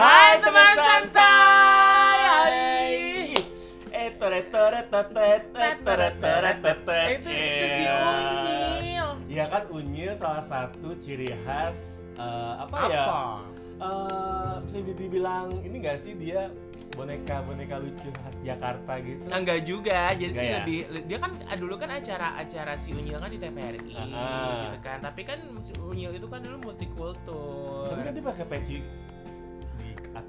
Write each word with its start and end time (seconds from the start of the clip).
Hai 0.00 0.40
teman 0.40 0.72
santai. 0.80 2.56
Eh 3.92 4.08
tore 4.16 4.48
tore 4.48 4.80
tete 4.88 5.44
tore 5.84 6.08
tore 6.16 6.52
tete. 6.56 7.00
Itu 7.20 7.28
itu 7.28 7.66
si 7.68 7.84
Unyil. 7.84 9.08
Ya 9.28 9.44
kan 9.52 9.68
unyil 9.68 10.16
salah 10.16 10.40
satu 10.40 10.96
ciri 11.04 11.36
khas 11.44 12.00
eh, 12.16 12.54
apa, 12.64 12.76
ya? 12.88 13.04
Apa? 13.04 13.44
Eh, 13.76 14.54
bisa 14.64 14.80
dibilang 14.88 15.60
ini 15.60 15.84
gak 15.84 16.00
sih 16.00 16.16
dia 16.16 16.48
boneka 16.96 17.44
boneka 17.44 17.76
lucu 17.76 18.08
khas 18.24 18.40
Jakarta 18.40 18.98
gitu? 19.04 19.28
Enggak 19.28 19.68
juga, 19.68 20.16
jadi 20.16 20.32
Enggak 20.32 20.40
sih 20.40 20.48
ya? 20.48 20.56
lebih 20.64 20.78
dia 21.06 21.18
kan 21.20 21.30
ah, 21.44 21.56
dulu 21.60 21.76
kan 21.76 21.92
acara-acara 21.92 22.72
si 22.74 22.96
Unyil 22.96 23.20
kan 23.20 23.28
di 23.28 23.36
TVRI 23.36 23.92
Ah. 24.00 24.64
gitu 24.64 24.78
kan. 24.80 24.98
Tapi 25.04 25.22
kan 25.28 25.38
si 25.60 25.76
Unyil 25.76 26.16
itu 26.16 26.24
kan 26.24 26.40
dulu 26.40 26.72
multikultur. 26.72 27.92
Tapi 27.92 28.00
kan 28.00 28.12
dia 28.16 28.24
pakai 28.24 28.46
peci. 28.48 28.80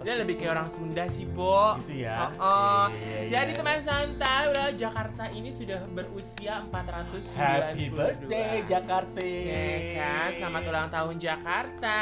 Dia 0.01 0.17
lebih 0.17 0.33
kayak 0.33 0.57
orang 0.57 0.65
Sunda 0.65 1.05
sih, 1.07 1.29
Bo. 1.29 1.77
gitu 1.85 2.09
ya. 2.09 2.33
Oh, 2.35 2.41
oh. 2.41 2.85
Iya, 2.89 3.21
iya, 3.21 3.29
Jadi 3.29 3.51
iya. 3.53 3.59
teman 3.61 3.81
santai, 3.85 4.73
Jakarta 4.73 5.29
ini 5.29 5.53
sudah 5.53 5.77
berusia 5.93 6.65
492. 6.73 7.37
Happy 7.37 7.85
birthday 7.93 8.65
Jakarta. 8.65 9.21
Ya 9.21 9.61
kan, 10.01 10.29
selamat 10.41 10.61
ulang 10.65 10.89
tahun 10.89 11.21
Jakarta. 11.21 11.97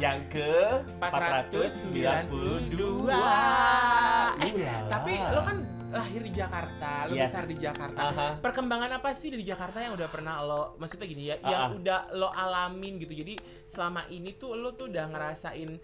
Yang 0.00 0.18
ke 0.32 0.56
492. 0.96 3.12
492. 3.12 4.40
Eh. 4.40 4.52
Tapi 4.88 5.12
lo 5.28 5.44
kan 5.44 5.58
lahir 5.88 6.20
di 6.20 6.32
Jakarta, 6.32 7.08
lo 7.08 7.16
Yes. 7.16 7.32
besar 7.32 7.44
di 7.48 7.56
Jakarta. 7.56 8.00
Aha. 8.12 8.26
Perkembangan 8.44 9.00
apa 9.00 9.08
sih 9.16 9.32
dari 9.32 9.40
Jakarta 9.40 9.80
yang 9.80 9.96
udah 9.96 10.08
pernah 10.08 10.44
lo, 10.44 10.76
maksudnya 10.76 11.08
gini 11.08 11.32
ya, 11.32 11.40
Ah, 11.40 11.48
yang 11.48 11.60
ah. 11.64 11.78
udah 11.80 12.00
lo 12.12 12.28
alamin 12.28 13.00
gitu. 13.00 13.16
Jadi 13.16 13.40
selama 13.64 14.04
ini 14.12 14.36
tuh 14.36 14.52
lo 14.52 14.76
tuh 14.76 14.92
udah 14.92 15.08
ngerasain 15.08 15.80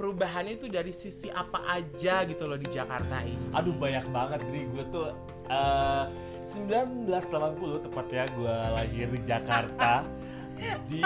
perubahannya 0.00 0.56
itu 0.56 0.72
dari 0.72 0.96
sisi 0.96 1.28
apa 1.28 1.60
aja 1.68 2.24
gitu 2.24 2.48
lo 2.48 2.56
di 2.56 2.72
Jakarta 2.72 3.20
ini. 3.20 3.52
Aduh 3.52 3.76
banyak 3.76 4.08
banget 4.08 4.40
Dri 4.48 4.64
gue 4.72 4.84
tuh 4.88 5.12
eh 5.52 6.04
1980 6.40 7.84
tepatnya 7.84 8.24
gue 8.32 8.56
lahir 8.72 9.06
di 9.12 9.20
Jakarta 9.28 10.08
di 10.88 11.04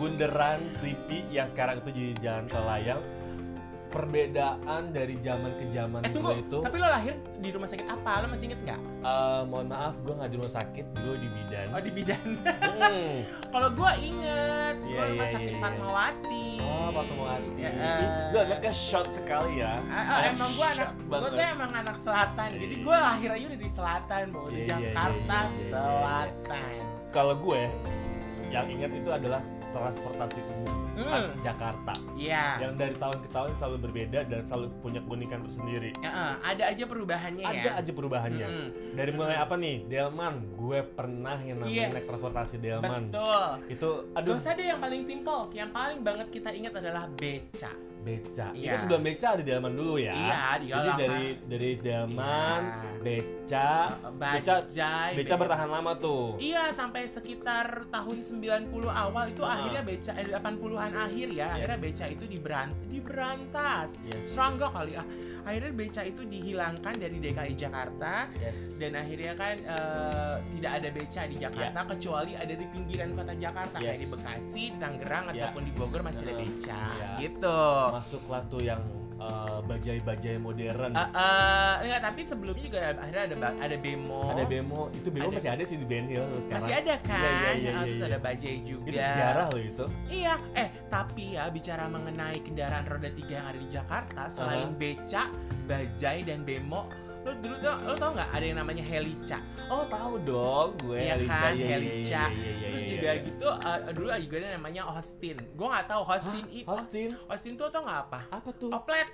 Bundaran 0.00 0.72
Sleepy 0.72 1.28
yang 1.28 1.44
sekarang 1.52 1.84
itu 1.84 1.92
jadi 1.92 2.14
Jalan 2.24 2.48
Tol 2.48 2.64
Layang. 2.64 3.04
Perbedaan 3.94 4.90
dari 4.90 5.14
zaman 5.22 5.54
ke 5.54 5.70
zaman 5.70 6.02
Eh 6.02 6.10
gue 6.10 6.18
tunggu, 6.18 6.34
itu, 6.34 6.58
tapi 6.60 6.76
lo 6.76 6.90
lahir 6.90 7.14
di 7.38 7.48
rumah 7.48 7.70
sakit 7.70 7.86
apa? 7.86 8.10
Lo 8.20 8.26
masih 8.26 8.50
inget 8.50 8.60
nggak? 8.60 8.80
eh, 9.04 9.42
mohon 9.46 9.66
maaf 9.70 9.94
gue 10.02 10.10
nggak 10.10 10.28
di 10.28 10.36
rumah 10.36 10.50
sakit, 10.52 10.86
gue 10.98 11.14
di 11.14 11.28
bidan. 11.30 11.66
Oh 11.70 11.78
di 11.78 11.92
bidan. 11.92 12.26
Hmm. 12.42 13.16
Kalau 13.54 13.70
gue 13.70 13.90
inget, 14.02 14.76
gue 14.82 14.90
Iya, 14.90 15.04
rumah 15.14 15.24
iya, 15.24 15.34
sakit 15.38 15.46
iya, 15.46 15.54
iya. 15.54 15.62
Fatmawati. 15.62 16.48
Oh, 16.58 16.88
Fatmawati. 16.90 17.50
Ih, 17.54 18.08
Lu 18.28 18.38
anaknya 18.42 18.72
short 18.74 19.08
sekali 19.08 19.62
ya. 19.62 19.78
Ah, 19.86 20.02
Anak 20.26 20.34
emang 20.34 20.50
gue 20.52 20.66
anak, 20.66 20.88
gue 20.98 21.28
tuh 21.30 21.46
emang 21.46 21.70
anak 21.72 21.96
selatan. 22.02 22.48
Jadi 22.58 22.74
gue 22.82 22.96
lahir 22.98 23.30
aja 23.30 23.44
udah 23.46 23.60
di 23.62 23.70
selatan, 23.70 24.22
bahwa 24.34 24.48
di 24.48 24.54
Iya, 24.54 24.58
iya, 24.58 24.66
iya, 24.66 24.72
Jakarta 24.90 25.14
iya, 25.14 25.38
iya, 25.38 25.46
iya. 25.46 25.70
Selatan. 25.70 26.74
Kalau 27.08 27.34
gue 27.38 27.60
yang 28.50 28.66
ingat 28.66 28.90
itu 28.90 29.10
adalah 29.10 29.40
transportasi 29.70 30.42
umum 30.42 30.83
Hmm. 30.94 31.10
khas 31.10 31.26
Jakarta. 31.42 31.94
Iya. 32.14 32.62
yang 32.62 32.78
dari 32.78 32.94
tahun 32.94 33.18
ke 33.26 33.28
tahun 33.34 33.50
selalu 33.58 33.76
berbeda 33.90 34.20
dan 34.30 34.40
selalu 34.40 34.70
punya 34.78 35.00
keunikan 35.02 35.42
tersendiri. 35.42 35.90
Ya, 35.98 36.38
ada 36.40 36.64
aja 36.70 36.84
perubahannya 36.86 37.42
ya. 37.42 37.50
Ada 37.50 37.70
aja 37.82 37.90
perubahannya. 37.92 38.46
Mm-mm. 38.46 38.94
Dari 38.94 39.10
mulai 39.12 39.36
apa 39.36 39.54
nih? 39.58 39.84
Delman, 39.90 40.46
gue 40.54 40.80
pernah 40.94 41.36
yang 41.42 41.58
namanya 41.60 41.74
Yes. 41.74 41.92
naik 41.92 42.06
transportasi 42.08 42.56
Delman. 42.62 43.02
Betul. 43.10 43.48
Itu 43.68 43.88
aduh 44.14 44.38
usah 44.38 44.54
deh 44.54 44.66
yang 44.70 44.80
paling 44.80 45.02
simpel, 45.02 45.50
yang 45.50 45.70
paling 45.74 46.00
banget 46.00 46.30
kita 46.30 46.54
ingat 46.54 46.78
adalah 46.78 47.10
beca. 47.10 47.74
Beca. 48.04 48.52
Iya. 48.52 48.70
Itu 48.70 48.84
sebelum 48.84 49.02
beca 49.02 49.26
ada 49.32 49.42
Delman 49.42 49.72
dulu 49.72 49.96
ya. 49.96 50.12
Iya, 50.12 50.42
di 50.60 50.66
Jadi 50.68 50.90
dari 50.94 51.24
dari 51.42 51.70
Delman, 51.76 52.62
Iya. 52.62 52.90
beca, 53.00 53.70
beca 54.12 54.54
Bajai. 54.60 55.10
beca 55.16 55.34
bertahan 55.34 55.68
lama 55.68 55.92
tuh. 55.96 56.36
Iya, 56.36 56.68
sampai 56.70 57.08
sekitar 57.08 57.88
tahun 57.88 58.18
90 58.20 58.68
awal 58.86 59.32
itu 59.32 59.40
Ah. 59.40 59.56
akhirnya 59.56 59.80
beca 59.80 60.12
eh, 60.14 60.28
80-an 60.30 60.92
akhir 60.92 61.28
ya. 61.30 61.46
Akhirnya 61.50 61.76
Yes. 61.76 61.84
beca 61.88 62.04
itu 62.06 62.24
diberant 62.26 62.72
diberantas. 62.86 63.96
Yes. 64.02 64.22
Serangga 64.28 64.68
kali 64.68 64.92
ah. 64.94 65.06
Akhirnya 65.44 65.72
beca 65.72 66.02
itu 66.02 66.22
dihilangkan 66.24 66.94
dari 66.96 67.16
DKI 67.20 67.54
Jakarta 67.54 68.26
Yes. 68.40 68.80
dan 68.80 68.96
akhirnya 68.96 69.36
kan 69.36 69.54
eh, 69.60 70.34
tidak 70.56 70.72
ada 70.80 70.88
beca 70.90 71.22
di 71.24 71.36
Jakarta 71.36 71.80
kecuali 71.86 72.32
ada 72.34 72.54
di 72.54 72.66
pinggiran 72.66 73.12
kota 73.12 73.34
Jakarta 73.36 73.76
kayak 73.76 73.92
Yes. 73.92 74.00
di 74.00 74.06
Bekasi, 74.08 74.62
di 74.72 74.78
Tangerang 74.80 75.24
Ya. 75.28 75.32
ataupun 75.46 75.62
di 75.62 75.72
Bogor 75.72 76.00
masih 76.00 76.22
ada 76.24 76.34
Heeh. 76.34 76.48
beca 76.48 76.82
Ya. 76.96 77.10
gitu. 77.20 77.60
Masuklah 77.92 78.42
tuh 78.48 78.62
yang 78.62 78.80
eh, 79.24 79.58
bajai-bajai 79.64 80.36
modern. 80.36 80.92
Eh, 80.92 81.08
eh, 81.08 81.74
enggak, 81.82 82.00
tapi 82.02 82.20
sebelumnya 82.22 82.62
juga 82.62 82.78
ada- 82.84 83.00
akhirnya 83.00 83.22
ada 83.24 83.36
ada 83.58 83.76
bemo. 83.76 84.22
Ada 84.28 84.44
bemo, 84.44 84.80
itu 84.92 85.08
bemo 85.08 85.26
Ada. 85.26 85.36
masih 85.36 85.50
ada 85.50 85.64
sih 85.64 85.76
di 85.76 85.86
Ben 85.86 86.04
Hill 86.04 86.24
sekarang. 86.38 86.60
masih 86.60 86.74
ada 86.76 86.94
kan? 87.00 87.18
Iya, 87.18 87.30
iya, 87.30 87.50
iya, 87.54 87.70
Ah, 87.70 87.82
Terus 87.84 87.96
iya. 87.96 88.06
ada 88.06 88.18
bajai 88.20 88.56
juga. 88.62 88.86
Itu 88.86 89.00
sejarah 89.00 89.46
loh 89.48 89.62
itu. 89.62 89.84
Iya, 90.06 90.34
eh 90.54 90.68
tapi 90.86 91.24
ya 91.34 91.44
bicara 91.48 91.84
mengenai 91.86 92.38
kendaraan 92.40 92.84
roda 92.84 93.10
tiga 93.10 93.32
yang 93.34 93.46
ada 93.46 93.58
di 93.58 93.68
Jakarta 93.68 94.22
selain 94.28 94.70
beca, 94.74 95.22
bajai 95.64 96.18
dan 96.22 96.42
bemo, 96.42 96.86
lo 97.24 97.32
dulu 97.40 97.56
tuh 97.56 97.74
lo 97.88 97.92
tau 97.96 98.10
nggak 98.12 98.30
ada 98.36 98.44
yang 98.44 98.58
namanya 98.60 98.84
helica? 98.84 99.38
Oh 99.72 99.84
tahu 99.88 100.20
dong 100.20 100.76
gue 100.84 101.00
Iya 101.00 101.16
Helica, 101.16 101.40
kan, 101.40 101.52
iya, 101.56 101.64
iya, 101.64 101.68
Helica. 101.72 102.04
iya, 102.04 102.22
iya, 102.28 102.50
iya, 102.52 102.66
Terus 102.68 102.82
iya, 102.84 102.90
juga 102.92 103.08
iya. 103.10 103.24
gitu 103.24 103.46
eh, 103.48 103.78
dulu 103.96 104.08
juga 104.20 104.34
ada 104.44 104.48
namanya 104.60 104.82
Austin. 104.92 105.36
Gue 105.56 105.66
nggak 105.72 105.86
tahu 105.88 106.02
Austin 106.04 106.44
Hah? 106.44 106.58
itu. 106.60 106.68
Austin 106.68 107.10
Austin 107.32 107.52
tuh 107.56 107.66
tau 107.72 107.82
nggak 107.82 108.00
apa? 108.08 108.20
apa 108.28 108.50
tuh? 108.52 108.70
Oplet. 108.70 109.08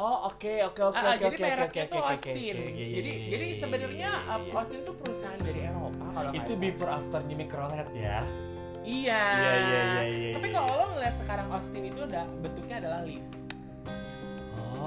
Oh 0.00 0.32
oke 0.32 0.54
oke 0.68 0.80
oke 0.80 0.96
Ah, 0.96 1.12
oke 1.12 1.20
jadi 1.28 1.36
oke 1.36 1.44
mereknya 1.44 1.84
oke 1.84 1.92
tuh 1.92 2.00
oke 2.00 2.04
oke 2.04 2.12
Austin. 2.16 2.34
iya, 2.36 2.54
iya, 2.56 2.86
Jadi 3.00 3.10
iya, 3.12 3.28
jadi 3.32 3.44
iya, 3.48 3.56
sebenarnya 3.56 4.10
iya, 4.12 4.32
uh, 4.32 4.38
iya. 4.40 4.52
Austin 4.56 4.80
tuh 4.84 4.94
perusahaan 4.96 5.40
dari 5.40 5.60
Eropa 5.64 6.04
kalau 6.12 6.30
itu 6.32 6.52
before 6.56 6.92
afternya 6.92 7.34
Microlet 7.36 7.88
ya. 7.96 8.18
Iya. 8.80 9.20
Iya 9.20 9.20
iya 9.32 9.52
iya 9.60 10.02
iya. 10.08 10.30
Tapi 10.36 10.46
iya. 10.48 10.54
kalau 10.56 10.70
lo 10.76 10.86
ngeliat 10.96 11.14
sekarang 11.16 11.48
Austin 11.52 11.84
itu 11.88 12.00
udah 12.04 12.24
bentuknya 12.40 12.76
adalah 12.80 13.00
lift. 13.04 13.39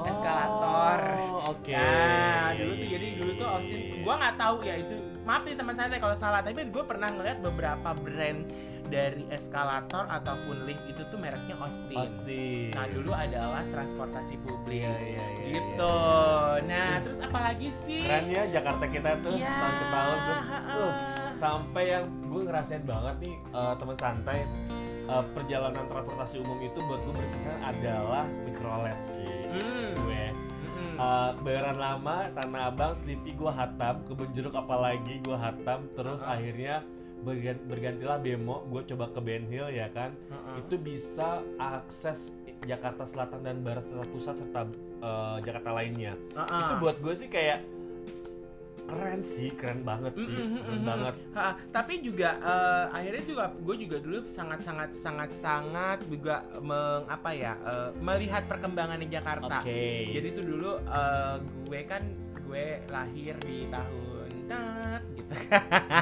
Oh, 0.03 0.11
eskalator. 0.11 1.01
Oke. 1.49 1.71
Nah, 1.71 2.51
Iya, 2.51 2.59
dulu 2.59 2.71
iya, 2.71 2.79
tuh 2.79 2.87
jadi 2.89 3.07
iya, 3.07 3.17
dulu 3.17 3.31
tuh 3.33 3.47
iya, 3.47 3.55
Austin, 3.55 3.79
iya. 3.79 3.95
gua 4.03 4.13
nggak 4.19 4.35
tahu 4.35 4.57
ya 4.61 4.75
itu. 4.77 4.95
Maaf 5.23 5.41
nih 5.47 5.55
teman 5.55 5.73
saya 5.73 5.87
kalau 5.95 6.17
salah, 6.19 6.41
tapi 6.43 6.67
gue 6.67 6.83
pernah 6.83 7.07
ngeliat 7.07 7.39
beberapa 7.39 7.89
brand 7.95 8.43
dari 8.83 9.23
eskalator 9.31 10.03
ataupun 10.05 10.67
lift 10.67 10.83
itu 10.85 10.99
tuh 11.07 11.15
mereknya 11.15 11.55
Austin. 11.55 11.95
Austin. 11.95 12.75
Nah, 12.75 12.85
dulu 12.91 13.15
adalah 13.15 13.63
transportasi 13.71 14.35
publik. 14.43 14.83
Iya 14.83 14.93
iya 14.99 15.25
iya. 15.39 15.47
Gitu. 15.55 15.97
Nah, 16.67 16.91
terus 16.99 17.19
apalagi 17.23 17.69
sih? 17.71 18.03
Keren 18.03 18.27
ya 18.27 18.43
Jakarta 18.51 18.85
kita 18.85 19.15
tuh 19.23 19.33
Iya. 19.33 19.47
tahun 19.49 19.73
ke 19.73 19.85
tahun 19.87 20.17
tuh. 20.19 20.37
Tuh, 20.75 20.91
sampai 21.33 21.83
yang 21.87 22.05
gue 22.27 22.41
ngerasain 22.43 22.83
banget 22.83 23.15
nih 23.23 23.35
eh, 23.35 23.73
teman 23.79 23.97
santai 23.97 24.39
eh, 25.03 25.23
perjalanan 25.33 25.85
transportasi 25.87 26.39
umum 26.39 26.59
itu 26.63 26.79
buat 26.87 27.01
gue 27.03 27.13
berkesan 27.15 27.59
adalah 27.59 28.25
Microlet 28.47 28.99
sih. 29.05 29.27
Hmm. 29.51 29.91
Gue 29.99 30.23
Mm-mm. 30.63 30.95
Uh, 30.95 31.31
Bayaran 31.41 31.77
lama, 31.77 32.29
Tanah 32.31 32.69
Abang, 32.69 32.93
Sleepy 32.93 33.33
gue 33.33 33.49
hatam, 33.49 34.05
Kebun 34.05 34.29
Jeruk 34.31 34.53
apalagi 34.53 35.19
gue 35.21 35.33
hatam, 35.33 35.89
terus 35.97 36.21
Uh-uh. 36.21 36.33
akhirnya 36.37 36.85
bergan- 37.25 37.65
bergantilah 37.65 38.21
Bemo, 38.21 38.61
gue 38.69 38.81
coba 38.93 39.09
ke 39.09 39.19
Ben 39.19 39.43
Hill 39.49 39.73
ya 39.73 39.89
kan, 39.89 40.13
Ha-ha. 40.29 40.59
itu 40.61 40.75
bisa 40.77 41.41
akses 41.57 42.29
Jakarta 42.63 43.03
Selatan 43.03 43.41
dan 43.43 43.59
Barat 43.65 43.83
serta 43.83 44.05
Pusat 44.07 44.35
serta 44.45 44.61
uh, 45.01 45.37
Jakarta 45.41 45.73
lainnya. 45.73 46.13
Ha-ha. 46.37 46.69
Itu 46.69 46.73
buat 46.79 46.97
gue 47.01 47.13
sih 47.17 47.27
kayak 47.27 47.65
keren 48.95 49.21
sih, 49.25 49.49
keren 49.53 49.81
banget 49.81 50.13
sih, 50.17 50.33
Mm-mm, 50.33 50.61
keren 50.61 50.73
mm-mm. 50.79 50.85
banget. 50.87 51.15
Ha, 51.33 51.47
tapi 51.73 51.93
juga 51.99 52.29
eh, 52.39 52.85
akhirnya 52.93 53.23
juga 53.25 53.43
gue 53.53 53.75
juga 53.81 53.97
dulu 53.99 54.17
sangat 54.29 54.59
sangat 54.61 54.89
sangat 54.93 55.29
sangat 55.33 55.99
juga 56.07 56.45
meng, 56.61 57.09
apa 57.09 57.29
ya 57.33 57.53
eh, 57.67 57.89
melihat 57.99 58.45
perkembangan 58.45 58.99
di 59.01 59.07
Jakarta. 59.09 59.65
Oke. 59.65 60.13
Jadi 60.13 60.27
itu 60.29 60.41
dulu 60.45 60.77
eh, 60.81 61.35
gue 61.67 61.81
kan 61.89 62.03
gue 62.43 62.65
lahir 62.91 63.33
di 63.41 63.65
tahun 63.71 64.12
tet 64.45 65.03
gitu. 65.13 65.33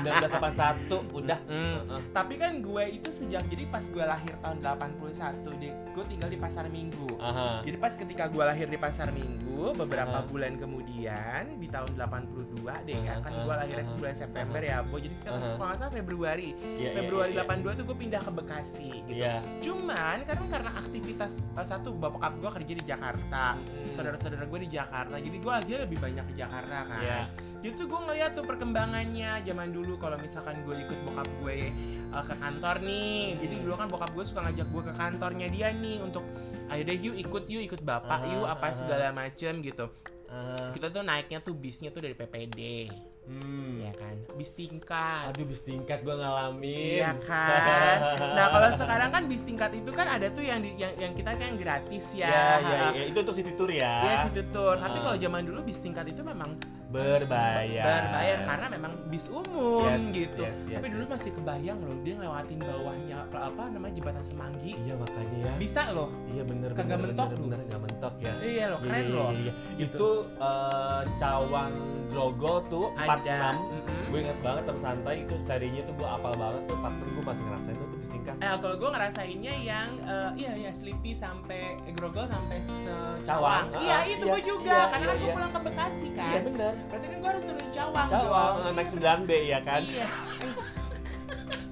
1981 0.02 1.18
udah. 1.18 1.40
Mm. 1.48 1.62
Uh-uh. 1.62 2.02
Tapi 2.12 2.34
kan 2.36 2.54
gue 2.60 2.84
itu 2.92 3.10
sejak 3.10 3.44
jadi 3.48 3.66
pas 3.68 3.84
gue 3.84 4.04
lahir 4.04 4.34
tahun 4.40 4.58
81 4.62 5.62
deh, 5.62 5.74
gue 5.94 6.04
tinggal 6.08 6.30
di 6.30 6.40
Pasar 6.40 6.66
Minggu. 6.68 7.08
Aha. 7.20 7.62
Jadi 7.64 7.78
pas 7.78 7.94
ketika 7.94 8.28
gue 8.28 8.44
lahir 8.44 8.68
di 8.68 8.78
Pasar 8.80 9.10
Minggu, 9.12 9.74
beberapa 9.76 10.24
Aha. 10.24 10.28
bulan 10.28 10.58
kemudian 10.58 11.58
di 11.58 11.68
tahun 11.68 11.96
82 11.96 12.88
deh 12.88 12.98
ya, 13.02 13.16
Aha, 13.18 13.24
kan 13.24 13.32
gue 13.44 13.56
lahirnya 13.56 13.86
aha, 13.88 13.98
bulan 13.98 14.16
September 14.16 14.62
ya, 14.62 14.78
Bo. 14.86 14.98
Jadi 14.98 15.16
sekarang 15.22 15.40
Aha. 15.40 15.50
kalau 15.56 15.68
nggak 15.70 15.80
salah 15.80 15.94
Februari. 15.94 16.50
Iya, 16.58 16.78
iya, 16.78 16.90
Februari 16.98 17.32
iya, 17.36 17.44
iya. 17.44 17.72
82 17.72 17.80
tuh 17.80 17.86
gue 17.88 17.98
pindah 17.98 18.22
ke 18.22 18.32
Bekasi 18.32 18.92
gitu. 19.08 19.22
Iya. 19.22 19.36
Cuman 19.62 20.18
karena 20.26 20.46
karena 20.50 20.72
aktivitas 20.78 21.34
eh, 21.54 21.66
satu 21.66 21.90
bapak 21.96 22.40
gue 22.40 22.52
kerja 22.62 22.74
di 22.76 22.84
Jakarta, 22.84 23.44
Mm. 23.62 23.92
saudara-saudara 23.94 24.46
gue 24.48 24.60
di 24.66 24.70
Jakarta, 24.72 25.16
jadi 25.20 25.38
gue 25.38 25.54
akhirnya 25.54 25.82
lebih 25.86 26.00
banyak 26.00 26.26
ke 26.32 26.34
Jakarta 26.36 26.78
kan. 26.88 27.02
Iya. 27.04 27.20
Jadi 27.62 27.78
tuh 27.78 27.86
gue 27.86 28.00
ngeliat 28.02 28.34
tuh 28.34 28.42
perkembangannya 28.42 29.46
zaman 29.46 29.70
dulu 29.70 29.94
kalau 29.96 30.18
misalkan 30.18 30.66
gue 30.66 30.82
ikut 30.82 30.98
bokap 31.06 31.30
gue 31.40 31.70
uh, 32.10 32.26
ke 32.26 32.34
kantor 32.36 32.76
nih. 32.82 33.38
Jadi 33.38 33.56
dulu 33.62 33.74
kan 33.78 33.86
bokap 33.86 34.12
gue 34.12 34.26
suka 34.26 34.42
ngajak 34.44 34.66
gue 34.66 34.82
ke 34.82 34.94
kantornya 34.98 35.48
dia 35.48 35.70
nih 35.70 36.02
untuk 36.02 36.26
ayo 36.74 36.82
deh 36.82 36.98
yuk 36.98 37.16
ikut 37.16 37.44
yuk 37.46 37.62
ikut 37.70 37.82
bapak 37.84 38.18
Aha, 38.18 38.34
yuk 38.34 38.48
apa 38.50 38.66
aha. 38.66 38.74
segala 38.74 39.14
macem 39.14 39.62
gitu. 39.62 39.86
Eh, 40.26 40.70
Kita 40.74 40.90
tuh 40.90 41.04
naiknya 41.04 41.38
tuh 41.38 41.52
bisnya 41.52 41.92
tuh 41.92 42.00
dari 42.02 42.16
PPD, 42.16 42.88
hmm. 43.28 43.84
ya 43.84 43.92
kan? 43.94 44.16
Bis 44.40 44.56
tingkat. 44.56 45.28
Aduh 45.28 45.44
bis 45.44 45.62
tingkat 45.62 46.02
gue 46.02 46.16
ngalamin. 46.16 47.04
Iya 47.04 47.12
kan. 47.20 47.96
Nah 48.32 48.48
kalau 48.48 48.70
sekarang 48.74 49.10
kan 49.12 49.24
bis 49.28 49.44
tingkat 49.44 49.76
itu 49.76 49.92
kan 49.92 50.08
ada 50.08 50.32
tuh 50.32 50.42
yang 50.42 50.64
di, 50.64 50.72
yang, 50.80 50.96
yang 50.96 51.12
kita 51.12 51.36
kan 51.36 51.60
gratis 51.60 52.16
ya. 52.16 52.32
Ya, 52.32 52.48
ya, 52.64 52.78
ya, 52.96 53.04
itu 53.12 53.18
untuk 53.20 53.36
city 53.36 53.52
tour 53.54 53.68
ya. 53.70 54.08
Iya 54.08 54.16
situ 54.26 54.42
tour. 54.50 54.80
Tapi 54.80 54.98
Ah. 54.98 55.04
kalau 55.12 55.18
zaman 55.20 55.42
dulu 55.44 55.60
bis 55.62 55.78
tingkat 55.78 56.08
itu 56.08 56.24
memang 56.24 56.56
Berbayar. 56.92 57.84
berbayar 57.88 58.40
karena 58.46 58.68
memang 58.70 58.92
bis 59.08 59.26
umum 59.28 59.88
Yes, 59.88 60.04
gitu. 60.12 60.42
yes, 60.44 60.58
yes, 60.68 60.76
Tapi 60.80 60.88
dulu 60.92 61.04
yes. 61.04 61.12
masih 61.16 61.32
kebayang 61.34 61.80
loh 61.80 61.98
dia 62.04 62.14
ngelewatin 62.16 62.60
bawahnya 62.60 63.16
apa, 63.24 63.38
apa 63.48 63.64
namanya 63.72 63.94
jembatan 63.96 64.24
Semanggi. 64.24 64.72
Iya 64.78 64.94
makanya 64.96 65.38
ya. 65.42 65.54
Bisa 65.56 65.82
loh. 65.92 66.10
Iya 66.28 66.44
bener 66.44 66.70
Kagak 66.72 67.00
mentok 67.00 67.28
bener, 67.32 67.40
bener 67.42 67.60
nggak 67.66 67.82
mentok 67.82 68.14
ya. 68.20 68.34
Iya 68.40 68.66
loh, 68.68 68.80
Iya, 68.80 68.86
keren 68.86 69.02
iya, 69.02 69.16
loh. 69.16 69.30
iya, 69.32 69.40
iya. 69.42 69.54
Gitu. 69.80 69.96
Itu 69.96 70.10
eh, 70.38 71.02
Cawang 71.18 71.74
Grogol 72.12 72.58
tuh 72.68 72.86
46 73.00 73.08
Ada. 73.08 73.40
mm-mm. 73.56 74.00
Gue 74.12 74.20
inget 74.20 74.40
banget 74.44 74.64
teman 74.68 74.82
santai 74.84 75.24
itu 75.24 75.36
serinya 75.40 75.82
tuh 75.88 75.96
gue 75.96 76.04
apal 76.04 76.36
banget 76.36 76.62
tuh 76.68 76.76
46 76.76 77.16
gue 77.16 77.24
masih 77.24 77.44
ngerasain 77.48 77.76
tuh 77.80 77.88
tuh 77.88 77.98
bis 77.98 78.10
tingkat. 78.12 78.36
Eh, 78.38 78.56
kalau 78.60 78.76
gue 78.76 78.90
ngerasainnya 78.92 79.54
yang 79.56 79.90
eh, 80.04 80.30
iya 80.36 80.52
ya 80.60 80.72
Sleepy 80.76 81.16
sampai 81.16 81.80
eh, 81.82 81.94
Grogol 81.96 82.28
sampai 82.28 82.60
Cawang, 82.60 83.24
Cawang. 83.24 83.66
Iya, 83.80 83.96
ah, 83.96 84.04
itu 84.04 84.26
iya, 84.28 84.34
gue 84.36 84.42
juga 84.44 84.76
iya, 84.76 84.92
karena 84.92 85.00
iya, 85.00 85.08
kan 85.08 85.16
gue 85.16 85.24
iya. 85.24 85.36
pulang 85.40 85.52
ke 85.52 85.60
Bekasi 85.64 86.08
kan. 86.12 86.28
Iya 86.28 86.40
bener. 86.44 86.74
Berarti 86.90 87.06
kan 87.08 87.18
gue 87.20 87.30
harus 87.30 87.44
turun 87.46 87.68
Cawang. 87.72 88.08
Cawang 88.10 88.54
dong. 88.64 88.74
naik 88.76 88.90
Iya, 88.90 89.14
9B 89.20 89.30
ya 89.48 89.60
kan. 89.62 89.82
Iya. 89.84 90.08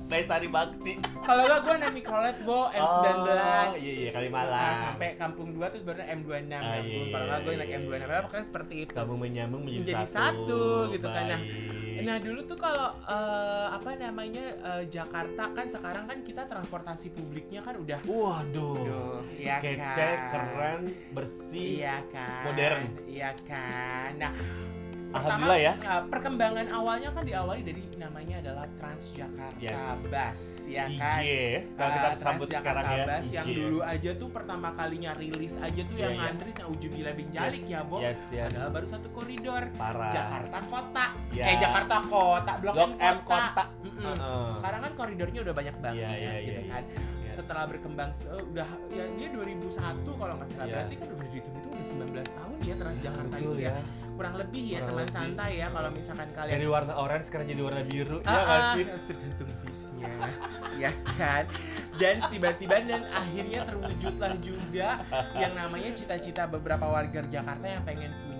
Naik 0.09 0.25
Sari 0.25 0.49
Bakti. 0.49 0.93
Kalau 1.21 1.45
gak 1.45 1.59
gue 1.69 1.75
naik 1.85 1.93
mikrolet 1.93 2.37
bo 2.41 2.65
M19. 2.73 3.29
Oh, 3.29 3.77
iya 3.77 3.93
iya 3.93 4.09
Kalimalang. 4.09 4.57
Nah, 4.57 4.75
sampai 4.89 5.13
kampung 5.21 5.53
2 5.53 5.69
terus 5.69 5.85
baru 5.85 6.01
M26 6.01 6.49
Ah, 6.49 6.81
ya 6.81 6.81
iya, 6.81 6.97
iya, 7.13 7.19
nggak 7.29 7.39
gue 7.45 7.53
iya, 7.53 7.59
naik 7.61 7.69
iya. 7.69 7.77
M26 7.77 8.01
apa 8.09 8.21
pokoknya 8.25 8.45
seperti 8.49 8.75
itu. 8.89 8.93
Sambung 8.97 9.19
menyambung 9.21 9.61
menjadi, 9.61 9.85
Menjadi 9.85 10.07
satu, 10.09 10.89
gitu 10.97 11.07
kan. 11.13 11.23
Nah, 11.29 11.41
Baik. 11.45 11.89
Nah 12.07 12.15
dulu 12.23 12.39
tuh 12.47 12.55
kalau 12.55 12.89
eh, 13.11 13.67
apa 13.75 13.91
namanya 13.99 14.45
eh, 14.55 14.83
Jakarta 14.87 15.51
kan 15.51 15.67
sekarang 15.67 16.07
kan 16.07 16.23
kita 16.23 16.47
transportasi 16.47 17.11
publiknya 17.11 17.59
kan 17.59 17.75
udah 17.75 17.99
Waduh. 18.07 18.79
Duh, 18.79 19.19
iya 19.35 19.59
Kece, 19.59 20.07
kan? 20.15 20.31
keren, 20.31 20.81
bersih. 21.11 21.83
Iya 21.83 21.99
kan. 22.07 22.43
modern. 22.47 22.83
Iya 23.03 23.29
kan. 23.43 24.09
Nah, 24.15 24.31
Alhamdulillah 25.09 25.57
ya. 25.59 25.73
eh, 25.75 26.01
perkembangan 26.05 26.65
awalnya 26.69 27.09
kan 27.09 27.23
diawali 27.23 27.61
dari 27.61 27.81
namanya 27.95 28.35
adalah 28.39 28.65
Transjakarta 28.75 29.57
Yes. 29.57 29.81
Bus, 30.05 30.41
ya 30.67 30.85
DJ. 30.85 30.99
kan. 30.99 31.19
Kalau 31.73 31.89
kita 31.91 32.07
Eh, 32.07 32.15
sambut 32.15 32.47
sekarang 32.47 32.85
ya. 32.87 33.05
Bus 33.07 33.27
yang 33.31 33.47
dulu 33.47 33.79
aja 33.81 34.11
tuh 34.13 34.29
pertama 34.29 34.67
kalinya 34.71 35.11
rilis 35.13 35.53
aja 35.55 35.81
tuh 35.81 35.95
Iya, 35.95 36.03
yang 36.03 36.13
iya. 36.13 36.21
ngantri 36.23 36.49
yang 36.53 36.69
Ujubila 36.69 37.11
bin 37.11 37.27
Jalik 37.29 37.57
Yes, 37.59 37.71
ya, 37.71 37.79
Bo. 37.81 37.97
Yes, 37.99 38.21
yes. 38.29 38.49
Padahal 38.49 38.69
baru 38.71 38.87
satu 38.87 39.07
koridor. 39.09 39.63
Parah. 39.73 40.09
Jakarta 40.09 40.57
Kota. 40.63 41.05
Ya. 41.31 41.43
Eh 41.43 41.55
Jakarta 41.57 41.95
Kota, 42.03 42.53
Blok, 42.59 42.73
Blok 42.75 42.89
M 42.93 43.17
Kota. 43.19 43.37
Kota. 43.49 43.63
Mm-mm. 43.81 44.03
Heeh. 44.05 44.45
Sekarang 44.51 44.79
kan 44.79 44.91
koridornya 44.95 45.39
udah 45.41 45.55
banyak 45.55 45.75
banget 45.79 45.97
Iya, 45.99 46.09
iya, 46.13 46.31
gitu 46.39 46.61
iya, 46.61 46.71
kan. 46.71 46.83
iya. 46.85 47.29
Setelah 47.29 47.63
berkembang 47.65 48.09
se- 48.11 48.25
udah 48.29 48.65
ya 48.89 49.05
dia 49.11 49.27
2001 49.29 49.69
kalau 50.11 50.33
nggak 50.35 50.49
salah 50.49 50.65
Iya. 50.65 50.73
berarti 50.75 50.95
kan 50.95 51.07
udah 51.09 51.27
dihitung 51.27 51.55
itu 51.55 51.67
udah 51.67 51.85
19 51.85 52.29
tahun 52.31 52.57
ya 52.59 52.75
Transjakarta 52.75 53.29
Betul 53.31 53.53
itu 53.55 53.63
ya. 53.63 53.73
Kurang 54.19 54.35
lebih 54.35 54.63
ya 54.67 54.79
Kurang 54.83 54.89
teman 54.91 55.07
lebih. 55.07 55.15
santai 55.15 55.51
ya 55.63 55.67
kalau 55.71 55.89
misalkan 55.95 56.29
kalian 56.35 56.53
Dari 56.59 56.67
warna 56.67 56.93
orange 56.99 57.25
sekarang 57.31 57.47
jadi 57.47 57.61
warna 57.63 57.83
biru. 57.87 58.17
Ah, 58.27 58.27
ya 58.27 58.39
nggak 58.43 58.59
ah, 58.59 58.73
sih? 58.75 58.85
tergantung 59.07 59.49
bisnya 59.63 60.11
ya 60.83 60.91
kan 61.15 61.43
dan 61.95 62.15
tiba-tiba 62.27 62.75
dan 62.83 63.03
akhirnya 63.11 63.59
terwujudlah 63.63 64.33
juga 64.43 64.89
yang 65.35 65.53
namanya 65.55 65.91
cita-cita 65.95 66.47
beberapa 66.51 66.83
warga 66.87 67.23
Jakarta 67.27 67.63
yang 67.63 67.83
pengen 67.87 68.11
punya 68.27 68.38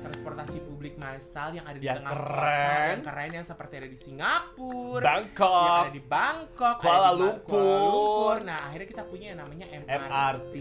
transportasi 0.00 0.58
publik 0.60 0.94
massal 0.94 1.50
yang 1.50 1.64
ada 1.64 1.74
di 1.74 1.84
Yang 1.84 1.98
tengah 1.98 2.10
kota 2.10 2.24
keren. 2.34 2.88
yang 2.90 3.02
keren 3.02 3.30
yang 3.32 3.46
seperti 3.46 3.74
ada 3.74 3.88
di 3.88 3.98
Singapura 3.98 5.00
yang 5.00 5.04
Bangkok. 5.04 5.80
ada 5.80 5.92
di 5.92 6.02
Bangkok, 6.04 6.76
Kuala 6.76 7.08
di 7.08 7.16
Lumpur. 7.16 7.48
Kuala 7.48 7.78
Lumpur. 7.80 8.34
Nah, 8.42 8.58
akhirnya 8.64 8.88
kita 8.88 9.02
punya 9.04 9.26
yang 9.26 9.40
namanya 9.40 9.66
MRT, 9.68 10.00
MRT. 10.00 10.54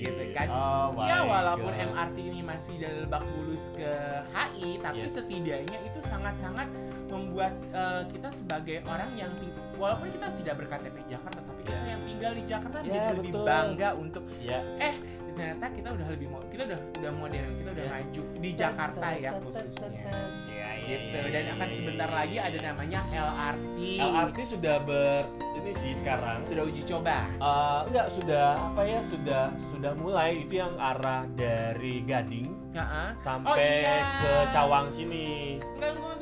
gitu 0.00 0.22
kan. 0.32 0.46
Oh 0.48 0.88
ya 1.00 1.18
walaupun 1.22 1.72
God. 1.72 1.86
MRT 1.88 2.16
ini 2.20 2.40
masih 2.42 2.74
dari 2.76 2.98
Lebak 3.00 3.22
Bulus 3.26 3.64
ke 3.72 3.92
HI, 4.28 4.70
tapi 4.78 4.96
Yes. 5.00 5.14
setidaknya 5.14 5.78
itu 5.82 6.00
sangat-sangat 6.00 6.68
membuat 7.08 7.54
eh, 7.70 8.02
kita 8.08 8.28
sebagai 8.30 8.84
orang 8.84 9.10
yang 9.14 9.32
walaupun 9.74 10.10
kita 10.10 10.28
tidak 10.34 10.54
berKTP 10.56 10.96
Jakarta, 11.08 11.40
tapi 11.40 11.60
kita 11.62 11.78
Ya. 11.78 11.86
yang 11.88 12.02
tinggal 12.02 12.32
di 12.32 12.42
Jakarta 12.44 12.76
Ya, 12.76 12.82
menjadi 12.82 13.14
lebih 13.14 13.32
bangga 13.38 13.88
untuk 13.94 14.24
Ya. 14.38 14.60
eh 14.78 14.94
ternyata 15.38 15.66
kita 15.70 15.88
udah 15.94 16.06
lebih 16.10 16.28
mo- 16.28 16.46
kita 16.48 16.62
udah 16.66 16.80
udah 16.98 17.12
modern, 17.14 17.50
kita 17.54 17.70
udah 17.70 17.84
Ya. 17.84 17.90
maju 17.94 18.22
di 18.36 18.50
Jakarta 18.52 19.06
ya 19.14 19.30
khususnya. 19.38 20.10
Ya, 20.50 20.70
ya, 20.74 20.86
Gitu 20.88 21.18
dan 21.30 21.44
akan 21.54 21.68
sebentar 21.70 22.10
lagi 22.10 22.36
ada 22.36 22.52
ya. 22.52 22.62
namanya 22.64 23.00
LRT. 23.08 23.78
LRT 24.00 24.38
sudah 24.42 24.76
ber 24.82 25.22
ini 25.54 25.72
sih 25.72 25.92
sekarang 25.92 26.42
Sudah 26.42 26.64
uji 26.64 26.82
coba. 26.82 27.18
Eh, 27.30 27.80
enggak 27.86 28.06
sudah 28.10 28.46
apa 28.56 28.82
ya 28.82 29.00
sudah 29.00 29.42
sudah 29.68 29.92
mulai 29.94 30.42
itu 30.42 30.54
yang 30.56 30.74
arah 30.74 31.22
dari 31.30 32.02
Gading 32.02 32.50
Heeh. 32.72 33.08
sampai 33.16 33.86
iya. 33.86 34.02
ke 34.18 34.32
Cawang 34.50 34.90
sini. 34.90 35.62
Enggak, 35.78 35.94
bukan. 35.94 36.16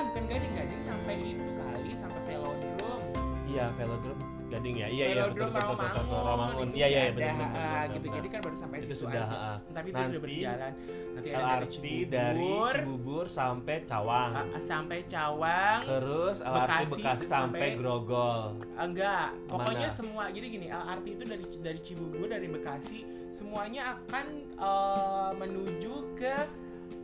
Bukan 0.00 0.24
gading, 0.26 0.52
gading 0.52 0.82
sampai 0.82 1.14
itu 1.20 1.48
kali, 1.56 1.92
sampai 1.94 2.20
velodrome. 2.24 3.04
Iya, 3.46 3.66
velodrome 3.74 4.29
Gading 4.50 4.76
ya. 4.82 4.88
Iya 4.90 5.04
iya 5.06 5.22
betul 5.30 5.46
betul 5.46 5.62
betul, 5.62 5.76
betul, 5.78 6.02
betul. 6.02 6.02
Rawamangun. 6.10 6.26
Rawamangun. 6.26 6.66
itu 6.66 6.76
Iya 6.76 6.86
iya 6.90 7.00
ah, 7.00 7.10
benar, 7.14 7.84
gitu. 7.94 8.06
Jadi 8.10 8.28
kan 8.28 8.40
baru 8.42 8.56
sampai 8.58 8.76
Itu 8.76 8.86
situ 8.90 8.96
sudah, 9.06 9.26
aja. 9.30 9.50
Tapi 9.70 9.86
itu 9.86 9.96
Nanti 9.96 10.10
udah 10.10 10.22
berjalan. 10.26 10.72
Nanti 11.10 11.28
LRT 11.30 11.84
dari 12.10 12.38
Cibubur, 12.50 12.74
Cibubur 12.74 13.24
sampai 13.30 13.76
Cawang. 13.86 14.30
ah, 14.34 14.62
sampai 14.62 14.98
Cawang. 15.06 15.78
Terus 15.86 16.36
LRT 16.42 16.80
Bekasi 16.82 16.94
Bekasi, 16.98 17.24
sampai 17.30 17.68
Grogol. 17.78 18.42
Enggak, 18.74 19.28
pokoknya 19.46 19.88
Mana? 19.90 19.98
semua. 19.98 20.24
Jadi 20.34 20.46
gini, 20.50 20.66
LRT 20.66 21.06
itu 21.06 21.24
dari 21.30 21.44
dari 21.62 21.80
Cibubur, 21.80 22.26
dari 22.26 22.48
Bekasi, 22.50 22.98
semuanya 23.30 23.82
akan 23.94 24.26
eh, 24.58 25.30
menuju 25.38 25.94
ke 26.18 26.36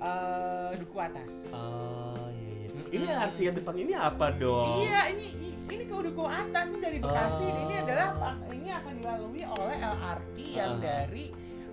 eh, 0.03 0.71
Duku 0.83 0.97
Atas. 0.99 1.55
Oh 1.55 2.27
iya 2.35 2.53
iya. 2.67 2.69
Ini 2.91 3.05
LRT 3.07 3.39
yang 3.39 3.57
depan 3.63 3.75
ini 3.79 3.93
apa 3.95 4.27
dong? 4.35 4.83
Iya, 4.83 5.15
ini 5.15 5.46
ini 5.67 5.85
ke 5.85 5.95
Duku 5.95 6.25
Atas 6.25 6.67
nih 6.69 6.81
dari 6.81 6.99
Bekasi. 6.99 7.45
Oh. 7.45 7.63
Ini 7.63 7.75
adalah 7.83 8.09
ini 8.49 8.71
akan 8.71 8.93
dilalui 8.97 9.43
oleh 9.45 9.77
LRT 9.77 10.37
yang 10.53 10.73
Ah. 10.73 10.81
dari 10.81 11.25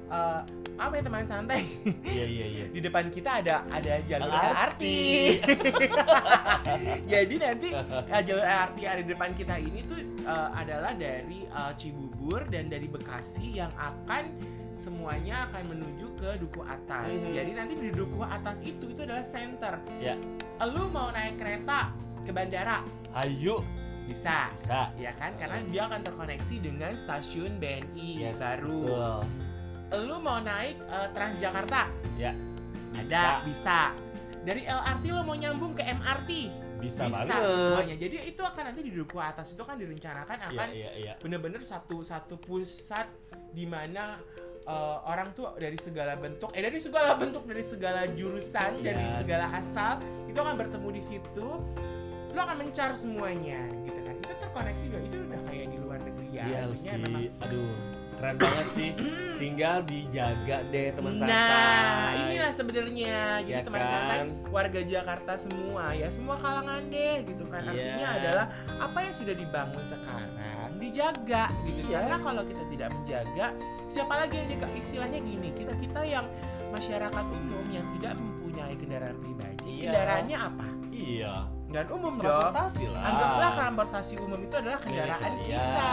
eh, 0.06 0.42
apa 0.74 0.94
ya 0.96 1.04
teman 1.04 1.22
santai 1.22 1.62
Iya 2.02 2.26
iya 2.26 2.46
iya. 2.48 2.66
di 2.68 2.82
depan 2.82 3.08
kita 3.08 3.40
ada 3.40 3.62
ada 3.68 3.94
jalur 4.04 4.26
LRT. 4.28 4.50
LRT. 4.52 4.84
Jadi 7.12 7.36
nanti 7.38 7.70
eh, 7.74 8.22
jalur 8.24 8.42
LRT 8.44 8.78
yang 8.80 8.92
ada 8.92 9.02
di 9.02 9.10
depan 9.10 9.32
kita 9.34 9.56
ini 9.58 9.80
tuh 9.84 10.00
eh, 10.02 10.50
adalah 10.52 10.94
dari 10.94 11.46
eh, 11.46 11.72
Cibubur 11.76 12.46
dan 12.48 12.68
dari 12.68 12.88
Bekasi 12.88 13.58
yang 13.58 13.72
akan 13.74 14.34
semuanya 14.74 15.46
akan 15.48 15.70
menuju 15.70 16.18
ke 16.18 16.30
Duku 16.38 16.66
Atas. 16.66 17.22
Mhm. 17.24 17.34
Jadi 17.34 17.52
nanti 17.54 17.74
di 17.78 17.90
Duku 17.90 18.22
Atas 18.22 18.58
itu 18.60 18.90
itu 18.90 19.00
adalah 19.00 19.22
center. 19.22 19.78
Ya. 20.02 20.18
Lu 20.66 20.90
mau 20.90 21.10
naik 21.10 21.38
kereta 21.38 21.94
ke 22.24 22.32
bandara 22.32 22.80
Ayo 23.14 23.62
bisa 24.14 24.54
bisa. 24.54 24.82
ya 24.96 25.12
kan 25.14 25.34
karena 25.36 25.58
dia 25.66 25.82
akan 25.86 26.02
terkoneksi 26.02 26.56
dengan 26.60 26.94
stasiun 26.94 27.58
BNI 27.58 28.10
Yes, 28.24 28.38
baru. 28.38 28.82
betul. 28.86 29.22
Lu 30.04 30.18
mau 30.18 30.38
naik 30.38 30.78
eh, 30.80 31.08
Transjakarta 31.12 31.90
Ya. 32.14 32.32
ada 32.94 33.42
bisa. 33.42 33.94
Dari 34.40 34.64
LRT 34.64 35.04
lo 35.10 35.22
mau 35.22 35.34
nyambung 35.34 35.72
ke 35.72 35.82
MRT 35.84 36.30
Bisa, 36.78 37.08
bisa 37.08 37.32
banget. 37.32 37.48
semuanya. 37.48 37.96
Jadi 37.98 38.16
itu 38.28 38.42
akan 38.44 38.64
nanti 38.68 38.82
di 38.82 38.92
duku 38.92 39.16
atas 39.16 39.50
itu 39.50 39.64
kan 39.64 39.76
direncanakan 39.76 40.36
Iya 40.38 40.48
akan 40.52 40.68
iya 40.70 40.90
iya. 40.96 41.14
bener-bener 41.18 41.64
satu 41.64 42.04
satu 42.04 42.36
pusat 42.36 43.08
di 43.50 43.64
mana 43.64 44.20
eh, 44.62 44.98
orang 45.06 45.32
tuh 45.32 45.56
dari 45.56 45.76
segala 45.76 46.14
bentuk 46.16 46.52
eh 46.52 46.60
dari 46.60 46.78
segala 46.78 47.16
bentuk 47.22 47.48
dari 47.48 47.64
segala 47.64 48.04
jurusan 48.10 48.78
dari 48.80 49.00
Yes. 49.02 49.16
segala 49.18 49.48
asal 49.54 49.98
itu 50.26 50.36
akan 50.36 50.56
bertemu 50.56 50.90
di 50.92 51.02
situ 51.02 51.48
lo 52.34 52.40
akan 52.42 52.58
mencar 52.60 52.92
semuanya 52.94 53.62
gitu 53.86 54.03
itu 54.24 54.34
terkoneksi 54.34 54.84
juga 54.86 55.00
itu 55.02 55.18
udah 55.22 55.42
kayak 55.46 55.68
di 55.68 55.78
luar 55.78 56.00
negeri 56.00 56.28
ya 56.32 56.44
Iya 56.44 56.62
sih. 56.74 56.96
memang 56.96 57.30
Aduh, 57.42 57.74
keren 58.16 58.36
banget 58.38 58.68
sih. 58.72 58.90
Tinggal 59.44 59.78
dijaga 59.84 60.58
deh 60.66 60.88
teman 60.90 61.14
santai. 61.14 61.36
Nah, 61.36 62.10
inilah 62.24 62.52
sebenarnya. 62.52 63.20
Jadi 63.42 63.52
Ya 63.52 63.60
teman 63.62 63.80
kan? 63.80 63.90
santai 63.90 64.20
warga 64.48 64.82
Jakarta 64.82 65.34
semua 65.36 65.84
ya, 65.92 66.08
semua 66.08 66.36
kalangan 66.38 66.82
deh 66.88 67.18
gitu 67.24 67.44
kan. 67.46 67.62
Iya. 67.66 67.72
Artinya 67.74 68.08
adalah 68.14 68.46
apa 68.80 68.98
yang 69.02 69.14
sudah 69.14 69.36
dibangun 69.36 69.84
sekarang 69.84 70.32
dijaga 70.74 71.44
gitu. 71.66 71.80
Iya. 71.86 71.96
Karena 72.00 72.16
kalau 72.20 72.44
kita 72.44 72.64
tidak 72.68 72.90
menjaga, 72.92 73.48
siapa 73.86 74.14
lagi 74.16 74.36
yang 74.36 74.48
jaga? 74.50 74.68
Istilahnya 74.74 75.20
gini, 75.20 75.50
kita-kita 75.52 76.02
yang 76.04 76.26
masyarakat 76.70 77.26
umum 77.32 77.66
yang 77.70 77.86
tidak 77.94 78.14
mempunyai 78.16 78.74
kendaraan 78.74 79.18
pribadi, 79.18 79.70
Iya. 79.78 79.92
kendaraannya 79.92 80.38
apa? 80.40 80.68
Iya. 80.90 81.36
Kendaraan 81.74 81.98
umum 81.98 82.14
dong. 82.16 82.30
Transportasi 82.30 82.84
lah. 82.86 83.02
Anggaplah 83.02 83.52
transportasi 83.58 84.14
umum 84.22 84.40
itu 84.40 84.54
adalah 84.54 84.78
kendaraan 84.78 85.32
Milik 85.34 85.46
kita. 85.50 85.90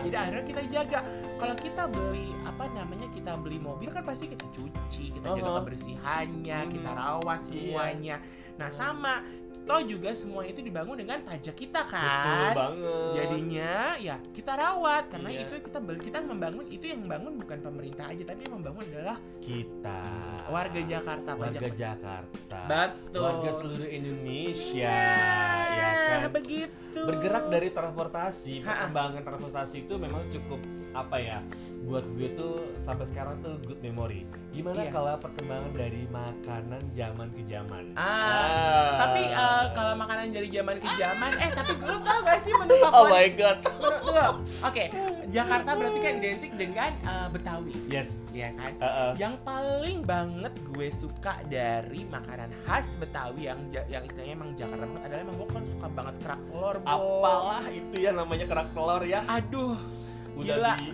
Jadi 0.00 0.16
akhirnya 0.16 0.44
kita 0.48 0.62
jaga. 0.72 0.98
Kalau 1.36 1.54
kita 1.54 1.82
beli 1.84 2.28
apa 2.42 2.64
namanya 2.72 3.06
kita 3.12 3.32
beli 3.36 3.58
mobil 3.60 3.92
kan 3.92 4.02
pasti 4.02 4.24
kita 4.26 4.48
cuci, 4.48 5.04
kita 5.12 5.26
jaga 5.28 5.44
Uh-huh. 5.44 5.60
kebersihannya, 5.60 6.58
Hmm. 6.58 6.72
kita 6.72 6.90
rawat 6.90 7.38
Iya. 7.38 7.46
semuanya. 7.46 8.16
Nah 8.56 8.68
sama, 8.72 9.20
toh 9.68 9.80
juga 9.84 10.10
semua 10.10 10.42
itu 10.42 10.58
dibangun 10.58 10.96
dengan 10.96 11.20
pajak 11.20 11.52
kita 11.52 11.84
Betul 11.84 11.92
kan. 11.92 12.52
banget. 12.56 13.12
Jadinya 13.14 13.72
ya 13.98 14.16
kita 14.32 14.52
rawat 14.54 15.02
karena 15.06 15.28
Iya. 15.28 15.44
itu 15.44 15.54
kita 15.60 15.78
beli 15.78 16.00
kita 16.00 16.18
membangun 16.18 16.64
itu 16.66 16.84
yang 16.86 17.04
membangun 17.04 17.36
bukan 17.36 17.58
pemerintah 17.60 18.04
aja 18.06 18.22
tapi 18.24 18.40
yang 18.42 18.54
membangun 18.56 18.82
adalah 18.88 19.16
kita 19.38 20.00
warga 20.48 20.80
Jakarta 20.80 21.30
warga 21.34 21.60
pajak. 21.60 21.76
Jakarta. 21.76 22.58
Betul. 22.64 23.20
Warga 23.20 23.50
seluruh 23.54 23.88
Indonesia, 23.88 24.88
Ya, 24.88 25.68
ya 25.68 25.90
kan. 26.24 26.32
begitu. 26.32 26.74
Bergerak 26.98 27.44
dari 27.46 27.68
transportasi, 27.68 28.64
perkembangan 28.64 29.22
transportasi 29.22 29.76
itu 29.84 29.94
memang 29.94 30.24
cukup 30.28 30.60
apa 30.98 31.16
ya? 31.16 31.38
Buat 31.84 32.04
gue 32.10 32.28
tuh 32.34 32.54
sampai 32.76 33.04
sekarang 33.04 33.38
tuh 33.38 33.54
good 33.62 33.78
memory. 33.78 34.26
Gimana 34.50 34.82
Iya. 34.82 34.90
kalau 34.90 35.14
perkembangan 35.16 35.70
dari 35.70 36.02
makanan 36.08 36.82
zaman 36.92 37.28
ke 37.30 37.42
zaman? 37.46 37.84
Ah, 37.94 38.98
Tapi 38.98 39.22
eh, 39.24 39.64
kalau 39.72 39.94
makanan 39.94 40.30
dari 40.30 40.48
zaman 40.48 40.76
ke 40.76 40.88
zaman, 40.92 41.30
eh 41.36 41.50
tapi 41.50 41.72
lu 41.76 41.96
tau 42.00 42.18
gak 42.22 42.40
sih 42.40 42.52
menu 42.52 42.74
Oh 42.80 42.82
favorit? 42.82 43.12
my 43.12 43.26
god. 43.32 43.58
Oke, 44.64 44.84
Jakarta 45.36 45.70
berarti 45.72 45.98
kan 46.00 46.14
identik 46.18 46.52
dengan 46.52 46.90
eh, 46.98 47.28
Betawi, 47.30 47.74
Yes. 47.86 48.32
ya 48.32 48.50
kan? 48.52 48.72
Uh-uh. 48.78 49.10
Yang 49.14 49.34
paling 49.42 49.98
banget 50.02 50.54
gue 50.66 50.88
suka 50.90 51.38
dari 51.46 52.02
makanan 52.04 52.50
khas 52.64 52.96
Betawi 52.96 53.46
yang 53.46 53.60
yang 53.86 54.02
istilahnya 54.02 54.34
emang 54.34 54.50
Jakarta 54.52 54.84
banget 54.84 55.02
adalah 55.06 55.22
emang 55.22 55.36
gue 55.36 55.48
kan 55.48 55.64
suka 55.64 55.86
banget 55.88 56.14
kerak 56.18 56.40
telur. 56.48 56.76
Apalah 56.82 57.64
itu 57.68 57.96
ya 57.96 58.10
namanya 58.10 58.46
kerak 58.46 58.68
telur 58.72 59.02
ya. 59.04 59.20
Aduh, 59.28 59.76
Udah 60.38 60.54
Gila. 60.54 60.72
di 60.78 60.86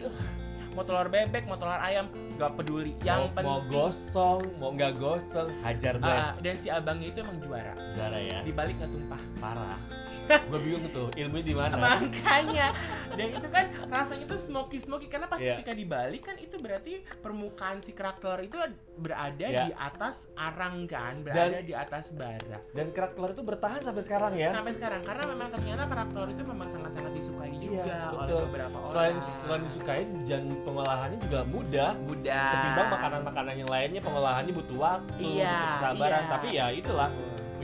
mau 0.75 0.83
telur 0.83 1.07
bebek, 1.07 1.47
mau 1.47 1.55
telur 1.55 1.79
ayam, 1.79 2.11
gak 2.35 2.53
peduli. 2.59 2.99
Yang 3.07 3.21
mau, 3.21 3.35
penting 3.37 3.47
mau 3.47 3.61
gosong, 3.71 4.41
mau 4.59 4.71
nggak 4.75 4.93
gosong, 4.99 5.49
hajar 5.63 5.95
deh. 6.03 6.11
Ah, 6.11 6.35
dan 6.43 6.57
si 6.59 6.67
abangnya 6.67 7.15
itu 7.15 7.23
emang 7.23 7.39
juara. 7.39 7.79
Darah 7.95 8.19
ya. 8.19 8.43
Dibalik 8.43 8.75
nggak 8.83 8.91
tumpah. 8.91 9.23
Parah. 9.39 9.79
Gue 10.25 10.59
bingung 10.59 10.89
tuh, 10.89 11.09
ilmunya 11.13 11.45
di 11.45 11.55
mana? 11.55 11.75
makanya 11.77 12.73
dan 13.11 13.29
itu 13.31 13.49
kan 13.49 13.65
rasanya 13.87 14.25
tuh 14.25 14.41
smoky 14.41 14.79
smoky 14.79 15.07
karena 15.07 15.25
pas 15.25 15.37
Iya. 15.37 15.55
ketika 15.55 15.73
dibalik 15.73 16.23
kan 16.23 16.37
itu 16.37 16.57
berarti 16.57 16.93
permukaan 17.19 17.79
si 17.79 17.93
kerak 17.93 18.19
telur 18.19 18.41
itu 18.41 18.57
berada 18.97 19.45
Iya. 19.45 19.65
di 19.65 19.73
atas 19.73 20.33
arang 20.35 20.85
kan 20.85 21.21
berada 21.21 21.61
di 21.61 21.71
atas 21.71 22.13
bara 22.13 22.59
Dan 22.71 22.91
kerak 22.91 23.15
telur 23.15 23.31
itu 23.31 23.43
bertahan 23.43 23.81
sampai 23.81 24.03
sekarang 24.03 24.33
ya. 24.35 24.51
sampai 24.51 24.73
sekarang 24.73 25.03
karena 25.03 25.25
memang 25.27 25.49
ternyata 25.49 25.83
kerak 25.85 26.09
telur 26.11 26.29
itu 26.29 26.43
memang 26.43 26.67
sangat 26.67 26.91
sangat 26.93 27.13
disukai 27.13 27.53
juga 27.55 27.85
Iya, 27.85 27.99
oleh 28.03 28.19
betul. 28.19 28.41
beberapa 28.49 28.77
orang 28.77 28.91
Selain 28.91 29.17
selain 29.21 29.63
disukai 29.63 30.03
dan 30.25 30.43
pengolahannya 30.63 31.19
juga 31.21 31.41
mudah. 31.45 31.91
mudah 32.01 32.47
Ketimbang 32.51 32.89
makanan-makanan 32.91 33.55
yang 33.57 33.71
lainnya 33.71 34.01
pengolahannya 34.01 34.53
butuh 34.53 34.79
waktu, 34.79 35.23
Iya, 35.23 35.51
butuh 35.51 35.69
kesabaran. 35.77 36.23
iya. 36.23 36.31
Tapi 36.31 36.47
ya 36.51 36.67
itulah 36.71 37.09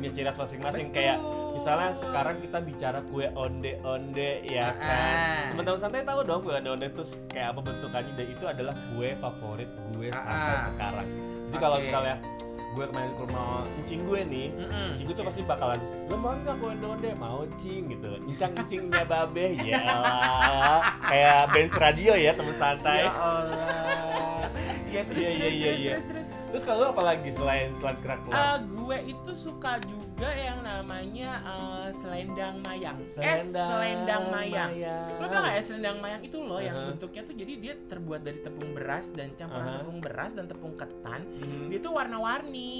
punya 0.01 0.11
ciri 0.11 0.27
khas 0.27 0.39
masing-masing 0.41 0.89
kayak 0.91 1.17
misalnya 1.53 1.93
sekarang 1.93 2.37
kita 2.41 2.59
bicara 2.59 2.99
kue 3.05 3.29
onde-onde 3.31 4.31
ya 4.43 4.73
kan. 4.73 5.13
Ah. 5.13 5.45
Teman-teman 5.53 5.77
santai 5.79 6.01
tahu 6.03 6.25
dong 6.25 6.41
kue 6.41 6.53
onde-onde 6.53 6.89
itu 6.89 7.03
kayak 7.29 7.53
apa 7.53 7.61
bentukannya 7.61 8.13
dan 8.15 8.27
itu 8.27 8.45
adalah 8.45 8.75
kue 8.89 9.13
favorit 9.15 9.69
gue 9.93 10.09
sampai 10.11 10.33
Ah. 10.51 10.65
sekarang. 10.67 11.07
Jadi 11.47 11.57
kalau 11.59 11.77
Oke. 11.77 11.85
misalnya 11.85 12.17
gue 12.71 12.85
main 12.95 13.11
ke 13.11 13.23
rumah 13.27 13.67
encing 13.77 14.01
gue 14.07 14.21
nih, 14.23 14.49
Mm-mm. 14.55 14.95
encing 14.95 15.05
gue 15.05 15.17
tuh 15.19 15.27
pasti 15.27 15.43
bakalan 15.43 15.83
lo 16.07 16.15
mau 16.15 16.33
nggak 16.33 16.55
kue 16.57 16.71
onde 16.71 17.11
mau 17.19 17.43
cing 17.59 17.91
gitu 17.91 18.15
encang 18.25 18.53
encingnya 18.55 19.03
babe 19.05 19.47
ya 19.69 19.83
kayak 21.03 21.51
bench 21.51 21.75
radio 21.75 22.15
ya 22.15 22.31
teman 22.31 22.55
santai 22.55 23.05
ya 23.05 23.11
Allah 23.11 24.47
ya 24.87 25.03
terus 25.03 25.19
Iya, 25.19 25.35
terus, 25.35 25.35
iya, 25.35 25.51
iya, 25.51 25.67
terus, 25.67 25.83
iya. 25.83 25.91
terus, 25.91 26.07
terus. 26.07 26.23
terus 26.23 26.30
kalau 26.59 26.79
lu 26.81 26.87
apa 26.89 27.03
lagi 27.05 27.31
selain 27.31 27.71
selain 27.73 27.95
kerak 27.97 28.21
telur 28.23 28.35
Eh, 28.35 28.59
gue 28.67 28.97
itu 29.09 29.31
suka 29.33 29.73
juga 29.81 30.31
yang 30.31 30.61
namanya 30.61 31.31
eh, 31.41 31.89
selendang 31.93 32.59
mayang. 32.61 32.99
eh, 33.07 33.41
selendang 33.41 34.23
mayang. 34.29 34.71
Lo 35.17 35.27
tau 35.27 35.41
gak 35.41 35.55
ya 35.55 35.63
selendang 35.63 35.99
mayang 35.99 36.21
itu 36.21 36.39
loh 36.39 36.59
yang 36.59 36.73
Uh-huh. 36.73 36.89
bentuknya 36.93 37.23
tuh 37.23 37.35
jadi 37.35 37.53
dia 37.57 37.75
terbuat 37.87 38.21
dari 38.21 38.39
tepung 38.41 38.71
beras 38.73 39.11
dan 39.11 39.31
campuran 39.35 39.65
Uh-huh. 39.65 39.81
tepung 39.81 40.01
beras 40.01 40.33
dan 40.35 40.47
tepung 40.47 40.75
ketan. 40.75 41.21
Hmm. 41.37 41.67
Dia 41.69 41.79
tuh 41.79 41.93
warna-warni. 41.93 42.75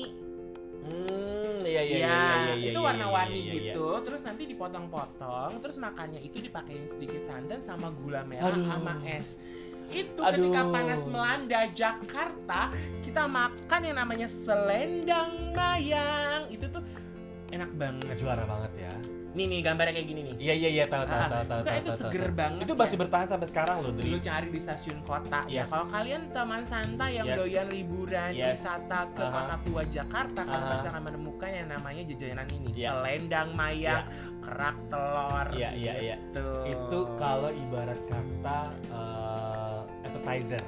Hmm, 0.81 1.61
iya 1.61 1.83
iya 1.85 1.97
Ya, 1.97 2.09
iya 2.09 2.17
iya 2.17 2.55
iya. 2.57 2.69
itu 2.73 2.81
iya, 2.81 2.87
warna-warni 2.89 3.37
iya, 3.37 3.45
iya, 3.45 3.53
iya. 3.53 3.73
gitu. 3.77 3.87
Terus 4.01 4.21
nanti 4.25 4.43
dipotong-potong, 4.49 5.51
terus 5.61 5.77
makannya 5.77 6.21
itu 6.21 6.41
dipakein 6.41 6.89
sedikit 6.89 7.21
santan 7.21 7.61
sama 7.61 7.93
gula 7.93 8.25
merah 8.25 8.49
Aduh. 8.49 8.65
sama 8.65 8.97
es. 9.05 9.37
Itu 9.91 10.21
Aduh. 10.21 10.55
ketika 10.55 10.63
panas 10.67 11.03
melanda 11.05 11.61
Jakarta, 11.71 12.61
kita 13.03 13.27
makan 13.27 13.81
yang 13.83 13.97
namanya 13.97 14.29
selendang 14.31 15.51
mayang. 15.53 16.47
Itu 16.47 16.67
tuh 16.67 16.83
enak 17.51 17.71
banget. 17.75 18.15
Juara 18.17 18.43
banget 18.43 18.73
ya. 18.79 18.95
Nih 19.31 19.47
nih 19.47 19.63
gambarnya 19.63 19.95
kayak 19.95 20.09
gini 20.11 20.21
nih. 20.27 20.35
Iya 20.43 20.55
iya 20.57 20.69
iya 20.73 20.85
tahu 20.87 21.07
tahu 21.07 21.15
Ah, 21.17 21.29
tahu 21.31 21.45
tahu. 21.47 21.61
itu 21.61 21.69
kan 21.71 21.75
itu 21.79 21.91
seger 21.95 22.23
tahu. 22.25 22.35
banget. 22.35 22.63
Itu 22.67 22.75
ya. 22.75 22.79
masih 22.83 22.97
bertahan 22.99 23.27
sampai 23.31 23.47
sekarang 23.47 23.77
loh, 23.79 23.93
Dri. 23.95 24.11
lu 24.11 24.19
cari 24.19 24.49
di 24.51 24.59
stasiun 24.59 24.99
kota 25.03 25.41
ya. 25.47 25.63
Yes. 25.63 25.71
Kalau 25.71 25.87
kalian 25.87 26.23
teman 26.31 26.63
santai 26.67 27.11
yang 27.15 27.27
Yes. 27.31 27.39
doyan 27.39 27.67
liburan 27.71 28.31
Yes. 28.35 28.51
wisata 28.59 29.01
ke 29.09 29.23
Aha. 29.23 29.31
kota 29.31 29.55
tua 29.63 29.83
Jakarta, 29.87 30.41
kalian 30.43 30.67
Aha. 30.67 30.73
pasti 30.75 30.87
akan 30.91 31.03
menemukan 31.05 31.47
yang 31.49 31.69
namanya 31.71 32.03
jajanan 32.05 32.49
ini, 32.51 32.69
Iya. 32.75 32.91
selendang 32.91 33.49
mayang, 33.55 34.03
kerak 34.43 34.77
telur. 34.91 35.47
Iya 35.55 35.71
iya 35.79 35.95
iya. 35.95 36.15
gitu. 36.19 36.47
Itu 36.67 36.99
kalau 37.15 37.51
ibarat 37.55 38.01
kata 38.11 38.61
eh, 38.83 39.30
appetizer. 40.33 40.63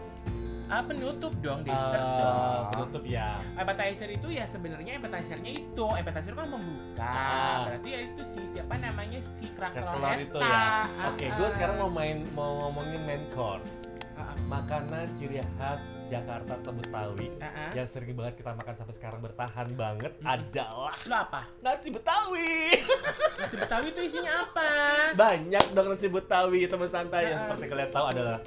ah, 0.69 0.81
penutup 0.81 1.37
dong, 1.39 1.61
dessert 1.63 2.01
Eh, 2.01 2.17
dong. 2.17 2.65
Penutup 2.73 3.03
ya. 3.05 3.37
Appetizer 3.55 4.09
itu 4.09 4.27
ya 4.27 4.43
sebenarnya 4.43 4.97
appetizernya 4.97 5.53
itu, 5.55 5.85
appetizer 5.87 6.33
kan 6.33 6.49
pembuka. 6.49 7.05
Ah. 7.05 7.69
Berarti 7.69 7.89
ya 7.89 8.01
itu 8.03 8.23
si 8.25 8.41
siapa 8.49 8.75
namanya 8.75 9.21
si 9.21 9.53
telur 9.53 10.17
itu 10.17 10.39
ya. 10.41 10.89
Ah, 10.89 11.13
Oke, 11.13 11.29
ah. 11.29 11.37
gue 11.37 11.49
sekarang 11.51 11.77
mau 11.77 11.93
main 11.93 12.25
mau 12.31 12.65
ngomongin 12.65 13.05
main 13.05 13.21
course. 13.31 14.01
Ah, 14.15 14.27
ah. 14.27 14.35
Makanan 14.43 15.13
ciri 15.13 15.45
khas 15.55 15.81
Jakarta 16.09 16.57
atau 16.57 16.73
Betawi 16.73 17.29
Ah, 17.37 17.49
ah. 17.49 17.71
yang 17.73 17.85
sering 17.85 18.13
banget 18.13 18.41
kita 18.41 18.53
makan 18.53 18.75
sampai 18.75 18.95
sekarang 18.95 19.21
bertahan 19.21 19.69
banget 19.73 20.13
Mm-mm. 20.15 20.29
adalah 20.31 20.93
Lu 21.03 21.15
apa? 21.15 21.41
nasi 21.61 21.89
Betawi. 21.89 22.77
Nasi 23.39 23.57
Betawi 23.57 23.87
itu 23.91 24.01
isinya 24.03 24.41
apa? 24.41 24.69
Banyak 25.13 25.73
dong 25.73 25.89
nasi 25.91 26.09
Betawi 26.09 26.65
teman 26.65 26.89
santai 26.89 27.29
yang 27.29 27.37
Ah. 27.37 27.45
seperti 27.45 27.65
kalian 27.67 27.91
tahu 27.91 28.07
adalah 28.09 28.41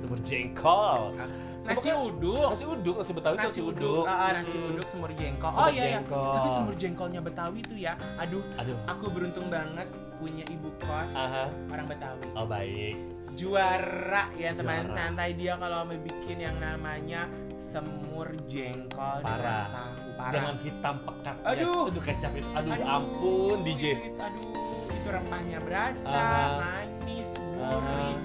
semur 0.00 0.18
jengkol. 0.24 1.12
Nasi 1.60 1.92
Semua- 1.92 2.08
uduk. 2.08 2.48
Nasi 2.48 2.64
uduk, 2.64 2.94
nasi 2.96 3.12
Betawi 3.12 3.36
itu 3.36 3.44
nasi 3.44 3.60
uduk, 3.60 4.04
ah, 4.08 4.16
ah, 4.16 4.30
nasi 4.32 4.56
uduk 4.56 4.86
semur 4.88 5.12
jengkol. 5.12 5.52
Semur 5.52 5.60
oh 5.60 5.68
iya, 5.68 5.84
iya. 5.84 5.92
jengkol. 6.00 6.32
Tapi 6.32 6.48
semur 6.48 6.74
jengkolnya 6.74 7.20
Betawi 7.20 7.60
tuh 7.60 7.76
ya. 7.76 7.92
Aduh, 8.16 8.40
Aduh. 8.56 8.76
aku 8.88 9.06
beruntung 9.12 9.52
banget 9.52 9.84
punya 10.16 10.44
ibu 10.48 10.72
kos 10.80 11.12
Aha. 11.12 11.52
orang 11.68 11.84
Betawi. 11.84 12.24
Oh 12.32 12.48
baik. 12.48 12.96
Juara 13.30 14.26
ya 14.34 14.50
teman 14.50 14.88
Juara. 14.88 14.96
santai 14.96 15.30
dia 15.32 15.54
kalau 15.54 15.86
mau 15.86 15.94
bikin 15.96 16.42
yang 16.42 16.56
namanya 16.58 17.28
semur 17.54 18.26
jengkol 18.48 19.20
Parah. 19.20 19.22
dengan 19.22 19.68
tahu 19.70 20.08
parah. 20.16 20.32
Dengan 20.32 20.54
hitam 20.60 20.96
pekatnya. 21.04 21.44
Aduh. 21.46 21.82
Itu. 21.86 22.00
Aduh, 22.00 22.72
Aduh, 22.72 22.88
ampun 22.88 23.56
DJ. 23.62 23.84
itu- 23.94 24.16
aduh, 24.16 24.44
itu 24.90 25.08
rempahnya 25.08 25.58
berasa, 25.60 26.08
Aha. 26.10 26.48
manis, 26.58 27.30
Aha. 27.36 27.68
gurih. 27.70 28.18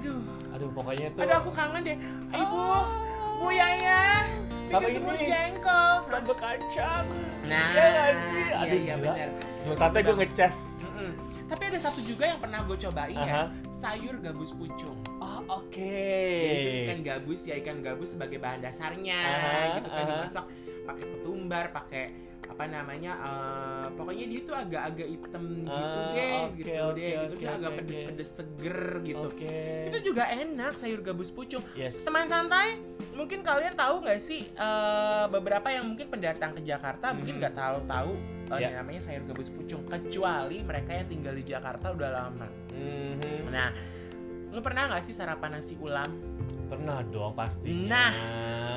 Aduh, 0.00 0.20
Aduh 0.60 0.76
pokoknya 0.76 1.08
itu. 1.08 1.18
aduh 1.18 1.36
aku 1.40 1.50
kangen 1.56 1.80
deh. 1.80 1.96
Ibu, 2.30 2.64
Bu 3.40 3.48
Yaya, 3.48 4.28
Sama 4.68 4.84
bikin 4.84 4.92
semur 4.94 5.14
ini. 5.16 5.26
jengkol. 5.26 5.94
sambal 6.04 6.36
kacang. 6.36 7.06
Nah, 7.48 7.68
Iya 7.72 7.84
nggak 7.88 8.10
sih? 8.28 8.44
iya, 8.44 8.56
Aduh, 8.60 8.76
iya 8.76 8.94
gila. 8.94 9.08
benar. 9.08 9.28
Cuma 9.64 9.74
santai 9.74 10.00
gue 10.04 10.14
ngecas. 10.14 10.56
Mm-mm. 10.84 11.10
Tapi 11.48 11.62
ada 11.64 11.78
satu 11.80 12.00
juga 12.04 12.24
yang 12.26 12.38
pernah 12.38 12.60
gue 12.62 12.76
cobain 12.78 13.16
Aha. 13.16 13.26
ya, 13.26 13.40
sayur 13.72 14.14
gabus 14.20 14.52
pucung. 14.52 15.00
Oh 15.18 15.40
oke. 15.50 15.96
Jadi 16.44 16.60
itu 16.60 16.70
ikan 16.84 17.00
gabus 17.00 17.40
ya 17.42 17.54
ikan 17.56 17.80
gabus 17.80 18.08
sebagai 18.12 18.36
bahan 18.36 18.60
dasarnya, 18.60 19.16
Aha, 19.18 19.80
gitu 19.80 19.88
kan 19.88 20.04
aha. 20.04 20.12
dimasak 20.14 20.44
pakai 20.84 21.04
ketumbar, 21.08 21.64
pakai 21.72 22.04
apa 22.46 22.64
namanya, 22.64 23.12
eh, 23.16 23.86
pokoknya 23.92 24.24
dia 24.26 24.40
tuh 24.40 24.54
agak-agak 24.54 25.08
hitam 25.08 25.44
gitu 25.60 25.72
Ah, 25.72 26.06
deh, 26.10 26.32
oke, 26.40 26.54
gitu 26.54 26.70
oke, 26.72 26.94
deh, 26.94 27.10
gitu 27.10 27.24
oke, 27.26 27.36
dia 27.36 27.50
agak 27.50 27.70
oke, 27.70 27.78
pedes-pedes 27.80 28.30
seger 28.30 28.80
gitu. 29.02 29.26
Oke. 29.28 29.58
Itu 29.88 29.98
juga 30.02 30.24
enak 30.28 30.72
sayur 30.74 31.00
gabus 31.00 31.30
pucung. 31.30 31.62
Yes. 31.72 32.04
Teman 32.04 32.26
santai, 32.26 32.80
mungkin 33.12 33.40
kalian 33.40 33.74
tahu 33.74 34.00
nggak 34.00 34.20
sih 34.20 34.44
eh, 34.46 35.24
beberapa 35.28 35.68
yang 35.68 35.88
mungkin 35.88 36.06
pendatang 36.06 36.52
ke 36.52 36.62
Jakarta 36.62 37.12
mungkin 37.12 37.36
Mhm. 37.36 37.40
nggak 37.40 37.52
terlalu 37.54 37.80
tahu 37.86 38.12
eh, 38.50 38.60
Ya. 38.60 38.68
namanya 38.76 39.00
sayur 39.00 39.22
gabus 39.24 39.48
pucung 39.48 39.86
kecuali 39.86 40.60
mereka 40.60 40.90
yang 40.92 41.06
tinggal 41.06 41.34
di 41.34 41.44
Jakarta 41.44 41.92
udah 41.92 42.10
lama. 42.10 42.48
Mhm. 42.72 43.46
Nah, 43.48 43.70
lu 44.50 44.58
pernah 44.58 44.90
nggak 44.90 45.00
sih 45.00 45.14
sarapan 45.14 45.54
nasi 45.54 45.78
ulam? 45.78 46.10
Pernah 46.66 47.02
dong 47.06 47.34
pastinya. 47.34 48.10
Nah. 48.10 48.12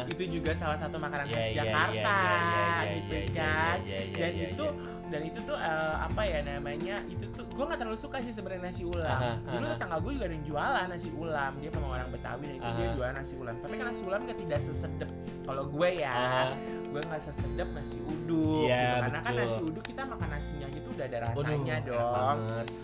Itu 0.08 0.24
juga 0.40 0.52
salah 0.54 0.78
satu 0.78 0.98
makanan 0.98 1.26
Iya, 1.28 1.36
khas 1.36 1.48
iya, 1.48 1.56
Jakarta 1.64 1.94
iya, 1.94 2.34
iya, 2.34 2.64
iya, 2.64 2.94
gitu 2.98 3.14
iya, 3.14 3.22
iya, 3.24 3.32
kan 3.34 3.78
iya, 3.84 4.00
iya, 4.00 4.18
dan 4.18 4.32
iya, 4.34 4.46
itu 4.50 4.66
iya. 4.66 4.92
dan 5.04 5.22
itu 5.30 5.40
tuh 5.46 5.58
eh, 5.58 5.96
apa 6.02 6.22
ya 6.26 6.40
namanya 6.42 6.96
itu 7.06 7.26
tuh 7.32 7.46
gue 7.46 7.64
nggak 7.70 7.80
terlalu 7.80 8.00
suka 8.00 8.18
sih 8.26 8.34
sebenarnya 8.34 8.64
nasi 8.66 8.84
ulam 8.84 9.06
Aha, 9.06 9.38
dulu 9.46 9.66
aha. 9.66 9.74
tetangga 9.78 9.98
gue 10.02 10.12
juga 10.18 10.26
ada 10.26 10.36
yang 10.36 10.46
jualan 10.48 10.86
nasi 10.90 11.10
ulam 11.14 11.52
dia 11.62 11.70
memang 11.70 11.92
orang 11.94 12.08
Betawi 12.10 12.44
dan 12.50 12.56
itu 12.58 12.70
dia 12.74 12.86
Aha. 12.90 12.96
jualan 12.98 13.14
nasi 13.14 13.34
ulam 13.38 13.56
tapi 13.62 13.74
kan 13.78 13.86
nasi 13.94 14.04
ulam 14.04 14.22
kan 14.26 14.36
tidak 14.36 14.60
sesedep 14.60 15.10
kalau 15.44 15.64
gue 15.70 15.90
ya 16.02 16.14
Aha. 16.14 16.44
gue 16.90 17.02
nggak 17.04 17.22
sesedep 17.22 17.70
nasi 17.74 18.00
uduk 18.02 18.66
Iya, 18.66 18.82
gitu. 18.82 19.02
karena 19.06 19.20
kan 19.22 19.32
betul. 19.34 19.44
nasi 19.46 19.60
uduk 19.62 19.84
kita 19.86 20.02
makan 20.06 20.30
nasinya 20.30 20.68
gitu 20.70 20.88
udah 20.94 21.06
ada 21.06 21.18
rasanya 21.26 21.76
dong. 21.84 22.38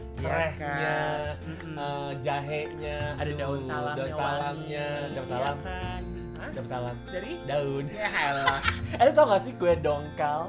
Iya 0.09 0.19
Serehnya, 0.19 0.97
kan? 1.39 1.77
Eh, 1.79 2.11
jahenya, 2.19 2.99
ada 3.15 3.23
aduh, 3.23 3.37
daun 3.39 3.61
salamnya 3.63 3.97
daun 4.03 4.11
salamnya, 4.11 4.87
wangi, 4.89 5.13
daun 5.15 5.25
iya 5.25 5.31
salam, 5.31 5.57
kan 5.63 6.01
Hah? 6.39 6.49
daun 6.55 6.67
salam, 6.71 6.95
dari 7.11 7.35
daun. 7.43 7.85
ya 7.91 8.07
elah. 8.07 8.59
Eh, 9.03 9.11
tau 9.11 9.27
gak 9.27 9.43
sih 9.43 9.53
kue 9.59 9.75
dongkal? 9.75 10.47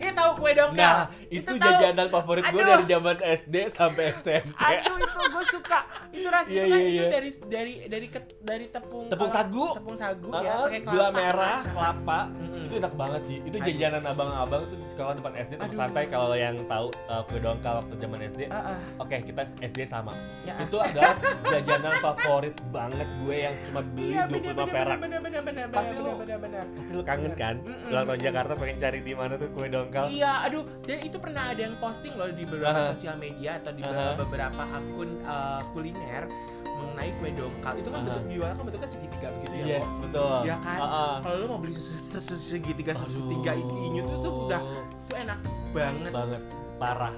Iya 0.00 0.10
tahu 0.10 0.30
kue 0.34 0.52
dongkal. 0.52 0.80
Nah, 0.80 1.04
itu, 1.28 1.52
tahu. 1.52 1.60
jajanan 1.60 2.08
favorit 2.08 2.44
gue 2.46 2.62
dari 2.62 2.84
zaman 2.86 3.16
SD 3.20 3.56
sampai 3.68 4.04
SMP. 4.14 4.56
Aduh 4.56 4.96
itu 4.96 5.20
gue 5.28 5.44
suka. 5.46 5.80
Itu 6.10 6.26
rasanya 6.26 6.56
Iya, 6.56 6.64
kan 6.66 6.80
itu 6.80 6.88
iya. 6.96 7.08
dari 7.10 7.30
dari 7.46 7.72
dari 7.86 8.06
ke- 8.08 8.36
dari 8.40 8.66
tepung 8.66 9.04
Tepung 9.06 9.28
sagu. 9.28 9.66
Tepung 9.74 9.94
sagu 9.94 10.28
Heeh, 10.30 10.42
ya, 10.42 10.56
pakai 10.58 10.80
gula 10.82 10.96
kelapa. 11.06 11.12
merah, 11.14 11.58
kelapa. 11.66 12.20
Mm-mm. 12.32 12.64
Itu 12.64 12.74
enak 12.78 12.94
banget 12.94 13.22
sih. 13.22 13.38
Itu 13.42 13.56
jajanan 13.60 14.02
abang-abang 14.02 14.62
tuh 14.64 14.74
di 14.74 14.86
sekolah 14.88 15.12
depan 15.14 15.32
SD 15.38 15.52
tempat 15.54 15.76
santai 15.76 16.04
kalau 16.06 16.32
yang 16.34 16.56
tahu 16.64 16.86
uh, 17.06 17.22
kue 17.22 17.38
dongkal 17.38 17.74
waktu 17.78 17.94
zaman 17.94 18.18
SD. 18.24 18.40
Ah, 18.48 18.72
ah, 18.72 18.76
Oke, 18.98 19.16
kita 19.20 19.40
SD 19.44 19.78
sama. 19.84 20.16
ya. 20.42 20.56
Itu 20.58 20.76
adalah 20.78 21.12
jajanan 21.44 21.92
favorit 22.00 22.56
banget 22.70 23.08
gue 23.20 23.36
yang 23.38 23.54
cuma 23.64 23.80
beli 23.84 24.08
Iya, 24.10 24.22
25 24.24 24.32
bener, 24.56 24.64
perak. 24.66 24.96
Bener 24.98 25.20
bener 25.20 25.40
bener 25.42 25.42
bener. 25.44 25.64
Pasti 25.70 25.92
bener, 25.92 26.04
lu- 26.06 26.18
bener 26.18 26.38
bener. 26.38 26.64
Pasti 26.72 26.90
lu 26.90 27.02
kangen 27.02 27.34
kan? 27.34 27.56
Ulang 27.86 28.04
tahun 28.06 28.20
Jakarta 28.22 28.52
pengen 28.54 28.76
cari 28.78 28.98
di 29.00 29.12
mana 29.12 29.34
tuh 29.34 29.48
kue 29.50 29.66
dongkal. 29.90 30.06
Iya, 30.08 30.32
aduh, 30.46 30.62
dan 30.86 30.98
itu 31.00 31.16
pernah 31.18 31.42
ada 31.44 31.60
yang 31.60 31.76
posting 31.76 32.14
loh 32.14 32.30
di 32.30 32.46
beberapa 32.46 32.78
Aha. 32.78 32.88
sosial 32.88 33.14
media 33.16 33.58
atau 33.58 33.70
di 33.70 33.82
Aha. 33.82 34.14
beberapa 34.14 34.62
akun 34.64 35.10
uh, 35.22 35.60
kuliner 35.70 36.30
mengenai 36.62 37.10
kue 37.18 37.30
dongkal. 37.32 37.74
Itu 37.74 37.88
kan 37.90 37.98
Aha. 38.00 38.06
bentuk 38.06 38.24
jualnya 38.30 38.54
kan 38.54 38.64
bentuknya 38.64 38.88
segitiga 38.88 39.28
begitu 39.34 39.54
ya. 39.56 39.64
Yes, 39.76 39.86
Bo? 39.90 40.00
betul. 40.06 40.38
Ya 40.46 40.56
kan? 40.60 40.78
Heeh. 40.78 41.14
Kalau 41.20 41.36
lu 41.36 41.46
mau 41.48 41.58
beli 41.58 41.72
se- 41.74 41.82
se- 41.82 42.22
se- 42.22 42.38
segitiga 42.38 42.92
segitiga 42.96 43.52
inyut 43.52 44.06
itu 44.06 44.16
tuh 44.20 44.32
udah 44.46 44.62
itu 45.02 45.14
enak 45.18 45.38
banget. 45.70 46.10
banget 46.10 46.42
parah. 46.78 47.14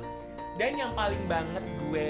Dan 0.52 0.76
yang 0.76 0.92
paling 0.92 1.24
banget 1.24 1.64
gue 1.80 2.08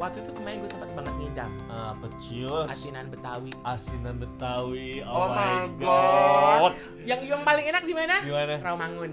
waktu 0.00 0.24
itu 0.24 0.32
kemarin 0.32 0.64
gue 0.64 0.72
sempat 0.72 0.88
banget 0.96 1.12
ngidam 1.20 1.52
Apa 1.68 2.08
cius? 2.16 2.64
asinan 2.64 3.12
Betawi. 3.12 3.52
Asinan 3.60 4.16
Betawi. 4.16 5.04
Oh 5.04 5.28
Oh, 5.28 5.28
my 5.28 5.68
God. 5.76 5.76
god. 5.76 6.72
Yang 7.04 7.28
yang 7.28 7.44
paling 7.44 7.68
enak 7.68 7.84
di 7.84 7.92
mana? 7.92 8.24
Gimana? 8.24 8.54
Rawamangun. 8.64 9.12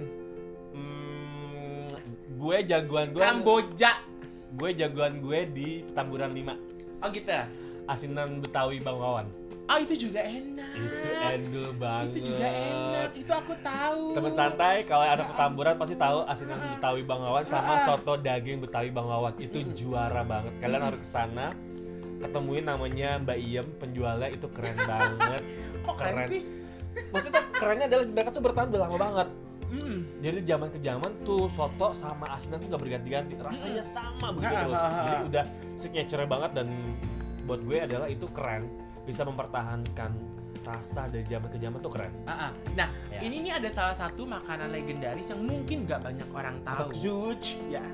Gue 2.46 2.62
jagoan 2.62 3.10
gue 3.10 3.18
Kamboja. 3.20 3.92
gue 4.54 4.70
jagoan 4.72 5.18
gue 5.18 5.40
di 5.50 5.68
Petamburan 5.84 6.30
5 6.30 7.02
Oh 7.02 7.10
gitu. 7.10 7.34
asinan 7.86 8.38
Betawi 8.38 8.78
Bang 8.78 8.96
Wawan 8.96 9.26
Oh 9.66 9.82
itu 9.82 9.98
juga 10.00 10.22
enak. 10.22 10.78
itu 10.78 11.10
endul 11.28 11.70
banget 11.74 12.08
Itu 12.14 12.20
juga 12.30 12.46
enak. 12.46 13.10
Itu 13.12 13.34
aku 13.34 13.54
tahu. 13.60 14.14
temen 14.14 14.30
santai 14.32 14.86
kalau 14.86 15.02
ada 15.04 15.18
Ya 15.18 15.26
Petamburan 15.26 15.74
pasti 15.76 15.96
tahu 15.96 16.22
asinan 16.24 16.62
Betawi 16.72 17.02
Bang 17.02 17.18
Wawan 17.20 17.44
sama 17.44 17.82
soto 17.82 18.14
daging 18.16 18.62
Betawi 18.62 18.90
Bang 18.90 19.10
Wawan 19.10 19.34
itu 19.38 19.66
juara 19.74 20.22
banget 20.22 20.54
kalian 20.62 20.84
harus 20.84 21.02
ke 21.02 21.10
sana 21.10 21.50
ketemuin 22.16 22.64
namanya 22.64 23.18
Mbak 23.20 23.38
Iem 23.40 23.68
penjualnya 23.76 24.30
itu 24.30 24.46
keren 24.48 24.78
banget 24.80 25.42
Kok 25.86 25.96
keren, 25.96 26.14
keren. 26.16 26.30
sih? 26.30 26.42
maksudnya 27.10 27.42
kerennya 27.52 27.86
adalah 27.88 28.06
mereka 28.08 28.30
tuh 28.30 28.40
bertahan 28.40 28.70
udah 28.70 28.82
lama 28.82 28.98
banget 28.98 29.28
Hmm. 29.76 30.00
jadi 30.20 30.40
zaman 30.46 30.68
ke 30.70 30.80
zaman 30.80 31.12
tuh 31.22 31.48
soto 31.48 31.92
sama 31.92 32.32
asinan 32.32 32.58
tuh 32.58 32.68
gak 32.70 32.82
berganti-ganti 32.82 33.34
rasanya 33.36 33.84
sama 33.84 34.32
begitu 34.32 34.56
terus 34.56 34.80
jadi 34.80 35.18
udah 35.26 35.46
signature 35.76 36.24
banget 36.24 36.52
dan 36.54 36.68
buat 37.44 37.62
gue 37.62 37.78
adalah 37.78 38.08
itu 38.08 38.26
keren 38.32 38.72
bisa 39.04 39.22
mempertahankan 39.22 40.12
rasa 40.64 41.06
dari 41.06 41.22
zaman 41.26 41.46
ke 41.46 41.60
zaman 41.60 41.78
tuh 41.78 41.92
keren 41.92 42.10
Ah, 42.26 42.50
ah. 42.50 42.52
Nah, 42.74 42.90
Ya. 43.12 43.20
ini 43.22 43.38
nih 43.40 43.54
ada 43.54 43.70
salah 43.70 43.94
satu 43.94 44.26
makanan 44.26 44.72
legendaris 44.72 45.30
yang 45.30 45.46
mungkin 45.46 45.86
gak 45.86 46.02
banyak 46.02 46.26
orang 46.34 46.58
tahu. 46.66 46.90
Zuj. 46.90 47.62
Ya. 47.70 47.86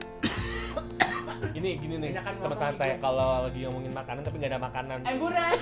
ini 1.57 1.75
gini 1.75 1.99
nih 1.99 2.11
teman 2.15 2.55
santai 2.55 2.95
kalau 2.97 3.43
lagi 3.43 3.67
ngomongin 3.67 3.91
makanan 3.91 4.21
tapi 4.23 4.39
nggak 4.39 4.51
ada 4.55 4.61
makanan 4.61 4.97
Emburan. 5.03 5.57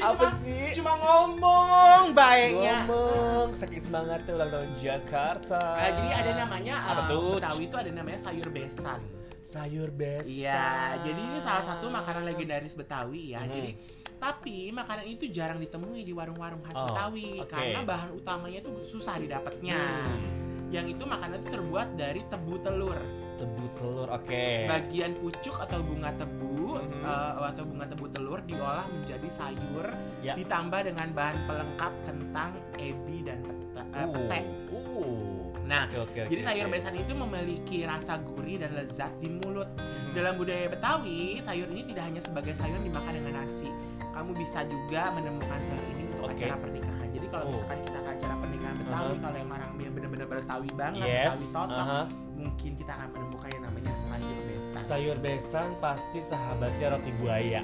Apa 0.00 0.32
cuma, 0.32 0.40
sih 0.40 0.64
cuma 0.80 0.92
ngomong 0.96 2.16
baiknya. 2.16 2.88
ngomong 2.88 3.52
saking 3.52 3.82
semangatnya 3.84 4.32
ulang 4.32 4.48
tahun 4.48 4.70
Jakarta 4.80 5.60
Ah, 5.60 5.90
jadi 5.92 6.10
ada 6.24 6.32
namanya 6.40 6.74
Apa 6.80 7.02
ah, 7.04 7.08
tuh? 7.10 7.36
Betawi 7.36 7.62
itu 7.68 7.76
ada 7.76 7.90
namanya 7.92 8.18
sayur 8.18 8.48
besan. 8.48 9.00
sayur 9.40 9.90
besan 9.92 10.30
Iya, 10.30 10.64
jadi 11.04 11.20
ini 11.20 11.38
salah 11.40 11.64
satu 11.64 11.88
makanan 11.88 12.22
legendaris 12.24 12.76
Betawi 12.76 13.36
ya. 13.36 13.40
Hmm. 13.44 13.50
Jadi 13.50 13.72
tapi 14.20 14.68
makanan 14.68 15.08
itu 15.08 15.32
jarang 15.32 15.56
ditemui 15.56 16.04
di 16.04 16.12
warung-warung 16.12 16.60
khas 16.60 16.76
Oh, 16.76 16.92
Betawi 16.92 17.40
oke. 17.40 17.48
karena 17.48 17.80
bahan 17.80 18.10
utamanya 18.12 18.60
itu 18.60 18.70
susah 18.84 19.16
didapatnya. 19.16 19.80
Hmm. 19.80 20.68
Yang 20.70 20.86
itu 20.96 21.04
makanan 21.08 21.40
itu 21.40 21.48
terbuat 21.50 21.88
dari 21.96 22.20
tebu 22.28 22.54
telur. 22.60 23.00
Tebu 23.40 23.64
telur 23.74 24.06
oke 24.06 24.44
Bagian 24.68 25.16
pucuk 25.16 25.56
atau 25.58 25.80
bunga 25.80 26.12
tebu 26.12 26.76
Mhm. 26.76 27.02
eh, 27.02 27.32
atau 27.48 27.64
bunga 27.64 27.86
tebu 27.88 28.06
telur 28.08 28.38
diolah 28.44 28.84
menjadi 28.86 29.26
sayur 29.26 29.86
Ya. 30.20 30.36
ditambah 30.36 30.80
dengan 30.84 31.08
bahan 31.10 31.36
pelengkap 31.48 31.92
kentang, 32.04 32.50
ebi 32.76 33.24
dan 33.24 33.40
pete. 33.40 33.80
eh, 33.80 34.04
Uh, 34.04 34.12
pete. 34.28 34.38
uh. 34.70 35.40
Nah, 35.64 35.86
Oke, 35.86 35.98
oke, 36.02 36.20
Jadi 36.28 36.42
sayur 36.42 36.66
oke. 36.66 36.74
besan 36.74 36.94
itu 36.94 37.12
memiliki 37.14 37.78
rasa 37.86 38.18
gurih 38.18 38.58
dan 38.58 38.74
lezat 38.74 39.14
di 39.16 39.30
mulut. 39.30 39.70
Hmm. 39.72 40.10
Dalam 40.12 40.34
budaya 40.34 40.66
Betawi, 40.66 41.38
sayur 41.38 41.70
ini 41.70 41.86
tidak 41.86 42.04
hanya 42.04 42.18
sebagai 42.18 42.52
sayur 42.52 42.76
dimakan 42.76 43.14
dengan 43.14 43.40
nasi. 43.40 43.70
Kamu 44.10 44.34
bisa 44.34 44.66
juga 44.66 45.14
menemukan 45.14 45.58
sayur 45.58 45.86
ini 45.88 46.10
untuk 46.10 46.26
Oke. 46.26 46.42
acara 46.42 46.58
pernikahan. 46.58 47.06
Jadi 47.08 47.26
kalau 47.28 47.44
Oh. 47.46 47.50
misalkan 47.50 47.78
kita 47.80 47.98
ke 47.98 48.10
acara 48.12 48.34
pernikahan 48.36 48.74
Betawi, 48.76 49.06
Uh-huh. 49.06 49.22
kalau 49.22 49.36
yang 49.38 49.50
orang 49.52 49.70
yang 49.78 49.94
benar-benar 49.94 50.26
Betawi 50.28 50.70
banget, 50.72 51.06
yes 51.06 51.30
Betawi 51.30 51.46
total, 51.54 51.78
aha. 51.80 52.02
Mungkin 52.40 52.70
kita 52.74 52.90
akan 52.90 53.08
menemukan 53.12 53.48
yang 53.50 53.62
namanya 53.62 53.92
sayur 53.96 54.38
besan. 54.48 54.80
sayur 54.80 55.16
besan 55.18 55.68
pasti 55.76 56.18
sahabatnya 56.20 56.86
roti 56.90 57.12
buaya 57.14 57.62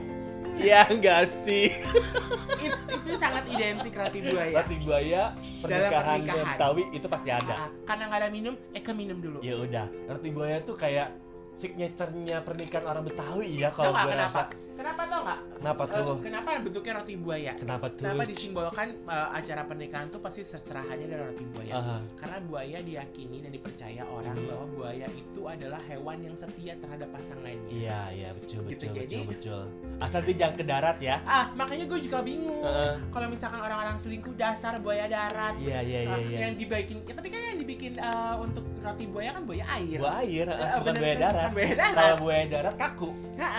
Iya 0.56 0.88
enggak 0.88 1.24
sih 1.42 1.68
It's, 2.64 2.80
itu 2.86 3.12
sangat 3.14 3.44
identik 3.46 3.92
roti 3.92 4.20
buaya. 4.22 4.52
roti 4.54 4.76
buaya 4.78 5.22
pernikahan 5.60 6.20
pernikahan. 6.22 6.46
Betawi 6.50 6.82
itu 6.90 7.06
pasti 7.06 7.28
ada 7.30 7.54
Ah, 7.58 7.68
karena 7.84 8.02
nggak 8.06 8.20
ada 8.20 8.30
minum, 8.30 8.54
eh 8.70 8.80
ke 8.80 8.92
minum 8.92 9.18
dulu. 9.18 9.38
ya 9.40 9.54
udah 9.54 9.84
roti 10.06 10.28
buaya 10.30 10.60
tuh 10.60 10.72
kayak 10.74 11.12
signaturenya 11.56 12.40
pernikahan 12.40 12.84
orang 12.86 13.02
Betawi 13.02 13.48
ya 13.58 13.68
kalau 13.70 13.92
gue 13.94 14.12
rasa 14.12 14.44
Kenapa 14.46 14.64
tau 14.78 15.22
nggak? 15.22 15.40
Kenapa 15.56 15.82
Eh, 15.82 15.94
tuh? 15.96 16.16
Kenapa 16.20 16.48
bentuknya 16.58 16.92
roti 16.94 17.14
buaya? 17.16 17.52
kenapa 17.54 17.86
tuh 17.88 18.04
Kenapa 18.04 18.22
disimbolkan 18.24 18.88
eh, 18.92 19.28
acara 19.32 19.62
pernikahan 19.64 20.06
tuh 20.08 20.20
pasti 20.20 20.42
seserahannya 20.42 21.06
dari 21.06 21.22
roti 21.22 21.44
buaya? 21.48 21.72
Aha. 21.74 21.96
Karena 22.14 22.36
buaya 22.42 22.78
diyakini 22.80 23.36
dan 23.40 23.50
dipercaya 23.50 24.02
orang 24.04 24.36
Mhm. 24.36 24.46
bahwa 24.46 24.66
buaya 24.68 25.06
itu 25.10 25.40
adalah 25.42 25.80
hewan 25.82 26.18
yang 26.22 26.36
setia 26.36 26.74
terhadap 26.76 27.08
pasangannya. 27.10 27.68
iya 27.68 28.00
iya 28.10 28.30
betul 28.32 28.62
Gitu, 28.64 28.86
betul 28.86 28.92
jadi- 28.94 29.24
betul 29.24 29.24
betul 29.26 29.64
asal 29.98 30.20
dia 30.22 30.36
jangan 30.36 30.54
ke 30.54 30.64
darat 30.64 30.98
ya 31.00 31.16
Ah, 31.24 31.48
makanya 31.54 31.84
gue 31.86 31.98
juga 32.00 32.20
bingung. 32.20 32.60
Heeh. 32.62 32.94
Kalau 33.08 33.26
misalkan 33.26 33.58
orang-orang 33.58 33.96
selingkuh 33.96 34.34
dasar 34.34 34.76
buaya 34.78 35.06
darat. 35.06 35.54
iya 35.56 35.80
iya 35.80 36.00
iya 36.02 36.12
Ah, 36.12 36.20
iya 36.20 36.38
Yang 36.42 36.52
dibikin, 36.58 36.96
ya, 37.02 37.12
tapi 37.14 37.28
kan 37.28 37.40
yang 37.42 37.58
dibikin 37.58 37.92
eh, 37.96 38.34
untuk 38.36 38.64
roti 38.78 39.04
buaya 39.06 39.30
kan 39.32 39.42
buaya 39.42 39.64
air. 39.72 39.98
buaya 39.98 40.14
air 40.20 40.46
Eh, 40.46 40.74
bukan 40.78 40.94
buaya 40.94 41.16
darat 41.16 41.42
Bukan 41.42 41.54
buaya 41.54 41.74
darat. 41.74 41.94
kalau 41.96 42.16
buaya 42.18 42.44
darat 42.46 42.74
kaku 42.76 43.10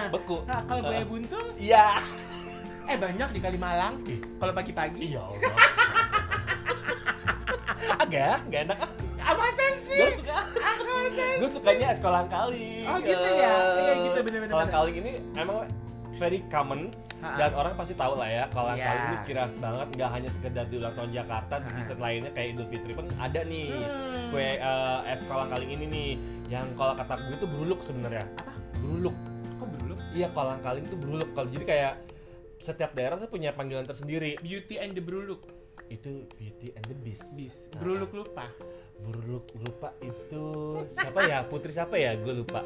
beku 0.07 0.37
Nah, 0.43 0.61
kalau 0.63 0.81
buaya. 0.83 1.05
Buntung, 1.07 1.47
iya 1.55 1.97
eh 2.83 2.95
banyak 2.95 3.29
di 3.29 3.39
Kalimalang. 3.39 3.99
Ih. 4.05 4.19
Kalau 4.35 4.53
pagi-pagi. 4.53 4.99
iya 5.05 5.19
Allah 5.21 5.41
agak 7.99 8.37
nggak 8.47 8.61
enak 8.65 8.79
Apa 9.19 9.43
sih? 9.51 9.71
gue 9.89 10.09
suka 10.15 10.37
Ah, 10.57 10.75
gue 11.37 11.49
sukanya 11.49 11.85
es 11.89 11.99
kolang 11.99 12.27
kaling 12.27 12.85
Oh, 12.85 12.97
gitu 12.99 13.27
ya? 13.27 13.53
Iya, 13.75 13.93
gitu, 14.05 14.17
bener-bener. 14.21 14.53
kolang 14.53 14.71
kaling 14.71 14.95
ini 14.95 15.11
emang 15.33 15.67
very 16.15 16.41
common 16.47 16.93
Ha-ha. 17.17 17.33
dan 17.35 17.51
orang 17.51 17.73
pasti 17.73 17.91
tahu 17.91 18.13
lah 18.13 18.25
ya 18.25 18.45
kolang 18.47 18.77
Iya. 18.77 18.85
kaling 18.85 19.03
ini 19.03 19.17
kiras 19.25 19.53
banget 19.57 19.87
nggak 19.91 20.09
hanya 20.11 20.29
sekedar 20.29 20.65
di 20.65 20.77
ulang 20.77 20.93
tahun 20.93 21.11
Jakarta 21.11 21.55
di 21.59 21.69
season 21.73 21.97
lainnya 21.97 22.29
kayak 22.29 22.47
Idul 22.53 22.67
Fitri 22.67 22.93
pun 22.93 23.09
ada 23.17 23.41
nih 23.41 23.73
Hmm. 23.73 24.29
kue 24.29 24.47
eh, 24.55 24.99
es 25.07 25.21
kolang 25.23 25.47
kaling 25.47 25.71
ini 25.71 25.85
nih 25.85 26.09
yang 26.47 26.69
kalau 26.73 26.93
kata 26.93 27.17
gue 27.19 27.35
itu 27.35 27.47
beruluk 27.47 27.79
sebenarnya 27.79 28.25
Apa? 28.35 28.53
beruluk? 28.77 29.17
Iya 30.17 30.27
kolang 30.29 30.59
kaling 30.59 30.83
itu 30.83 30.97
beruluk 30.97 31.29
kalau 31.31 31.47
jadi 31.47 31.65
kayak 31.67 31.93
setiap 32.57 32.91
daerah 32.91 33.15
tuh 33.15 33.29
punya 33.29 33.53
panggilan 33.53 33.85
tersendiri 33.85 34.33
Beauty 34.41 34.81
and 34.81 34.91
the 34.91 35.03
Bruluk. 35.03 35.45
itu 35.87 36.27
Beauty 36.35 36.75
and 36.75 36.83
the 36.83 36.97
Beast 36.99 37.31
Bis. 37.39 37.71
Ah. 37.71 37.79
Bruluk 37.79 38.11
lupa. 38.11 38.51
Buruk 38.99 39.47
lupa 39.55 39.95
itu 40.03 40.43
siapa 40.91 41.23
ya? 41.23 41.47
Putri 41.47 41.71
siapa 41.71 41.95
ya? 41.95 42.11
Gue 42.19 42.43
lupa. 42.43 42.59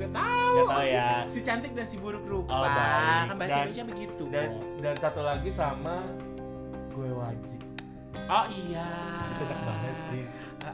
Gak 0.00 0.08
tahu. 0.08 0.54
Gak 0.56 0.64
tahu 0.72 0.84
ya. 0.88 1.08
Si 1.28 1.44
cantik 1.44 1.76
dan 1.76 1.84
si 1.84 2.00
buruk 2.00 2.24
rupa. 2.24 2.48
Oh, 2.48 2.64
baik. 2.64 3.28
Kan 3.28 3.36
bahasa 3.36 3.50
Dan- 3.52 3.60
Indonesia 3.68 3.84
begitu. 3.84 4.24
Dan 4.32 4.48
dan 4.80 4.94
satu 4.96 5.20
lagi 5.20 5.50
sama 5.52 6.00
gue 6.88 7.10
wajib. 7.12 7.60
Oh 8.24 8.46
iya. 8.48 8.88
Itu 9.36 9.44
enak 9.44 9.60
banget 9.60 9.96
sih. 10.08 10.24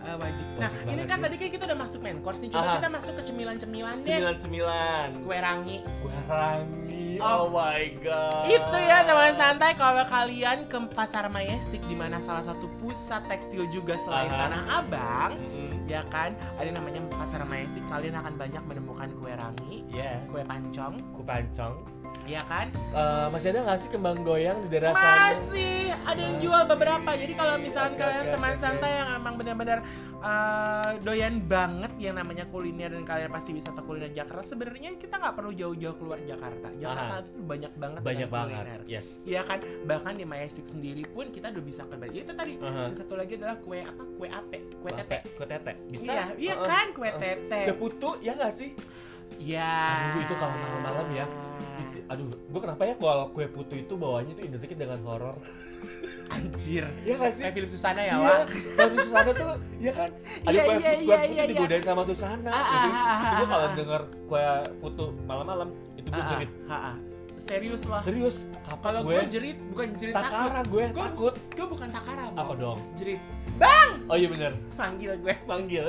Ah, 0.00 0.16
wajib. 0.16 0.46
Nah, 0.54 0.66
Wajib 0.66 0.80
ini 0.86 1.02
kan 1.04 1.18
sih. 1.18 1.24
tadi 1.24 1.34
kan 1.36 1.48
kita 1.50 1.64
udah 1.66 1.78
masuk 1.78 2.00
main 2.00 2.18
course 2.20 2.40
nih. 2.40 2.50
Coba 2.50 2.64
Aha. 2.64 2.76
kita 2.76 2.88
masuk 2.88 3.12
ke 3.14 3.22
cemilan-cemilan 3.24 3.96
deh. 4.00 4.18
Sembilan. 4.38 5.08
Kue 5.22 5.38
rangi. 5.38 5.76
Gue 6.00 6.16
rangi. 6.26 7.06
Oh. 7.18 7.26
Oh, 7.28 7.44
my 7.50 7.82
god. 7.98 8.46
Itu 8.46 8.76
ya 8.78 9.02
teman 9.02 9.34
santai 9.34 9.74
kalau 9.74 10.06
kalian 10.06 10.66
ke 10.66 10.78
pasar 10.92 11.26
Majestic 11.26 11.82
di 11.84 11.94
mana 11.94 12.18
salah 12.18 12.42
satu 12.42 12.70
pusat 12.78 13.26
tekstil 13.26 13.66
juga 13.68 13.98
selain 13.98 14.28
Aha. 14.28 14.38
Tanah 14.46 14.62
Abang, 14.76 15.30
Mm-mm. 15.34 15.90
ya 15.90 16.06
kan? 16.06 16.32
Ada 16.56 16.70
namanya 16.70 17.02
pasar 17.10 17.42
Majestic. 17.42 17.82
Kalian 17.86 18.14
akan 18.14 18.34
banyak 18.34 18.62
menemukan 18.64 19.10
kue 19.14 19.32
rangi, 19.32 19.82
Iya. 19.88 20.22
kue 20.26 20.42
pancong, 20.42 20.94
Ku 21.10 21.20
pancong. 21.22 21.74
Ya 22.28 22.42
kan? 22.44 22.68
Eh, 22.92 23.26
masih 23.28 23.48
ada 23.50 23.60
nggak 23.64 23.78
sih 23.78 23.88
kembang 23.88 24.20
goyang 24.20 24.60
di 24.60 24.68
daerah 24.68 24.92
sana? 24.92 25.32
Masih 25.32 25.76
ada 25.98 26.20
yang 26.20 26.36
Masih. 26.36 26.44
jual 26.44 26.62
beberapa. 26.66 27.10
Jadi 27.10 27.32
kalau 27.32 27.54
misalkan 27.56 27.94
Oke, 27.94 28.00
kalian 28.00 28.20
oke, 28.22 28.32
teman 28.32 28.52
oke, 28.52 28.60
santai 28.60 28.90
yang 28.94 29.08
emang 29.16 29.34
benar-benar 29.34 29.78
eh, 30.18 30.90
doyan 31.00 31.34
banget 31.40 31.92
yang 31.96 32.14
namanya 32.14 32.44
kuliner 32.44 32.90
dan 32.90 33.02
kalian 33.02 33.30
pasti 33.30 33.50
wisata 33.50 33.80
kuliner 33.80 34.10
Jakarta, 34.10 34.44
sebenarnya 34.44 34.94
kita 34.94 35.14
nggak 35.16 35.34
perlu 35.34 35.52
jauh-jauh 35.52 35.96
keluar 35.96 36.18
Jakarta. 36.20 36.68
Jakarta 36.74 37.14
Aha. 37.14 37.24
itu 37.24 37.30
banyak 37.40 37.72
banget 37.74 38.00
Banyak 38.00 38.28
dengan 38.28 38.36
banget. 38.36 38.56
kuliner. 38.60 38.80
Yes. 38.84 39.06
Iya 39.24 39.40
kan, 39.42 39.58
bahkan 39.84 40.14
di 40.14 40.24
Majestic 40.24 40.66
sendiri 40.66 41.02
pun 41.06 41.28
kita 41.28 41.48
udah 41.48 41.64
bisa 41.64 41.82
kerja. 41.84 42.08
Itu 42.12 42.32
tadi. 42.34 42.54
Aha. 42.58 42.90
Dan 42.90 42.94
satu 42.94 43.14
lagi 43.16 43.32
adalah 43.34 43.56
kue 43.58 43.80
apa? 43.80 44.02
Kue 44.14 44.28
ape, 44.28 44.58
kue 44.78 44.90
tete. 44.92 45.18
Kue 45.32 45.46
tete. 45.46 45.72
Bisa. 45.86 46.12
Iya, 46.12 46.24
iya 46.36 46.54
Uh-uh. 46.56 46.66
kan 46.66 46.86
kue 46.92 47.10
tete. 47.10 47.60
Kue 47.64 47.76
putu 47.78 48.10
ya 48.20 48.34
nggak 48.34 48.52
sih? 48.52 48.74
Iya. 49.38 49.70
Aduh, 50.10 50.20
itu 50.24 50.34
kalau 50.34 50.56
malam-malam 50.56 51.08
ya. 51.14 51.26
Aduh, 52.08 52.32
gue 52.32 52.60
kenapa 52.60 52.82
ya 52.82 52.94
kalau 52.96 53.28
kue 53.30 53.44
putu 53.46 53.76
itu 53.76 53.92
bawahnya 53.92 54.32
itu 54.32 54.48
identik 54.48 54.72
dengan 54.72 54.96
horor? 55.04 55.36
Anjir. 56.34 56.88
Iya 57.04 57.14
nggak 57.20 57.32
sih? 57.36 57.42
Kayak 57.44 57.54
film 57.54 57.68
Susana 57.68 58.00
ya, 58.00 58.14
Iya, 58.16 58.24
Wak. 58.24 58.46
kalau 58.74 58.90
di 58.90 58.98
Susana 58.98 59.30
tuh, 59.30 59.50
ya 59.78 59.92
kan? 59.92 60.10
Ada 60.42 60.50
Iya, 60.50 60.62
kue, 60.64 60.72
iya, 60.72 60.80
kue 60.80 60.88
iya, 60.88 60.96
putu 60.98 61.04
iya, 61.06 61.22
iya. 61.36 61.44
digodain 61.46 61.84
sama 61.84 62.02
Susana 62.02 62.50
Ah, 62.50 62.64
gitu. 62.66 62.88
ah, 62.88 62.96
ah, 62.96 63.12
Itu 63.12 63.34
gue 63.36 63.44
ah, 63.44 63.48
kalau 63.48 63.66
ah. 63.66 63.74
denger 63.76 64.02
kue 64.24 64.44
putu 64.80 65.04
malam-malam, 65.22 65.68
itu 65.94 66.08
gue 66.08 66.24
jerit. 66.26 66.50
Serius 67.38 67.82
lah. 67.86 68.02
Serius, 68.02 68.50
Kalau 68.82 69.06
gue? 69.06 69.14
gue 69.14 69.24
jerit 69.30 69.58
bukan 69.70 69.94
jerit 69.94 70.10
takut. 70.10 70.32
Takara 70.34 70.60
gue, 70.66 70.84
Gue- 70.90 71.06
takut. 71.06 71.34
Gue 71.54 71.66
bukan 71.70 71.88
takara, 71.88 72.22
Bang. 72.34 72.40
Apa 72.40 72.52
dong? 72.56 72.78
Jerit. 72.98 73.20
Oh 74.08 74.16
iya 74.16 74.26
bener, 74.26 74.52
Panggil 74.74 75.14
gue. 75.20 75.34
manggil. 75.46 75.86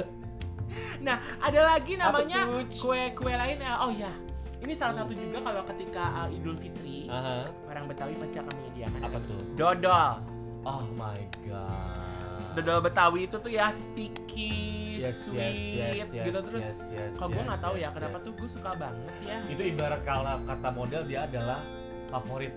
Nah, 1.02 1.18
ada 1.42 1.60
lagi 1.66 1.98
namanya 1.98 2.46
tuh? 2.46 2.68
kue-kue 2.70 3.34
lain. 3.34 3.58
ya. 3.58 3.74
Oh 3.82 3.90
ya. 3.90 4.12
Ini 4.60 4.74
salah 4.76 4.92
satu 4.92 5.16
juga 5.16 5.40
kalau 5.40 5.64
ketika 5.64 6.04
uh, 6.20 6.28
Idul 6.28 6.60
Fitri, 6.60 7.08
Aha, 7.08 7.48
orang 7.66 7.88
Betawi 7.88 8.14
pasti 8.20 8.38
akan 8.44 8.54
menyediakan 8.60 9.02
apa 9.08 9.18
tuh? 9.24 9.40
dodol. 9.56 10.20
Oh 10.68 10.84
my 11.00 11.20
god. 11.48 12.60
Dodol 12.60 12.80
Betawi 12.84 13.20
itu 13.24 13.40
tuh 13.40 13.48
ya 13.48 13.72
sticky, 13.72 15.00
Yes, 15.00 15.32
sweet 15.32 15.40
yes, 15.40 15.96
yes, 15.96 16.10
yes, 16.12 16.26
gitu 16.28 16.40
terus. 16.44 16.68
yes, 16.68 16.92
yes, 16.92 17.12
Kalau 17.16 17.30
gue 17.32 17.40
yes, 17.40 17.48
nggak 17.48 17.62
tahu 17.64 17.76
ya 17.80 17.82
yes, 17.88 17.92
kenapa 17.96 18.18
yes. 18.20 18.26
tuh 18.28 18.34
gue 18.36 18.50
suka 18.52 18.72
banget 18.76 19.16
ya. 19.24 19.38
Itu 19.48 19.62
ibarat 19.64 20.02
kalau 20.04 20.36
kata 20.44 20.70
model 20.76 21.02
dia 21.08 21.20
adalah 21.24 21.60
favorit. 22.12 22.54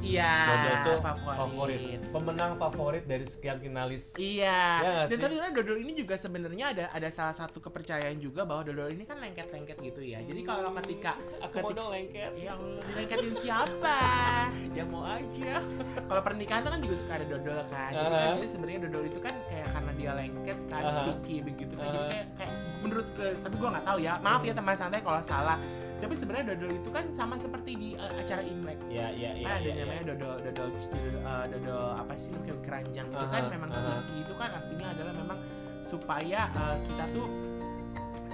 Iya, 0.00 0.32
Dodol 0.44 0.76
tuh 0.80 0.98
favorit. 1.00 1.36
favorit. 1.36 2.00
Pemenang 2.08 2.52
favorit 2.56 3.04
dari 3.04 3.24
sekian 3.24 3.56
finalis. 3.56 4.14
Iya. 4.14 4.60
Ya 4.76 4.90
Dan 5.04 5.16
tapi 5.16 5.32
sebenarnya 5.32 5.52
dodol 5.52 5.78
ini 5.78 5.92
juga 5.94 6.14
sebenarnya 6.14 6.66
ada 6.68 6.84
ada 6.90 7.08
salah 7.08 7.32
satu 7.32 7.58
kepercayaan 7.60 8.16
juga 8.16 8.42
bahwa 8.42 8.62
dodol 8.62 8.88
ini 8.88 9.02
kan 9.02 9.18
lengket-lengket 9.18 9.76
gitu 9.76 10.00
ya. 10.00 10.20
Jadi 10.20 10.40
kalau 10.42 10.70
ketika 10.76 11.14
Aku 11.40 11.60
mau 11.60 11.70
ketika- 11.70 11.76
dong 11.76 11.88
lengket. 11.90 12.30
yang 12.34 12.60
lengketin 12.90 13.32
siapa? 13.34 13.98
Yang 14.74 14.88
mau 14.88 15.04
aja. 15.04 15.62
kalau 16.04 16.22
pernikahan 16.22 16.60
tuh 16.60 16.72
kan 16.72 16.80
juga 16.80 16.96
suka 16.96 17.12
ada 17.14 17.26
dodol 17.28 17.58
kan. 17.64 17.90
Jadi, 17.90 18.02
kan, 18.02 18.12
Aha. 18.12 18.34
jadi 18.34 18.48
sebenarnya 18.48 18.80
dodol 18.84 19.04
itu 19.04 19.18
kan 19.18 19.34
kayak 19.46 19.68
karena 19.70 19.92
dia 19.94 20.10
lengket 20.12 20.58
kan 20.66 20.82
Aha. 20.82 20.90
sticky 20.92 21.36
begitu 21.42 21.72
kan. 21.74 21.84
Jadi 21.84 21.98
Aha. 21.98 22.08
kayak 22.08 22.26
kayak 22.34 22.52
menurut 22.80 23.06
ke 23.14 23.26
tapi 23.38 23.54
gua 23.56 23.68
nggak 23.72 23.86
tahu 23.86 23.98
ya. 24.00 24.12
Maaf 24.18 24.42
ya 24.42 24.52
teman 24.52 24.74
santai 24.74 25.00
kalau 25.00 25.20
salah. 25.20 25.58
Tapi 26.02 26.14
sebenarnya 26.18 26.54
dodol 26.54 26.72
itu 26.74 26.88
kan 26.90 27.04
sama 27.08 27.38
seperti 27.38 27.72
di 27.78 27.88
uh, 27.94 28.12
acara 28.18 28.42
Imlek. 28.42 28.78
Ya, 28.90 29.08
ya, 29.14 29.34
ya. 29.38 29.46
kan 29.46 29.52
ada 29.58 29.62
ya, 29.62 29.68
yang 29.68 29.78
ya. 29.78 29.82
namanya 29.86 30.04
dodol 30.14 30.36
dodol 30.42 30.68
dodol, 30.74 31.22
uh, 31.22 31.44
dodol 31.48 31.86
apa 31.96 32.14
sih 32.18 32.32
kayak 32.44 32.60
keranjang 32.66 33.06
itu 33.08 33.26
kan 33.30 33.42
Aha, 33.46 33.52
memang 33.52 33.70
aha. 33.72 33.78
sticky 33.78 34.16
itu 34.26 34.34
kan 34.36 34.50
artinya 34.52 34.86
adalah 34.90 35.12
memang 35.14 35.38
supaya 35.84 36.40
uh, 36.56 36.76
kita 36.84 37.04
tuh 37.12 37.26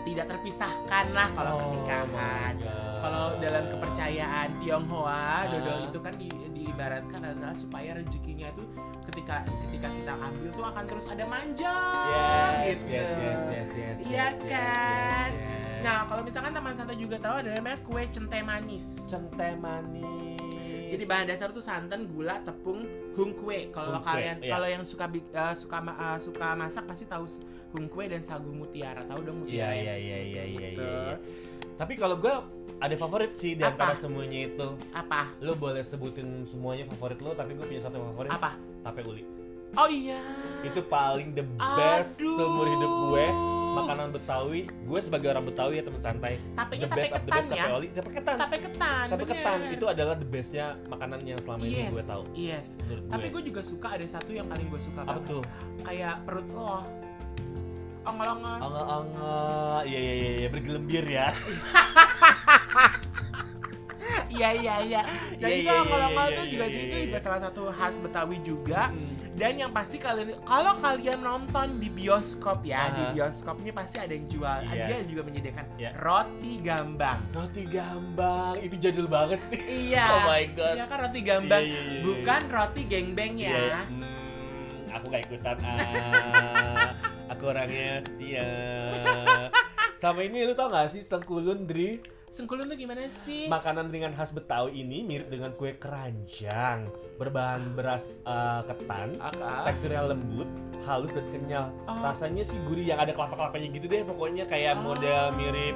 tidak 0.03 0.27
terpisahkan 0.29 1.05
lah 1.11 1.29
kalau 1.33 1.53
Oh 1.53 1.61
pernikahan. 1.67 2.55
Kalau 3.01 3.25
dalam 3.37 3.65
kepercayaan 3.67 4.49
Tionghoa, 4.59 5.49
dodol 5.49 5.73
Ah. 5.75 5.87
itu 5.87 5.99
kan 5.99 6.15
di, 6.15 6.29
diibaratkan 6.53 7.21
adalah 7.23 7.53
supaya 7.53 7.97
rezekinya 7.97 8.49
itu 8.49 8.65
ketika 9.03 9.41
ketika 9.65 9.89
kita 9.91 10.13
ambil 10.15 10.49
tuh 10.51 10.67
akan 10.67 10.85
terus 10.85 11.07
ada 11.07 11.25
manjang 11.25 12.53
Yes, 12.61 12.77
gitu. 12.79 12.93
yes, 12.93 13.11
yes, 13.11 13.41
yes, 13.47 13.71
yes, 13.73 13.99
Iya 14.03 14.17
yes, 14.23 14.37
kan? 14.43 15.29
yes, 15.31 15.41
yes. 15.41 15.81
Nah, 15.81 16.05
kalau 16.05 16.21
misalkan 16.21 16.53
teman 16.53 16.77
santai 16.77 16.93
juga 16.95 17.17
tahu 17.17 17.35
ada 17.41 17.51
namanya 17.51 17.81
kue 17.81 18.05
cente 18.07 18.39
manis. 18.43 18.87
cente 19.07 19.49
manis. 19.57 20.50
Jadi 20.91 21.05
bahan 21.07 21.27
dasar 21.31 21.49
tuh 21.55 21.63
santan, 21.63 22.11
gula, 22.11 22.43
tepung, 22.43 22.83
hung 23.15 23.33
kue. 23.39 23.71
Kalau 23.71 24.03
kalian 24.03 24.43
iya. 24.43 24.51
kalau 24.51 24.69
yang 24.69 24.83
suka 24.83 25.07
eh, 25.11 25.55
suka 25.55 25.79
eh, 25.87 26.19
suka 26.19 26.49
masak 26.59 26.85
pasti 26.91 27.05
tahu 27.07 27.25
hung 27.75 27.87
kue 27.87 28.11
dan 28.11 28.21
sagu 28.27 28.51
mutiara. 28.51 29.07
Tahu 29.07 29.21
dong 29.23 29.39
Iya, 29.47 29.71
mutiara? 29.71 29.75
iya, 29.75 29.95
iya, 29.97 30.19
iya, 30.19 30.43
iya, 30.45 30.69
Gitu. 30.75 30.83
iya. 30.83 31.01
iya. 31.15 31.17
Tapi 31.79 31.93
kalau 31.97 32.17
gue 32.21 32.35
ada 32.81 32.95
favorit 32.97 33.33
sih 33.37 33.57
di 33.57 33.63
antara 33.65 33.97
semuanya 33.97 34.51
itu. 34.51 34.69
Apa? 34.93 35.33
Lo 35.41 35.57
boleh 35.57 35.81
sebutin 35.81 36.45
semuanya 36.45 36.85
favorit 36.91 37.21
lo, 37.25 37.33
tapi 37.33 37.57
gue 37.57 37.65
punya 37.65 37.81
satu 37.81 38.03
favorit. 38.13 38.31
Apa? 38.33 38.57
Tape 38.85 39.01
uli. 39.07 39.25
Oh 39.79 39.87
iya. 39.87 40.19
Itu 40.67 40.83
paling 40.83 41.33
the 41.33 41.47
best 41.79 42.19
Aduh. 42.19 42.37
seumur 42.37 42.67
hidup 42.67 42.93
gue. 43.15 43.27
Makanan 43.71 44.09
Betawi. 44.11 44.61
Gue 44.67 45.01
sebagai 45.01 45.29
orang 45.31 45.45
Betawi 45.45 45.79
ya 45.79 45.85
teman 45.85 46.01
santai. 46.01 46.35
Tapenya 46.55 46.81
The 46.81 46.89
tape 46.89 46.99
best 46.99 47.11
the 47.11 47.21
ketan 47.21 47.31
best 47.31 47.47
ya. 47.47 47.55
tape 47.55 47.73
oli. 47.73 47.89
Tape 47.91 48.11
ketan. 48.11 48.37
Tape 48.37 48.57
ketan. 48.59 49.07
Tape 49.07 49.19
bener. 49.19 49.31
ketan 49.31 49.59
itu 49.71 49.85
adalah 49.87 50.15
the 50.15 50.27
bestnya 50.27 50.67
makanan 50.87 51.21
yang 51.23 51.39
selama 51.39 51.63
ini 51.63 51.77
yes, 51.77 51.91
gue 51.91 52.03
tahu. 52.05 52.23
Yes. 52.33 52.67
Menurut 52.83 53.05
Tapi 53.09 53.27
gue. 53.29 53.43
juga 53.47 53.61
suka 53.63 53.89
ada 53.95 54.07
satu 54.07 54.31
yang 54.31 54.47
paling 54.47 54.67
gue 54.67 54.81
suka 54.81 55.01
Apa 55.03 55.17
banget. 55.17 55.31
tuh? 55.31 55.43
Kayak 55.83 56.15
perut 56.27 56.49
lo. 56.51 56.83
Ongol-ongol. 58.01 58.59
Ongol-ongol. 58.65 59.79
Iya, 59.85 60.01
iya, 60.01 60.15
iya, 60.17 60.31
iya. 60.41 60.49
bergelembir 60.49 61.05
ya. 61.05 61.29
Iya 64.31 64.51
iya 64.55 64.75
iya. 64.81 65.03
Dan 65.37 65.49
Iya, 65.51 65.57
itu 65.59 65.71
iya, 65.71 65.83
ongol-ongol 65.83 66.27
iya, 66.27 66.37
tuh 66.39 66.47
juga 66.47 66.65
itu 66.67 66.97
juga 67.05 67.19
salah 67.19 67.41
satu 67.43 67.61
khas 67.69 67.97
Betawi 67.99 68.39
juga. 68.41 68.89
Hmm. 68.89 69.19
Dan 69.31 69.57
yang 69.57 69.73
pasti 69.73 69.97
kalian 69.97 70.37
kalau 70.45 70.77
kalian 70.79 71.25
nonton 71.25 71.81
di 71.81 71.89
bioskop 71.89 72.61
ya, 72.61 72.93
di 72.93 73.03
Aha. 73.03 73.13
bioskop 73.17 73.57
ini 73.59 73.73
pasti 73.73 73.97
ada 73.97 74.13
yang 74.13 74.29
jual. 74.29 74.59
Ada 74.63 74.85
Yes. 74.85 74.97
yang 75.01 75.09
juga 75.09 75.23
menyediakan 75.27 75.65
Ya. 75.81 75.91
roti 75.97 76.53
gambang. 76.61 77.19
Roti 77.33 77.65
gambang. 77.65 78.55
Itu 78.61 78.77
jadul 78.77 79.09
banget 79.09 79.41
sih. 79.49 79.61
Iya. 79.91 80.07
Oh 80.07 80.21
my 80.29 80.45
god. 80.53 80.75
Iya 80.77 80.85
kan 80.87 80.99
roti 81.01 81.21
gambang, 81.25 81.63
iya, 81.65 81.73
iya, 81.73 81.83
iya. 81.89 82.01
bukan 82.05 82.43
roti 82.47 82.83
gengbeng 82.85 83.35
ya. 83.35 83.51
Iya, 83.51 83.81
hmm, 83.89 84.95
aku 84.95 85.05
gak 85.09 85.23
ikutan 85.25 85.57
ah. 85.65 86.87
aku 87.33 87.43
orangnya 87.49 88.03
setia. 88.05 88.49
Sama 89.97 90.21
ini 90.21 90.45
lu 90.45 90.53
tau 90.53 90.69
gak 90.69 90.93
sih 90.93 91.01
sengkulun 91.01 91.65
Dri? 91.65 91.97
Sengkulun 92.31 92.71
tuh 92.71 92.79
gimana 92.79 93.11
sih? 93.11 93.51
Makanan 93.51 93.91
ringan 93.91 94.15
khas 94.15 94.31
Betawi 94.31 94.87
ini 94.87 95.03
mirip 95.03 95.27
dengan 95.29 95.51
kue 95.51 95.75
keranjang 95.75 96.87
berbahan 97.19 97.75
beras 97.75 98.23
eh, 98.23 98.63
ketan, 98.65 99.19
Aka. 99.19 99.67
teksturnya 99.67 100.07
lembut, 100.07 100.47
halus 100.87 101.11
dan 101.11 101.27
kenyal. 101.29 101.75
Oh. 101.85 101.99
Rasanya 102.01 102.47
sih 102.47 102.55
gurih 102.65 102.87
yang 102.87 103.03
ada 103.03 103.11
kelapa-kelapanya 103.11 103.75
gitu 103.75 103.91
deh 103.91 104.07
pokoknya 104.07 104.47
kayak 104.47 104.79
model 104.79 105.35
mirip 105.35 105.75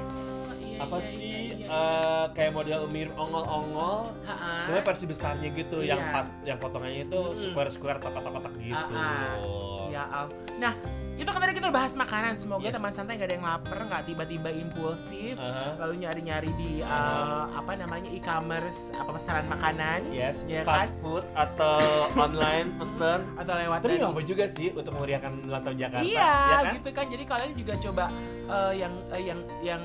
Iya, 0.65 0.83
apa 0.83 0.97
iya, 0.97 1.07
sih 1.11 1.39
iya, 1.55 1.55
iya. 1.55 1.67
eh, 1.67 2.25
kayak 2.31 2.51
model 2.51 2.79
mirip 2.87 3.15
ongol-ongol. 3.15 4.15
Cuma 4.63 4.79
versi 4.79 5.05
besarnya 5.05 5.51
gitu, 5.51 5.83
yang 5.83 5.99
Iya. 5.99 6.11
pat, 6.15 6.27
yang 6.43 6.57
potongannya 6.57 7.03
itu 7.03 7.19
Mm. 7.21 7.35
square-square 7.37 7.99
kotak-kotak 7.99 8.55
gitu. 8.57 8.93
Ah, 8.95 9.87
Ya 9.87 10.03
Al. 10.07 10.27
Nah, 10.57 10.73
itu 11.15 11.25
kan 11.25 11.39
tadi 11.39 11.53
kita 11.53 11.69
bahas 11.69 11.93
makanan. 11.93 12.35
Semoga 12.35 12.61
Yes. 12.61 12.75
teman 12.75 12.91
santai 12.91 13.15
gak 13.15 13.25
ada 13.25 13.35
yang 13.35 13.45
lapar, 13.45 13.79
nggak 13.81 14.03
tiba-tiba 14.05 14.49
impulsif. 14.51 15.35
Aha. 15.37 15.77
lalu 15.77 15.93
nyari-nyari 16.01 16.51
di 16.53 16.71
uh, 16.79 16.87
Aha. 16.87 17.59
apa 17.59 17.71
namanya 17.73 18.09
e-commerce 18.09 18.91
apa 18.91 19.11
pesanan 19.11 19.47
makanan 19.47 19.99
Yes, 20.09 20.43
Ya 20.45 20.61
fast 20.61 20.91
kan? 20.91 21.01
food 21.01 21.23
atau 21.33 21.79
online 22.25 22.75
pesen. 22.75 23.19
atau 23.35 23.53
lewat 23.53 23.79
Tapi 23.81 23.95
nggak 23.95 24.11
apa 24.11 24.23
juga 24.23 24.45
sih 24.47 24.69
untuk 24.71 24.91
memeriahkan 24.93 25.31
ulang 25.41 25.63
tahun 25.63 25.77
Jakarta. 25.77 26.05
iya 26.05 26.19
ya 26.25 26.57
kan? 26.61 26.73
gitu 26.75 26.89
kan 26.91 27.05
jadi 27.07 27.23
kalian 27.23 27.51
juga 27.53 27.73
coba 27.79 28.05
uh, 28.47 28.73
yang 28.73 28.93
uh, 29.07 29.21
yang 29.21 29.39
yang 29.61 29.81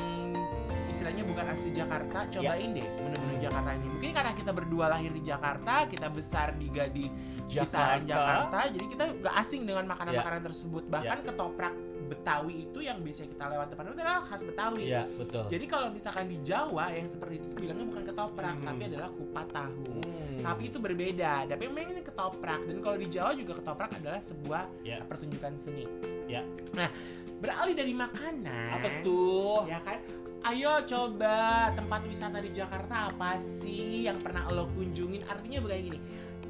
istilahnya 0.86 1.22
bukan 1.22 1.44
asli 1.46 1.70
Jakarta 1.70 2.18
cobain 2.28 2.70
deh 2.72 2.86
menu-menu 2.98 3.29
Jakarta 3.40 3.70
ini 3.72 3.86
mungkin 3.88 4.10
karena 4.12 4.32
kita 4.32 4.50
berdua 4.52 4.86
lahir 4.88 5.10
di 5.10 5.22
Jakarta 5.22 5.74
kita 5.86 6.06
besar 6.08 6.52
di 6.54 6.68
di 6.68 7.04
kisaran 7.48 8.04
Jakarta. 8.04 8.06
Jakarta 8.06 8.58
jadi 8.70 8.86
kita 8.86 9.04
gak 9.20 9.34
asing 9.40 9.62
dengan 9.64 9.84
makanan-makanan 9.88 10.42
tersebut 10.44 10.82
bahkan 10.86 11.18
ketoprak 11.20 11.74
Betawi 12.10 12.66
itu 12.66 12.82
yang 12.82 12.98
biasanya 13.06 13.30
kita 13.30 13.44
lewat 13.54 13.66
depan 13.70 13.82
itu 13.86 13.94
adalah 14.02 14.26
khas 14.26 14.42
Betawi. 14.42 14.82
Iya, 14.82 15.06
betul. 15.14 15.46
Jadi 15.46 15.64
kalau 15.70 15.94
misalkan 15.94 16.26
di 16.26 16.42
Jawa 16.42 16.90
yang 16.90 17.06
seperti 17.06 17.38
itu 17.38 17.46
bilangnya 17.54 17.86
bukan 17.86 18.02
ketoprak, 18.02 18.54
Hmm. 18.58 18.66
tapi 18.66 18.82
adalah 18.90 19.08
kupat 19.14 19.46
tahu. 19.54 19.84
Hmm. 20.02 20.42
Tapi 20.42 20.62
itu 20.66 20.78
berbeda. 20.82 21.46
Tapi 21.46 21.62
memang 21.70 21.94
ini 21.94 22.02
ketoprak 22.02 22.66
dan 22.66 22.76
kalau 22.82 22.98
di 22.98 23.06
Jawa 23.06 23.30
juga 23.38 23.52
ketoprak 23.62 23.94
adalah 23.94 24.18
sebuah 24.18 24.62
Ya. 24.82 25.06
pertunjukan 25.06 25.54
seni. 25.54 25.86
Ya. 26.26 26.42
Nah, 26.74 26.90
beralih 27.38 27.78
dari 27.78 27.94
makanan. 27.94 28.68
apa 28.74 28.88
tuh? 29.06 29.70
Ya 29.70 29.78
kan? 29.78 30.02
Ayo 30.40 30.72
coba 30.88 31.68
tempat 31.76 32.00
wisata 32.08 32.40
di 32.40 32.48
Jakarta 32.56 33.12
apa 33.12 33.36
sih 33.36 34.08
yang 34.08 34.16
pernah 34.16 34.48
lo 34.48 34.72
kunjungin? 34.72 35.20
Artinya 35.28 35.60
bukan 35.60 35.78
gini. 35.84 36.00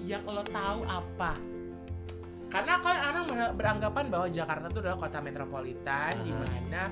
Yang 0.06 0.24
lo 0.30 0.42
tahu 0.46 0.80
apa? 0.86 1.34
Karena 2.50 2.78
kan 2.78 2.96
orang 2.98 3.24
ber- 3.26 3.54
beranggapan 3.58 4.04
bahwa 4.06 4.26
Jakarta 4.30 4.70
itu 4.70 4.78
adalah 4.82 4.98
kota 4.98 5.18
metropolitan 5.18 6.22
di 6.22 6.30
Aha. 6.30 6.38
mana 6.38 6.82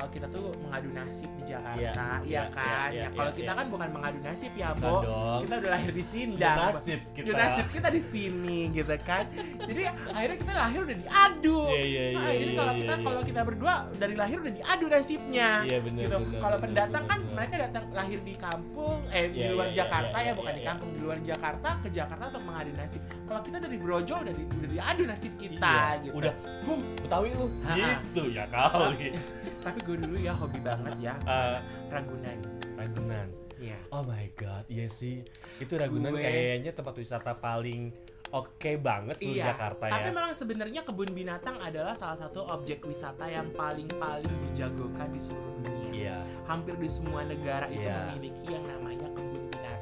uh, 0.00 0.08
kita 0.12 0.26
tuh 0.28 0.52
mengadu 0.60 0.88
nasib 0.92 1.30
di 1.40 1.42
Jakarta, 1.48 1.76
Iya, 1.80 1.92
iya 2.24 2.42
iya, 2.42 2.42
kan? 2.52 2.66
iya, 2.66 2.76
ya 2.76 2.90
iya, 2.92 3.06
kalau 3.16 3.30
iya, 3.32 3.38
kita 3.40 3.52
kan 3.56 3.66
bukan 3.72 3.88
mengadu 3.92 4.18
nasib 4.20 4.52
ya, 4.56 4.68
Bo. 4.76 4.94
Kita 5.42 5.54
udah 5.60 5.70
lahir 5.72 5.90
di 5.92 6.04
Sindang. 6.04 6.56
nasib 6.58 7.00
kita. 7.16 7.36
Nasib 7.36 7.66
kita 7.72 7.88
di 7.92 8.02
sini 8.02 8.58
gitu 8.72 8.96
kan. 9.02 9.24
Jadi 9.64 9.82
akhirnya 9.88 10.36
kita 10.36 10.52
lahir 10.52 10.80
udah 10.84 10.96
diadu. 11.00 11.58
Iya, 11.72 11.84
iya, 11.84 12.02
iya. 12.12 12.16
Nah, 12.16 12.30
iya, 12.32 12.52
kalau 12.56 12.72
kita 12.76 12.94
kalau 13.00 13.20
kita 13.24 13.40
berdua 13.44 13.74
dari 13.96 14.14
lahir 14.14 14.36
udah 14.40 14.54
diadu 14.54 14.84
nasibnya. 14.90 15.50
Iya, 15.64 15.78
benar, 15.80 16.02
gitu. 16.04 16.16
Kalau 16.40 16.56
pendatang 16.60 17.04
benar, 17.04 17.12
kan 17.12 17.18
benar. 17.20 17.34
mereka 17.36 17.54
datang 17.68 17.84
lahir 17.92 18.18
di 18.20 18.34
kampung, 18.36 18.98
eh 19.12 19.24
di 19.32 19.42
luar 19.48 19.68
Jakarta 19.72 20.16
ya, 20.20 20.32
bukan 20.36 20.52
di 20.54 20.62
kampung 20.64 20.90
di 20.92 21.00
luar 21.00 21.18
Jakarta 21.24 21.68
ke 21.80 21.88
Jakarta 21.92 22.24
untuk 22.34 22.44
mengadu 22.44 22.72
nasib. 22.76 23.02
Kalau 23.26 23.40
kita 23.42 23.56
dari 23.58 23.76
Brojo 23.80 24.14
udah 24.22 24.34
di, 24.34 24.42
udah 24.46 24.70
diadu 24.70 25.02
nasib 25.08 25.32
kita 25.40 25.76
gitu. 26.04 26.14
Udah, 26.16 26.32
huh, 26.68 26.80
Betawi 27.02 27.30
lu. 27.34 27.46
Gitu 27.64 28.22
ya 28.32 28.44
kali. 28.50 29.12
Tapi 29.66 29.78
gue 29.86 29.96
dulu 29.96 30.16
ya 30.18 30.34
hobi 30.34 30.58
banget 30.58 30.94
ya 31.00 31.14
Eh, 31.22 31.58
Ragunan. 31.88 32.38
Ragunan. 32.74 33.28
Iya. 33.56 33.78
Oh 33.88 34.02
my 34.02 34.26
god, 34.34 34.66
iya 34.66 34.84
sih. 34.86 35.24
Itu 35.56 35.78
Ragunan 35.78 36.12
Gue- 36.12 36.20
kayaknya 36.20 36.70
tempat 36.70 36.92
wisata 36.94 37.32
paling 37.32 37.88
oke 38.28 38.72
banget 38.76 39.16
di 39.16 39.32
Iya, 39.32 39.48
Jakarta 39.48 39.86
Tapi 39.86 40.02
ya. 40.02 40.12
memang 40.12 40.34
sebenarnya 40.34 40.80
kebun 40.82 41.10
binatang 41.10 41.56
adalah 41.58 41.94
salah 41.94 42.18
satu 42.18 42.44
objek 42.44 42.82
wisata 42.82 43.24
yang 43.24 43.48
paling-paling 43.50 44.28
dijagokan 44.44 45.08
di 45.08 45.20
seluruh 45.22 45.56
dunia. 45.62 45.90
Iya, 45.94 46.18
Hampir 46.44 46.76
di 46.76 46.86
semua 46.86 47.22
negara 47.22 47.64
itu 47.66 47.80
Iya. 47.80 48.12
memiliki 48.12 48.44
yang 48.46 48.66
namanya 48.66 49.08
kebun. 49.08 49.25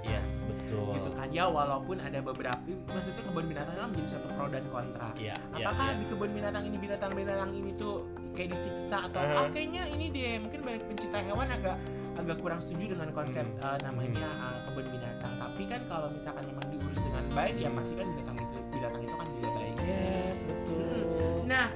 Yes, 0.06 0.44
betul. 0.44 0.92
Gitu 0.92 1.10
kan 1.12 1.28
ya 1.28 1.44
walaupun 1.46 1.96
ada 1.98 2.18
beberapa 2.18 2.60
maksudnya 2.88 3.22
kebun 3.22 3.44
binatang 3.46 3.74
kan 3.74 3.88
menjadi 3.88 4.08
satu 4.14 4.26
pro 4.32 4.46
dan 4.48 4.64
kontra. 4.68 5.08
Iya, 5.14 5.34
iya, 5.56 5.64
Apakah 5.64 5.86
iya. 5.90 5.98
di 5.98 6.04
kebun 6.06 6.30
binatang 6.32 6.62
ini 6.64 6.76
binatang-binatang 6.76 7.50
ini 7.52 7.70
tuh 7.74 8.04
kayak 8.32 8.52
disiksa 8.52 9.06
atau 9.06 9.20
Uh-huh. 9.20 9.40
oh 9.40 9.48
kayaknya 9.48 9.86
ini 9.88 10.10
deh 10.10 10.36
mungkin 10.38 10.60
banyak 10.60 10.82
pencinta 10.84 11.18
hewan 11.22 11.48
agak 11.48 11.76
agak 12.14 12.36
kurang 12.38 12.60
setuju 12.62 12.94
dengan 12.94 13.10
konsep 13.10 13.42
Hmm. 13.42 13.62
uh, 13.62 13.78
namanya 13.82 14.26
uh, 14.38 14.58
kebun 14.66 14.86
binatang. 14.88 15.32
Tapi 15.34 15.62
kan 15.64 15.80
kalau 15.86 16.08
misalkan 16.10 16.44
memang 16.46 16.66
diurus 16.68 17.00
dengan 17.00 17.24
baik 17.32 17.56
ya 17.56 17.68
Hmm. 17.70 17.78
pasti 17.78 17.94
kan 17.94 18.06
binatang 18.10 18.36
itu 18.38 18.58
binatang 18.70 19.02
itu 19.02 19.14
kan 19.14 19.28
juga 19.32 19.48
baik. 19.52 19.74
Yes, 19.84 20.38
betul. 20.44 21.42
Nah, 21.44 21.66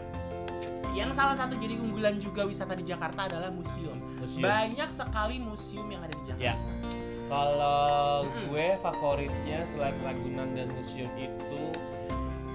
yang 0.93 1.11
salah 1.13 1.37
satu 1.37 1.55
jadi 1.55 1.79
unggulan 1.79 2.19
juga 2.19 2.43
wisata 2.43 2.75
di 2.75 2.83
Jakarta 2.83 3.27
adalah 3.27 3.51
museum. 3.51 3.99
Museum. 4.19 4.43
Banyak 4.43 4.91
sekali 4.91 5.37
museum 5.39 5.87
yang 5.87 6.03
ada 6.03 6.11
di 6.13 6.25
Jakarta. 6.27 6.43
Ya. 6.43 6.55
Kalau 7.29 8.25
Mm-mm. 8.25 8.49
gue 8.49 8.67
favoritnya 8.81 9.61
selain 9.63 9.95
Ragunan 10.01 10.57
dan 10.57 10.73
museum 10.73 11.13
itu 11.15 11.63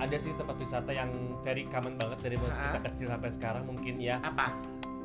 ada 0.02 0.18
sih 0.18 0.34
tempat 0.34 0.58
wisata 0.58 0.92
yang 0.92 1.14
very 1.46 1.70
common 1.70 1.96
banget 1.96 2.20
dari 2.20 2.36
waktu 2.36 2.58
kita 2.58 2.80
kecil 2.92 3.08
sampai 3.14 3.30
sekarang 3.32 3.64
mungkin 3.64 4.02
ya 4.02 4.18
Apa? 4.20 4.52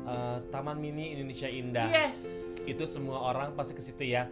Eh, 0.03 0.37
Taman 0.49 0.75
Mini 0.75 1.13
Indonesia 1.13 1.45
Indah 1.45 1.85
Yes. 1.87 2.19
itu 2.65 2.83
semua 2.83 3.29
orang 3.29 3.53
pasti 3.53 3.77
ke 3.77 3.81
situ 3.81 4.09
ya 4.09 4.25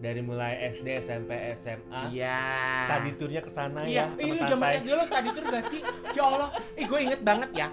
dari 0.00 0.20
mulai 0.20 0.52
SD 0.66 0.86
SMP 0.98 1.30
SMA 1.52 2.08
Iya. 2.10 2.40
study 2.88 3.10
tournya 3.14 3.40
ke 3.40 3.50
sana 3.50 3.84
Iya, 3.84 4.08
ya 4.08 4.16
ini 4.18 4.38
teman 4.38 4.48
zaman. 4.50 4.68
SD 4.74 4.88
lo 4.90 5.04
study 5.04 5.28
tour 5.30 5.44
gak 5.46 5.64
sih? 5.66 5.80
Ya 6.10 6.22
Allah, 6.24 6.48
eh 6.74 6.84
gue 6.84 6.98
inget 6.98 7.20
banget 7.20 7.50
ya. 7.54 7.68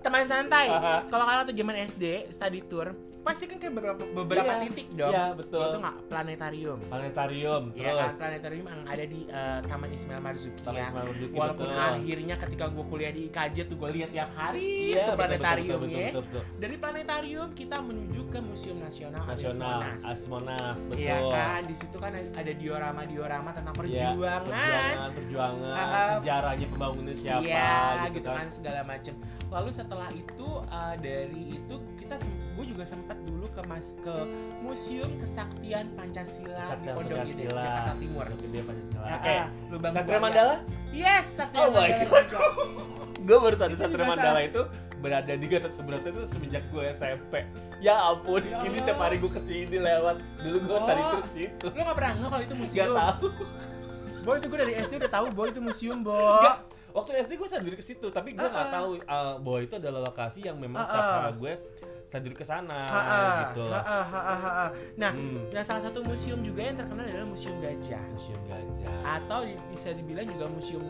Teman 0.00 0.24
santai. 0.24 0.66
Haha. 0.66 1.04
Kalau 1.04 1.22
kalian 1.22 1.40
waktu 1.42 1.54
zaman 1.54 1.76
SD 1.84 2.04
study 2.30 2.60
tour, 2.62 2.94
pasti 3.20 3.44
kan 3.44 3.58
kayak 3.58 3.74
beberapa 3.74 4.02
beberapa 4.14 4.46
Iya, 4.48 4.62
titik 4.62 4.86
dong. 4.92 5.10
iya, 5.10 5.24
Gue 5.28 5.42
betul. 5.42 5.66
tuh 5.68 5.80
nggak 5.82 5.96
planetarium. 6.06 6.78
planetarium 6.80 7.62
Iya 7.74 7.90
kan, 7.90 7.98
terus 8.00 8.16
planetarium 8.16 8.66
yang 8.68 8.82
ada 8.86 9.04
di 9.04 9.20
eh, 9.26 9.58
Taman 9.66 9.90
Ismail 9.90 10.20
Marzuki 10.22 10.60
Taman 10.62 10.78
ya. 10.78 10.86
Ismail 10.86 11.04
Marzuki, 11.04 11.34
Walaupun 11.34 11.66
betul. 11.66 11.82
akhirnya 11.90 12.34
ketika 12.38 12.64
gue 12.70 12.84
kuliah 12.86 13.10
di 13.10 13.22
IKJ 13.26 13.56
tuh 13.66 13.76
gue 13.76 13.90
lihat 13.92 14.10
tiap 14.12 14.30
hari 14.32 14.62
Iya, 14.62 14.70
tuh 14.70 14.86
betul, 14.86 15.02
betul, 15.02 15.18
planetarium 15.18 15.66
betul, 15.76 15.90
ya. 15.90 15.90
betul, 15.90 16.06
betul, 16.22 16.22
betul. 16.22 16.42
Dari 16.56 16.76
planetarium 16.78 17.48
kita 17.52 17.76
menuju 17.80 18.22
ke 18.30 18.38
Museum 18.40 18.78
Nasional, 18.78 19.22
nasional 19.26 19.74
Monas. 19.74 20.02
Asmonas 20.06 20.78
betul 20.86 21.02
Iya 21.02 21.18
kan, 21.26 21.62
di 21.66 21.74
situ 21.74 21.96
kan 21.96 22.14
ada 22.14 22.52
diorama-diorama 22.52 23.50
tentang 23.50 23.74
Iya, 23.76 23.82
perjuangan. 24.14 24.42
perjuangan, 24.46 25.08
perjuangan, 25.12 25.72
Ah, 25.72 25.82
ah. 25.82 26.08
sejarahnya 26.16 26.66
pembangunan 26.68 27.12
siapa 27.12 27.42
Iya, 27.42 27.74
gitu, 28.06 28.14
gitu 28.16 28.28
kan 28.30 28.46
segala 28.48 28.80
macam. 28.82 29.14
Lalu 29.46 29.70
setelah 29.70 30.08
itu 30.10 30.48
uh, 30.64 30.94
dari 30.96 31.42
itu 31.54 31.74
kita 31.96 32.14
gue 32.56 32.64
juga 32.64 32.84
sempat 32.84 33.18
dulu 33.20 33.46
ke 33.48 33.60
mas 33.64 33.92
ke 34.00 34.14
Museum 34.58 35.10
Kesaktian 35.16 35.90
Pancasila 35.92 36.54
di 36.54 36.62
Kesaktian 36.62 36.94
Pondok 36.94 37.18
Gede. 37.26 37.42
Jakarta 37.44 37.92
Timur. 37.96 38.26
Gede 38.32 38.60
Pancasila. 38.62 39.02
Ah, 39.02 39.16
Oke. 39.16 39.34
ah, 39.34 39.46
Lubang 39.68 39.92
Satria. 39.92 40.18
Mandala? 40.18 40.56
Yes, 40.88 41.26
Satria 41.28 41.60
Oh 41.60 41.68
my 41.68 41.76
Mandala 41.84 42.06
God. 42.08 42.24
juga. 42.30 42.48
Gue 43.18 43.38
baru 43.40 43.56
sadar 43.56 43.76
Satria 43.76 44.06
Mandala 44.06 44.40
itu 44.40 44.62
berada 44.96 45.28
di 45.28 45.46
Gatot 45.46 45.70
Subroto 45.70 46.08
itu 46.08 46.22
semenjak 46.24 46.64
gue 46.68 46.84
SMP. 46.88 47.44
Ya 47.76 47.94
ampun, 48.00 48.40
Ya 48.40 48.64
ini 48.64 48.80
setiap 48.80 48.98
hari 48.98 49.20
gue 49.20 49.28
ke 49.28 49.36
sini 49.38 49.76
lewat. 49.76 50.16
Dulu 50.40 50.58
gue 50.64 50.76
Oh. 50.76 50.86
tadi 50.88 51.00
tuh 51.02 51.20
ke 51.20 51.30
situ. 51.30 51.66
Lo 51.68 51.80
gak 51.82 51.96
pernah 51.96 52.12
nggak 52.16 52.30
kalau 52.32 52.42
itu 52.42 52.54
Gak 52.54 52.60
museum? 52.60 52.88
tahu. 52.96 53.26
Boy 54.24 54.34
itu 54.40 54.46
gue 54.48 54.58
dari 54.58 54.74
SD 54.74 54.92
udah 54.98 55.12
tahu 55.12 55.26
Boy 55.30 55.48
itu 55.52 55.60
museum 55.60 55.98
Bo. 56.00 56.16
Nggak. 56.16 56.56
Waktu 56.96 57.10
SD 57.28 57.32
gue 57.36 57.44
sadar 57.44 57.74
ke 57.76 57.84
situ, 57.84 58.06
tapi 58.08 58.32
gue 58.32 58.40
nggak 58.42 58.68
ah. 58.68 58.72
tahu 58.72 58.88
uh, 59.04 59.36
bahwa 59.36 59.58
itu 59.60 59.74
adalah 59.76 60.00
lokasi 60.08 60.48
yang 60.48 60.56
memang 60.56 60.80
Ah, 60.80 60.88
setiap 60.88 61.04
hari 61.12 61.32
gue 61.36 61.52
sadar 62.06 62.32
ke 62.32 62.44
sana 62.46 62.80
gitu. 63.44 63.66
ha, 63.68 64.00
ha, 64.00 64.20
ha. 64.38 64.66
Nah, 64.96 65.10
Hmm. 65.12 65.50
dan 65.52 65.62
salah 65.66 65.82
satu 65.84 66.00
museum 66.00 66.40
juga 66.40 66.64
yang 66.64 66.78
terkenal 66.78 67.04
adalah 67.04 67.28
Museum 67.28 67.58
Gajah. 67.60 68.00
Museum 68.14 68.40
Gajah. 68.48 68.88
atau 69.04 69.44
bisa 69.68 69.90
dibilang 69.92 70.24
juga 70.24 70.46
museum 70.48 70.86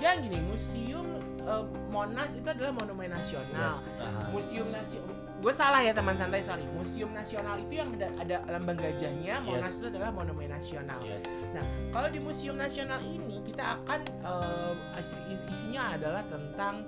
ya 0.00 0.16
gini 0.16 0.38
museum 0.40 1.04
eh, 1.44 1.64
Monas 1.92 2.40
itu 2.40 2.48
adalah 2.48 2.72
monumen 2.72 3.12
nasional 3.12 3.76
Yes, 3.76 4.00
aha. 4.00 4.32
museum 4.32 4.72
nasional 4.72 5.19
gue 5.40 5.48
salah 5.50 5.80
ya 5.80 5.96
teman 5.96 6.12
santai 6.14 6.44
sorry 6.44 6.68
museum 6.70 7.08
nasional 7.10 7.56
itu 7.56 7.80
yang 7.80 7.88
ada, 7.94 8.12
ada 8.20 8.36
lambang 8.50 8.76
gajahnya 8.76 9.40
Monas 9.40 9.72
Yes. 9.72 9.76
itu 9.80 9.86
adalah 9.88 10.10
monumen 10.12 10.46
nasional 10.46 11.00
Yes. 11.00 11.24
kalau 11.90 12.08
di 12.08 12.20
museum 12.20 12.54
nasional 12.54 13.00
ini 13.00 13.40
kita 13.40 13.80
akan 13.80 14.00
isi- 14.94 15.16
isinya 15.48 15.96
adalah 15.96 16.20
tentang 16.26 16.84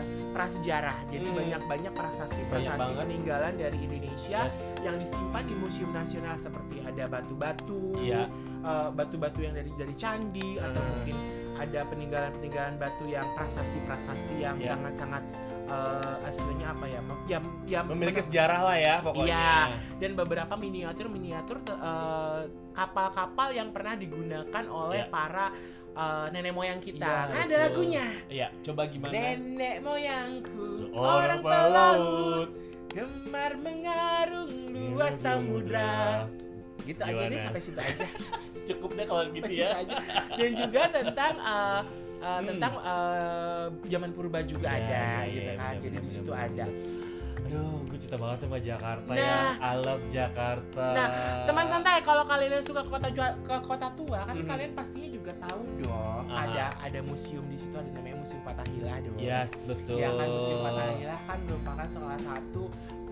s- 0.00 0.30
prasejarah 0.30 0.94
jadi 1.08 1.26
Hmm. 1.26 1.36
banyak-banyak 1.36 1.92
prasasti 1.92 2.38
Banyak 2.44 2.50
prasasti 2.70 2.78
banget. 2.86 3.02
peninggalan 3.02 3.54
dari 3.56 3.78
Indonesia 3.80 4.30
Yes. 4.40 4.56
yang 4.80 4.96
disimpan 4.96 5.42
di 5.42 5.54
museum 5.56 5.90
nasional 5.90 6.38
seperti 6.38 6.76
ada 6.80 7.04
batu-batu 7.08 7.98
Iya. 7.98 8.30
eh, 8.62 8.88
batu-batu 8.90 9.42
yang 9.42 9.54
dari 9.54 9.74
dari 9.74 9.94
candi 9.96 10.54
atau 10.56 10.70
Hmm. 10.76 10.90
mungkin 10.92 11.16
ada 11.56 11.82
peninggalan-peninggalan 11.84 12.76
batu 12.76 13.04
yang 13.06 13.26
prasasti-prasasti 13.34 14.34
yang 14.36 14.54
Iya. 14.56 14.70
sangat-sangat 14.70 15.22
eh 15.66 16.16
aslinya 16.24 16.66
apa 16.70 16.84
ya? 16.86 17.00
Ya, 17.26 17.38
ya 17.66 17.80
Memiliki 17.82 18.22
sejarah 18.22 18.60
lah 18.62 18.76
ya 18.76 18.94
pokoknya. 18.98 19.34
Iya. 19.34 19.58
dan 19.98 20.10
beberapa 20.14 20.54
miniatur-miniatur 20.54 21.58
eh, 21.64 22.40
kapal-kapal 22.70 23.50
yang 23.50 23.70
pernah 23.70 23.94
digunakan 23.94 24.64
oleh 24.66 25.02
Iya. 25.02 25.10
para 25.10 25.46
eh, 25.92 26.26
nenek 26.30 26.52
moyang 26.52 26.78
kita. 26.78 27.02
Iya, 27.02 27.32
kan 27.32 27.40
ada 27.44 27.56
lagunya. 27.66 28.06
Iya, 28.28 28.48
coba 28.62 28.86
gimana? 28.86 29.12
Nenek 29.12 29.76
moyangku 29.80 30.64
Seorang 30.84 30.94
orang 30.94 31.40
pelaut 31.42 32.48
gemar 32.88 33.52
mengarung 33.56 34.52
luas 34.70 35.16
samudra. 35.16 36.24
Gitu 36.86 37.02
aja 37.02 37.18
deh 37.18 37.34
Gimana? 37.34 37.44
sampai 37.50 37.60
situ 37.60 37.80
aja. 37.80 38.06
Cukup 38.68 38.90
deh 38.94 39.04
kalau 39.04 39.24
gitu 39.30 39.42
Sampai 39.42 39.58
ya. 39.58 39.68
aja. 39.82 39.94
Dan 40.32 40.50
juga 40.54 40.80
tentang 40.88 41.34
uh, 41.38 41.80
uh, 42.26 42.34
Hmm. 42.36 42.46
tentang 42.48 42.74
uh, 42.76 43.64
zaman 43.84 44.10
purba 44.10 44.42
juga 44.42 44.66
Iya, 44.68 44.82
ada 44.82 44.98
iya, 45.22 45.30
gitu 45.30 45.40
iya, 45.40 45.54
kan. 45.54 45.72
bener, 45.72 45.82
Jadi 45.84 45.96
di 46.00 46.10
situ 46.10 46.32
ada. 46.34 46.66
Aduh, 47.38 47.78
gue 47.86 47.94
cinta 47.96 48.18
banget 48.18 48.38
sama 48.42 48.58
Jakarta 48.58 49.10
ya. 49.14 49.22
Nah. 49.22 49.52
I 49.62 49.74
love 49.78 50.02
Jakarta. 50.10 50.86
Nah, 50.90 51.06
Teman 51.46 51.66
santai 51.70 52.02
kalau 52.02 52.26
kalian 52.26 52.58
yang 52.58 52.66
suka 52.66 52.82
ke 52.82 52.90
kota 52.90 53.06
ke 53.14 53.56
kota 53.62 53.88
tua 53.94 54.18
kan 54.26 54.34
Mhm. 54.34 54.48
kalian 54.50 54.70
pastinya 54.74 55.06
juga 55.06 55.30
tahu 55.38 55.62
dong 55.78 56.26
Aha. 56.26 56.42
ada 56.42 56.64
ada 56.82 56.98
museum 57.00 57.46
di 57.46 57.54
situ 57.54 57.78
ada 57.78 57.86
namanya 57.88 58.18
Museum 58.18 58.42
Fathahillah 58.42 58.98
dong. 58.98 59.14
Yes, 59.16 59.62
betul. 59.62 59.94
Ya 59.94 60.10
kan 60.10 60.26
Museum 60.26 60.58
Fathahillah 60.58 61.20
kan 61.22 61.38
merupakan 61.46 61.86
salah 61.86 62.18
satu 62.18 62.64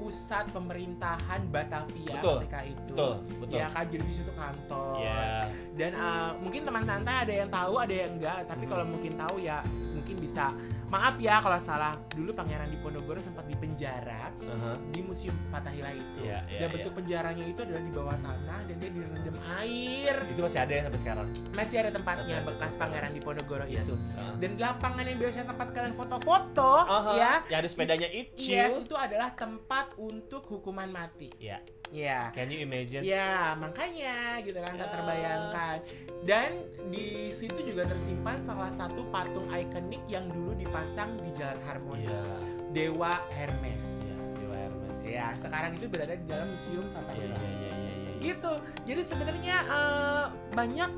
pusat 0.04 0.44
pemerintahan 0.52 1.40
Batavia 1.48 2.20
Betul, 2.20 2.44
ketika 2.44 2.60
itu. 2.68 2.92
Betul, 2.92 3.14
betul. 3.40 3.56
Ya 3.56 3.66
kan 3.72 3.88
jadi 3.88 4.04
di 4.04 4.12
situ 4.12 4.32
kantor. 4.36 5.00
Ya. 5.00 5.48
Dan 5.80 5.96
uh, 5.96 6.36
mungkin 6.44 6.68
teman 6.68 6.84
santai 6.84 7.24
ada 7.24 7.32
yang 7.32 7.48
tahu, 7.48 7.74
ada 7.80 7.94
yang 7.96 8.12
enggak. 8.20 8.44
Tapi 8.44 8.62
Hmm. 8.68 8.72
kalau 8.76 8.84
mungkin 8.84 9.12
tahu 9.16 9.36
ya 9.40 9.64
mungkin 9.96 10.16
bisa 10.20 10.52
maaf 10.94 11.18
ya 11.18 11.42
kalau 11.42 11.58
salah 11.58 11.98
dulu 12.14 12.30
Pangeran 12.30 12.70
Diponegoro 12.70 13.18
sempat 13.18 13.42
dipenjara 13.44 14.30
Aha. 14.30 14.78
di 14.94 15.02
Museum 15.02 15.34
Fathahillah 15.50 15.90
itu. 15.90 16.22
Iya, 16.22 16.46
iya, 16.46 16.58
dan 16.62 16.68
bentuk 16.70 16.94
penjaranya 16.94 17.44
itu 17.44 17.60
adalah 17.66 17.82
di 17.82 17.90
bawah 17.90 18.16
tanah 18.22 18.58
dan 18.70 18.74
dia 18.78 18.90
direndam 18.94 19.36
air. 19.58 20.16
Itu 20.30 20.40
masih 20.40 20.60
ada 20.62 20.72
ya 20.72 20.82
sampai 20.86 21.00
sekarang. 21.02 21.26
Masih 21.50 21.76
ada 21.82 21.90
tempatnya 21.90 22.22
Masih 22.22 22.34
ada 22.38 22.46
bekas 22.46 22.72
Pangeran 22.78 23.10
Diponegoro 23.10 23.64
Yes. 23.66 23.86
itu. 23.90 23.94
Ah. 24.14 24.38
Dan 24.38 24.50
lapangan 24.54 25.04
yang 25.04 25.18
biasanya 25.18 25.46
tempat 25.50 25.68
kalian 25.74 25.94
foto-foto 25.98 26.72
Aha. 26.86 27.12
ya, 27.18 27.32
Yang 27.50 27.58
ada 27.58 27.68
sepedanya 27.68 28.08
Icil. 28.08 28.54
yes 28.54 28.74
itu 28.78 28.94
adalah 28.94 29.34
tempat 29.34 29.98
untuk 29.98 30.46
hukuman 30.46 30.86
mati. 30.86 31.34
Iya. 31.94 32.26
Ya. 32.26 32.34
Can 32.34 32.50
you 32.50 32.58
imagine? 32.60 33.02
Ya, 33.06 33.54
makanya 33.54 34.42
gitu 34.42 34.58
kan 34.58 34.74
tak 34.74 34.90
Ya. 34.90 34.92
terbayangkan. 34.92 35.76
Dan 36.26 36.50
di 36.90 37.30
situ 37.30 37.54
juga 37.62 37.86
tersimpan 37.86 38.42
salah 38.42 38.68
satu 38.68 39.06
patung 39.08 39.46
ikonik 39.46 40.02
yang 40.04 40.26
dulu 40.26 40.58
dipasang 40.58 41.14
di 41.22 41.30
Jalan 41.32 41.62
Harmoni, 41.62 42.10
Iya. 42.10 42.22
Dewa 42.74 43.22
Hermes. 43.30 43.86
Iya, 44.10 44.18
Dewa 44.34 44.56
Hermes. 44.58 44.96
Ya, 45.06 45.26
sekarang 45.30 45.78
itu 45.78 45.86
berada 45.86 46.14
di 46.18 46.26
dalam 46.26 46.48
Museum 46.50 46.84
Fathahillah. 46.90 47.38
iya, 47.38 47.50
iya, 47.54 47.70
iya, 47.70 47.92
iya. 47.94 48.12
Gitu. 48.18 48.52
Jadi 48.84 49.02
sebenarnya 49.04 49.56
eh, 49.62 50.24
banyak 50.50 50.90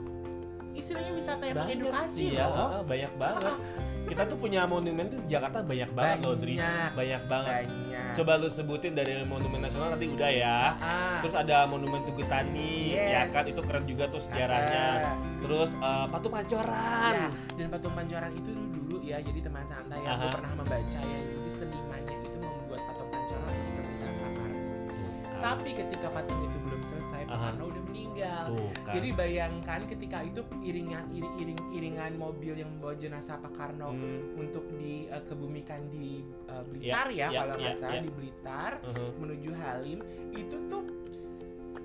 istilahnya 0.77 1.13
wisata 1.13 1.43
yang 1.43 1.57
Banyak 1.57 1.69
mengedukasi 1.73 2.13
sih 2.13 2.29
ya, 2.33 2.47
loh. 2.47 2.69
ah, 2.71 2.83
banyak 2.85 3.13
banget. 3.17 3.57
Kita 4.07 4.23
tuh 4.23 4.39
punya 4.39 4.63
monumen 4.65 5.11
tuh 5.11 5.19
Jakarta 5.27 5.67
banyak 5.67 5.91
banget 5.91 6.19
loh, 6.23 6.39
Dri. 6.39 6.55
Banyak. 6.55 7.23
Banget. 7.27 7.67
Banyak. 7.67 8.13
Coba 8.15 8.33
lu 8.37 8.47
sebutin 8.47 8.95
dari 8.95 9.19
monumen 9.21 9.59
nasional 9.59 9.91
nanti 9.91 10.07
udah 10.07 10.31
ya. 10.31 10.59
Ah, 10.79 11.19
Terus 11.19 11.35
ada 11.35 11.67
monumen 11.67 12.07
Tugu 12.07 12.23
Tani, 12.23 12.95
ya 12.95 13.27
Yes. 13.27 13.35
kan 13.35 13.45
itu 13.45 13.59
keren 13.61 13.83
juga 13.85 14.07
tuh 14.07 14.23
sejarahnya. 14.23 14.85
ada. 15.03 15.11
Terus 15.43 15.75
eh, 15.75 16.07
Patung 16.07 16.33
Pancoran. 16.33 17.15
Ya, 17.17 17.29
dan 17.57 17.67
patung 17.69 17.93
pancoran 17.93 18.31
itu 18.33 18.51
dulu 18.55 18.97
ya, 19.03 19.19
jadi 19.19 19.41
teman 19.43 19.65
santai 19.65 19.99
yang 19.99 20.15
Aha. 20.15 20.31
pernah 20.31 20.53
membaca 20.55 21.01
ya, 21.03 21.19
jadi 21.27 21.51
senimannya 21.51 22.17
itu 22.23 22.37
membuat 22.39 22.81
patung 22.85 23.11
pancoran 23.11 23.53
Karno. 23.59 24.59
Tuh 24.87 25.03
kan. 25.27 25.41
Tapi 25.43 25.71
ketika 25.75 26.07
patung 26.09 26.41
itu 26.41 26.56
selesai, 26.87 27.27
Pak 27.27 27.35
Aha. 27.35 27.45
Karno 27.51 27.65
udah 27.75 27.83
meninggal. 27.91 28.45
Tuh 28.55 28.71
kan. 28.87 28.95
Jadi 28.95 29.09
bayangkan 29.11 29.81
ketika 29.91 30.19
itu 30.23 30.41
iringan 30.63 31.05
iring 31.11 31.35
iring 31.43 31.61
iringan 31.75 32.13
mobil 32.15 32.55
yang 32.55 32.71
membawa 32.79 32.95
jenazah 32.95 33.43
Pak 33.43 33.53
Karno 33.59 33.91
Hmm, 33.91 34.39
untuk 34.39 34.63
dikebumikan 34.79 35.91
di 35.91 36.23
uh, 36.47 36.63
Blitar 36.69 37.11
ya, 37.11 37.33
ya, 37.33 37.43
kalau 37.43 37.55
nggak 37.59 37.75
ya, 37.75 37.81
salah 37.81 37.99
ya. 37.99 38.03
di 38.07 38.13
Blitar 38.15 38.73
uh-huh. 38.83 39.11
menuju 39.19 39.51
Halim 39.57 39.99
itu 40.35 40.57
tuh 40.71 40.83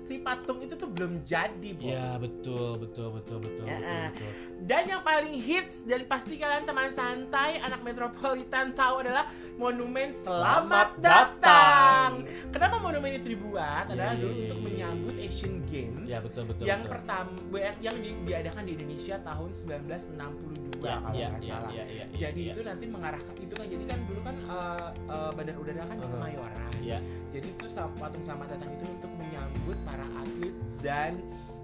si 0.02 0.18
patung 0.18 0.58
itu 0.60 0.74
tuh 0.74 0.90
belum 0.90 1.22
jadi, 1.22 1.70
Bo. 1.78 1.86
Ya 1.86 2.18
betul 2.18 2.76
betul 2.82 3.14
betul 3.16 3.38
betul 3.38 3.64
Ya, 3.64 3.78
betul, 3.78 3.94
ah. 3.96 4.08
betul. 4.10 4.32
Dan 4.66 4.82
yang 4.90 5.02
paling 5.06 5.34
hits 5.34 5.86
dan 5.86 6.04
pasti 6.10 6.36
kalian 6.36 6.66
teman 6.66 6.90
santai 6.90 7.62
anak 7.62 7.80
metropolitan 7.86 8.74
tahu 8.74 9.06
adalah 9.06 9.24
monumen 9.62 10.10
Selamat 10.10 10.98
Datang. 10.98 12.26
Kenapa 12.50 12.82
monumen 12.82 13.14
itu 13.14 13.38
dibuat? 13.38 13.86
Iya, 13.86 13.94
adalah 13.94 14.10
iya, 14.10 14.18
dulu 14.18 14.32
iya, 14.34 14.42
untuk 14.42 14.58
iya, 14.58 14.66
menyambut 14.66 15.14
Asian 15.22 15.54
Games 15.70 16.10
Ya 16.10 16.18
betul 16.18 16.42
betul. 16.50 16.64
yang 16.66 16.80
betul. 16.82 16.92
pertama 16.98 17.30
yang 17.78 17.96
di- 17.96 18.18
diadakan 18.26 18.62
di 18.66 18.72
Indonesia 18.74 19.16
tahun 19.22 19.50
1962 19.54 20.82
ya, 20.82 20.98
kalau 20.98 21.14
nggak 21.14 21.38
ya, 21.38 21.46
salah. 21.46 21.70
ya, 21.70 21.84
ya, 21.86 21.94
ya, 21.94 22.04
Jadi 22.18 22.40
ya. 22.42 22.52
itu 22.52 22.60
nanti 22.66 22.84
mengarahkan 22.90 23.34
itu 23.38 23.54
kan 23.54 23.66
jadi 23.70 23.84
kan 23.86 23.98
dulu 24.02 24.20
kan 24.20 24.36
eh, 24.42 24.88
eh, 25.06 25.30
bandar 25.30 25.56
udara 25.56 25.82
kan 25.86 25.94
di 25.94 26.00
Uh-huh. 26.02 26.14
Kemayoran. 26.18 26.72
Ya. 26.82 26.98
Jadi 27.30 27.46
itu 27.54 27.66
patung 27.70 28.22
selamat 28.26 28.46
datang 28.58 28.70
itu 28.74 28.84
untuk 28.90 29.12
menyambut 29.14 29.78
para 29.86 30.06
atlet 30.18 30.54
dan 30.82 31.12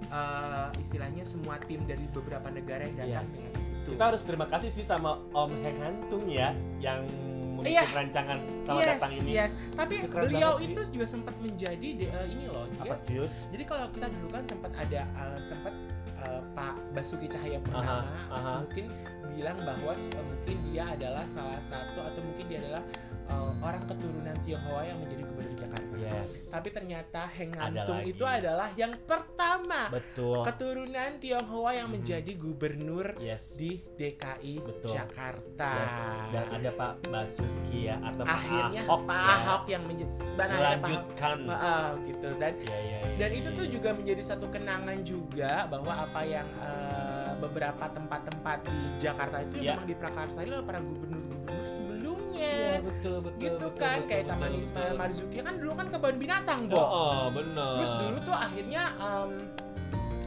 eh, 0.06 0.68
istilahnya 0.78 1.26
semua 1.26 1.58
tim 1.66 1.82
dari 1.82 2.06
beberapa 2.14 2.46
negara 2.46 2.86
yang 2.86 2.96
datang 2.96 3.26
Yes. 3.26 3.34
dengan 3.34 3.52
itu. 3.82 3.88
Kita 3.90 4.04
harus 4.06 4.22
terima 4.22 4.46
kasih 4.46 4.70
sih 4.70 4.86
sama 4.86 5.18
Om 5.34 5.50
Heng 5.58 5.78
Hantung 5.82 6.24
ya 6.30 6.54
yang 6.78 7.02
Iya. 7.66 7.84
rancangan 7.90 8.38
selamat 8.62 8.82
yes, 8.82 8.90
datang 8.94 9.12
ini. 9.18 9.30
yes. 9.34 9.52
Tapi 9.74 9.94
Itu 9.98 10.14
beliau 10.14 10.52
itu 10.62 10.80
juga 10.94 11.06
sempat 11.08 11.34
menjadi 11.42 11.88
eh, 12.06 12.26
ini 12.30 12.44
loh. 12.46 12.66
Dia, 12.78 12.94
Apa 12.94 12.94
jadi 13.50 13.64
kalau 13.66 13.86
kita 13.90 14.06
dulu 14.12 14.28
kan 14.30 14.42
sempat 14.46 14.72
ada 14.78 15.00
eh, 15.02 15.38
sempat 15.42 15.74
eh, 16.22 16.40
Pak 16.54 16.74
Basuki 16.94 17.26
Cahaya 17.26 17.58
Aha, 17.58 17.64
Purnama 17.66 17.94
aha. 18.30 18.52
mungkin 18.62 18.86
bilang 19.34 19.58
bahwa 19.62 19.92
eh, 19.94 20.24
mungkin 20.24 20.56
dia 20.70 20.84
adalah 20.86 21.24
salah 21.26 21.60
satu 21.66 21.98
atau 22.02 22.20
mungkin 22.22 22.44
dia 22.46 22.58
adalah 22.62 22.82
eh, 23.28 23.52
orang 23.58 23.84
keturunan 23.84 24.36
Tionghoa 24.40 24.82
yang 24.82 24.98
menjadi 24.98 25.22
gubernur 25.24 25.54
Jakarta. 25.58 25.94
Yes. 25.98 26.32
Tapi 26.48 26.68
ternyata 26.70 27.20
Heng 27.28 27.52
Ngantung 27.52 28.00
itu 28.02 28.24
adalah 28.24 28.68
yang 28.74 28.94
pertama 29.02 29.90
Betul. 29.90 30.40
keturunan 30.42 31.10
Tionghoa 31.18 31.70
yang 31.74 31.88
Mhm. 31.88 31.94
menjadi 31.94 32.32
gubernur 32.34 33.06
Yes. 33.18 33.56
di 33.56 33.82
DKI 33.94 34.54
Betul. 34.62 34.94
Jakarta. 34.94 35.72
Yes. 35.74 35.96
Dan 36.30 36.44
ada 36.54 36.70
Pak 36.72 36.92
Basuki 37.04 37.78
ya 37.84 37.96
atau 38.00 38.22
Pak 38.22 38.36
Akhirnya 38.38 38.80
Ahok 38.82 39.00
Pak 39.04 39.18
ya. 39.18 39.34
Ahok 39.34 39.64
yang 39.66 39.82
menjadi 39.84 40.06
dan 40.08 40.22
akhirnya 40.22 40.48
Pak 40.48 40.48
Ahok- 40.48 40.78
melanjutkan. 40.78 41.38
Ah, 41.50 41.90
gitu 42.00 42.28
dan 42.36 42.52
Ya, 42.58 42.78
ya, 42.78 42.78
ya, 42.78 42.98
dan 43.18 43.30
ya, 43.30 43.36
itu 43.36 43.48
ya, 43.48 43.56
tuh 43.56 43.66
ya. 43.66 43.70
juga 43.70 43.88
menjadi 43.92 44.22
satu 44.24 44.46
kenangan 44.48 44.98
juga 45.02 45.52
bahwa 45.66 45.92
apa 45.92 46.20
yang 46.22 46.48
eh, 46.58 47.32
beberapa 47.38 47.84
tempat-tempat 47.88 48.58
di 48.64 48.78
Jakarta 48.98 49.36
itu 49.40 49.56
Ya. 49.60 49.74
memang 49.74 49.86
diprakarsai 49.86 50.46
oleh 50.46 50.58
para 50.60 50.78
gubernur-gubernur 50.78 51.37
sebelumnya 52.38 52.70
Iya 52.70 52.78
betul 52.80 53.16
betul 53.20 53.40
gitu 53.40 53.66
betul, 53.66 53.70
kan 53.76 53.96
betul, 53.96 54.08
kayak 54.08 54.22
betul, 54.22 54.32
Taman 54.32 54.48
betul. 54.48 54.62
Ismail 54.62 54.92
Marzuki 54.94 55.38
kan 55.40 55.54
dulu 55.56 55.72
kan 55.74 55.86
kebun 55.88 56.16
binatang 56.16 56.60
Oh, 56.64 56.70
Bo 56.70 56.78
oh, 56.78 57.24
benar. 57.30 57.72
terus 57.76 57.92
dulu 57.92 58.16
tuh 58.22 58.36
akhirnya 58.36 58.82
em, 58.96 59.30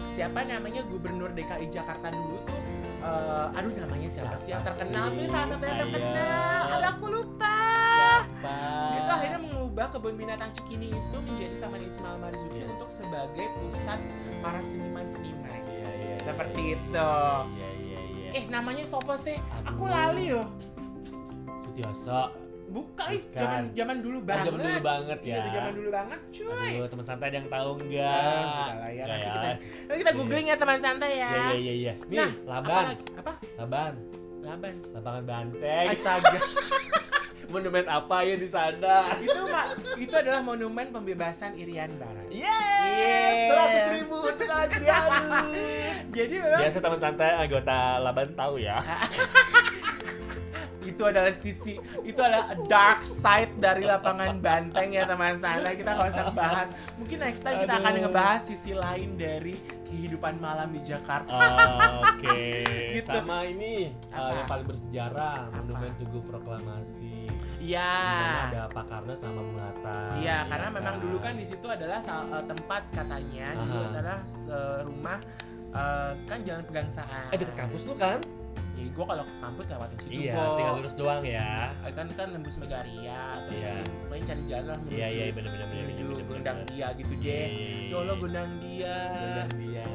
siapa 0.06 0.39
namanya 0.43 0.82
gubernur 0.84 1.32
DKI 1.32 1.65
Jakarta 1.69 2.08
dulu 2.10 2.38
tuh 2.43 2.60
eh, 3.02 3.47
aduh 3.54 3.71
namanya 3.74 4.08
siapa, 4.08 4.36
sih 4.36 4.52
yang 4.52 4.62
Siapa 4.62 4.76
terkenal 4.76 5.06
sih? 5.08 5.15
tuh 5.15 5.26
salah 5.28 5.47
satu 5.50 5.63
yang 5.63 5.80
terkenal 5.82 6.62
ada 6.69 6.88
aku 6.91 7.06
lupa 7.10 7.58
siapa? 7.91 8.56
itu 8.93 9.10
akhirnya 9.10 9.39
mengubah 9.41 9.86
kebun 9.89 10.15
binatang 10.15 10.52
Cikini 10.52 10.88
itu 10.89 11.17
menjadi 11.17 11.56
Taman 11.58 11.82
Ismail 11.82 12.17
Marzuki 12.19 12.58
Yes. 12.58 12.69
untuk 12.74 12.91
sebagai 12.91 13.45
pusat 13.58 14.00
para 14.39 14.60
seniman-seniman. 14.62 15.62
Iya, 15.63 15.89
iya, 15.89 16.15
Seperti 16.21 16.62
iya, 16.62 16.76
itu. 16.76 17.10
Iya 17.50 17.69
iya 17.80 18.00
iya. 18.04 18.30
Eh 18.34 18.45
namanya 18.47 18.84
sopo 18.84 19.15
sih? 19.15 19.38
Aku 19.63 19.82
Aduh. 19.82 19.89
lali 19.89 20.24
yo. 20.30 20.43
Bukan, 22.72 23.08
ih, 23.12 23.20
zaman 23.36 23.63
zaman 23.76 23.98
dulu 24.00 24.17
Oh, 24.17 24.24
banget. 24.24 24.46
zaman 24.48 24.60
dulu 24.63 24.80
banget 24.80 25.20
Iya, 25.22 25.36
ya. 25.36 25.52
zaman 25.52 25.72
dulu 25.76 25.89
banget, 25.91 26.20
cuy. 26.32 26.72
Aduh, 26.72 26.88
teman 26.88 27.04
santai 27.04 27.26
ada 27.28 27.38
yang 27.38 27.50
tahu 27.52 27.67
Ah, 27.67 27.76
enggak? 27.76 28.15
udah 28.32 28.72
lah 28.72 28.89
ya, 28.89 29.04
nanti 29.04 29.20
ya. 29.20 29.34
kita 29.34 29.50
nanti 29.84 30.00
kita 30.00 30.12
googling 30.15 30.46
ya 30.48 30.56
teman 30.56 30.80
santai 30.80 31.12
ya. 31.13 31.30
Iya 31.30 31.36
iya 31.36 31.52
iya 31.52 31.74
iya. 31.76 31.94
Nih, 32.08 32.17
Nah, 32.17 32.32
Laban. 32.48 32.86
Apa? 32.88 32.94
Apa? 33.20 33.34
Laban. 33.58 33.94
Laban. 34.41 34.76
Lapangan 34.89 35.24
Banteng. 35.26 35.86
Astaga. 35.91 36.39
Monumen 37.52 37.84
apa 37.84 38.17
ya 38.24 38.36
di 38.38 38.48
sana? 38.48 39.12
itu 39.20 39.39
mak 39.44 39.65
itu 40.00 40.15
adalah 40.15 40.39
monumen 40.39 40.88
pembebasan 40.88 41.52
Irian 41.54 41.91
Barat. 42.00 42.32
Yes, 42.32 43.52
Yes. 43.52 43.91
100 43.91 43.96
ribu 44.00 44.15
untuk 44.24 44.48
Adrianus. 44.48 45.52
Jadi 46.15 46.36
memang 46.39 46.62
Biasa 46.63 46.78
teman 46.80 47.00
santai 47.04 47.36
anggota 47.36 47.78
Laban 48.00 48.32
tahu 48.32 48.56
ya. 48.56 48.80
itu 50.82 51.04
adalah 51.04 51.30
sisi 51.32 51.78
itu 52.02 52.17
adalah 52.17 52.58
dark 52.65 53.06
side 53.06 53.54
dari 53.56 53.86
lapangan 53.86 54.38
banteng 54.38 54.91
ya 54.91 55.06
teman 55.06 55.38
sana 55.38 55.72
kita 55.72 55.94
nggak 55.94 56.10
usah 56.10 56.26
bahas 56.32 56.70
mungkin 56.98 57.22
next 57.22 57.41
time 57.41 57.62
kita 57.62 57.74
akan 57.76 57.94
ngebahas 58.02 58.41
sisi 58.41 58.72
lain 58.74 59.13
dari 59.13 59.56
kehidupan 59.86 60.39
malam 60.39 60.72
di 60.72 60.82
Jakarta 60.82 61.36
Ah, 61.36 62.15
Oke. 62.15 62.63
Gitu. 62.96 63.08
Sama 63.08 63.44
ini 63.44 63.91
uh, 64.12 64.32
yang 64.32 64.48
paling 64.48 64.63
bersejarah, 64.63 65.48
Apa? 65.48 65.58
Monumen 65.58 65.91
Tugu 65.96 66.20
Proklamasi. 66.24 67.28
iya 67.60 67.91
ada 68.48 68.65
Pak 68.67 68.89
Karno 68.89 69.13
sama 69.13 69.38
Bung 69.38 69.60
Hatta. 69.60 70.17
iya 70.17 70.44
ya 70.44 70.50
karena 70.50 70.67
memang 70.72 70.96
dulu 70.98 71.17
kan 71.20 71.38
di 71.38 71.46
situ 71.46 71.67
adalah 71.67 72.02
eh, 72.02 72.44
tempat 72.44 72.82
katanya 72.89 73.48
dulu 73.54 73.78
Aha. 73.78 73.89
adalah 73.94 74.20
eh, 74.26 74.80
rumah 74.82 75.20
eh, 75.70 76.12
kan 76.26 76.39
jalan 76.41 76.63
pegangsaan 76.63 77.30
Eh 77.30 77.38
dekat 77.38 77.56
kampus 77.56 77.86
tuh 77.86 77.94
kan? 77.94 78.17
Ya 78.72 78.88
gue 78.88 79.06
kalau 79.06 79.24
ke 79.24 79.34
kampus 79.38 79.66
lewatin 79.68 79.98
situ 80.00 80.12
Iya, 80.12 80.34
Bo. 80.34 80.56
tinggal 80.56 80.76
lurus 80.76 80.94
doang 80.96 81.24
ya. 81.24 81.52
Eh, 81.82 81.92
kan 81.92 82.08
kan 82.12 82.28
nembus 82.30 82.56
Megaria 82.56 83.22
terus 83.46 83.60
Iya. 83.60 83.74
pokoknya 84.04 84.24
cari 84.28 84.44
jalan 84.46 84.66
lah 84.68 84.78
menuju 84.80 84.96
Iya 84.96 85.08
iya 85.08 85.24
benar 85.32 85.50
benar 85.52 85.68
benar 85.68 85.84
menuju 85.86 86.02
benar, 86.02 86.16
benar, 86.16 86.30
Gondang 86.32 86.58
benar. 86.58 86.70
Dia 86.72 86.88
gitu 86.96 87.14
Iya, 87.14 87.22
deh 87.22 87.30
iya, 87.30 87.46
iya, 87.52 87.78
Ya 87.84 87.96
Allah 87.98 88.16
iya. 88.16 88.22
Gondang 88.22 88.50
Dia 88.58 88.96
Gondang 89.12 89.52
dia. 89.58 89.88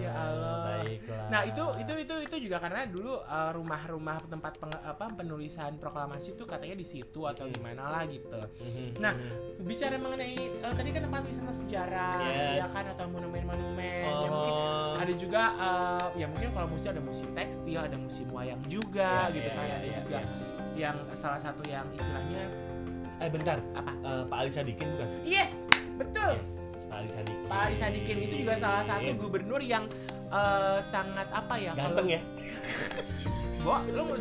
Ya 0.00 0.10
Allah. 0.16 0.59
Baiklah. 1.00 1.28
Nah 1.28 1.40
itu 1.42 1.64
itu 1.78 1.92
itu 1.98 2.14
itu 2.20 2.36
juga 2.44 2.56
karena 2.58 2.84
dulu 2.84 3.16
uh, 3.18 3.50
rumah-rumah 3.50 4.20
tempat 4.26 4.52
penge- 4.56 4.82
apa 4.82 5.04
penulisan 5.12 5.76
proklamasi 5.76 6.34
itu 6.34 6.44
katanya 6.44 6.76
di 6.76 6.84
situ 6.84 7.20
atau 7.22 7.44
di 7.44 7.56
mana 7.56 7.88
lah 7.88 8.02
gitu. 8.04 8.28
Mhm, 8.30 8.98
Nah, 8.98 9.12
mhm. 9.12 9.62
Bicara 9.62 9.96
mengenai 9.96 10.34
uh, 10.60 10.72
tadi 10.72 10.88
kan 10.90 11.02
tempat 11.04 11.22
wisata 11.22 11.52
sejarah 11.52 12.16
Yes. 12.20 12.56
ya 12.58 12.66
kan 12.68 12.84
atau 12.86 13.06
monumen-monumen 13.06 14.02
ya 14.04 14.28
mungkin 14.28 14.52
Oh. 14.52 14.96
ada 14.96 15.12
juga 15.14 15.42
uh, 15.54 16.06
ya 16.12 16.26
mungkin 16.26 16.50
kalau 16.50 16.68
museum 16.68 16.92
ada 16.92 17.00
museum 17.00 17.30
tekstil, 17.32 17.80
ada 17.80 17.96
museum 17.96 18.28
wayang 18.30 18.60
juga 18.66 19.28
Ya, 19.28 19.32
gitu 19.32 19.48
ya, 19.48 19.54
kan 19.54 19.64
ya, 19.64 19.74
ada 19.74 19.86
ya, 19.86 19.98
juga 19.98 20.18
ya. 20.18 20.28
yang 20.76 20.96
salah 21.12 21.38
satu 21.38 21.62
yang 21.64 21.86
istilahnya 21.92 22.42
Eh 23.20 23.28
bentar. 23.28 23.60
Apa? 23.72 23.92
Eh, 23.92 24.22
Pak 24.26 24.36
Ali 24.38 24.48
Sadikin 24.50 24.86
bukan? 24.90 25.08
yes 25.22 25.68
betul 25.96 26.32
Yes, 26.34 26.79
Pak 26.90 26.98
Ali 26.98 27.08
Sadikin. 27.08 27.46
Pak 27.46 27.60
Ali 27.62 27.76
Sadikin 27.76 28.16
itu 28.20 28.34
juga 28.36 28.54
salah 28.58 28.82
satu 28.84 29.10
gubernur 29.16 29.62
yang 29.62 29.84
uh, 30.28 30.78
sangat 30.80 31.30
apa 31.30 31.54
ya 31.56 31.72
Ganteng 31.72 32.04
kalau- 32.04 32.10
ya? 32.10 32.20
Bo, 33.60 33.76
lo 33.86 34.16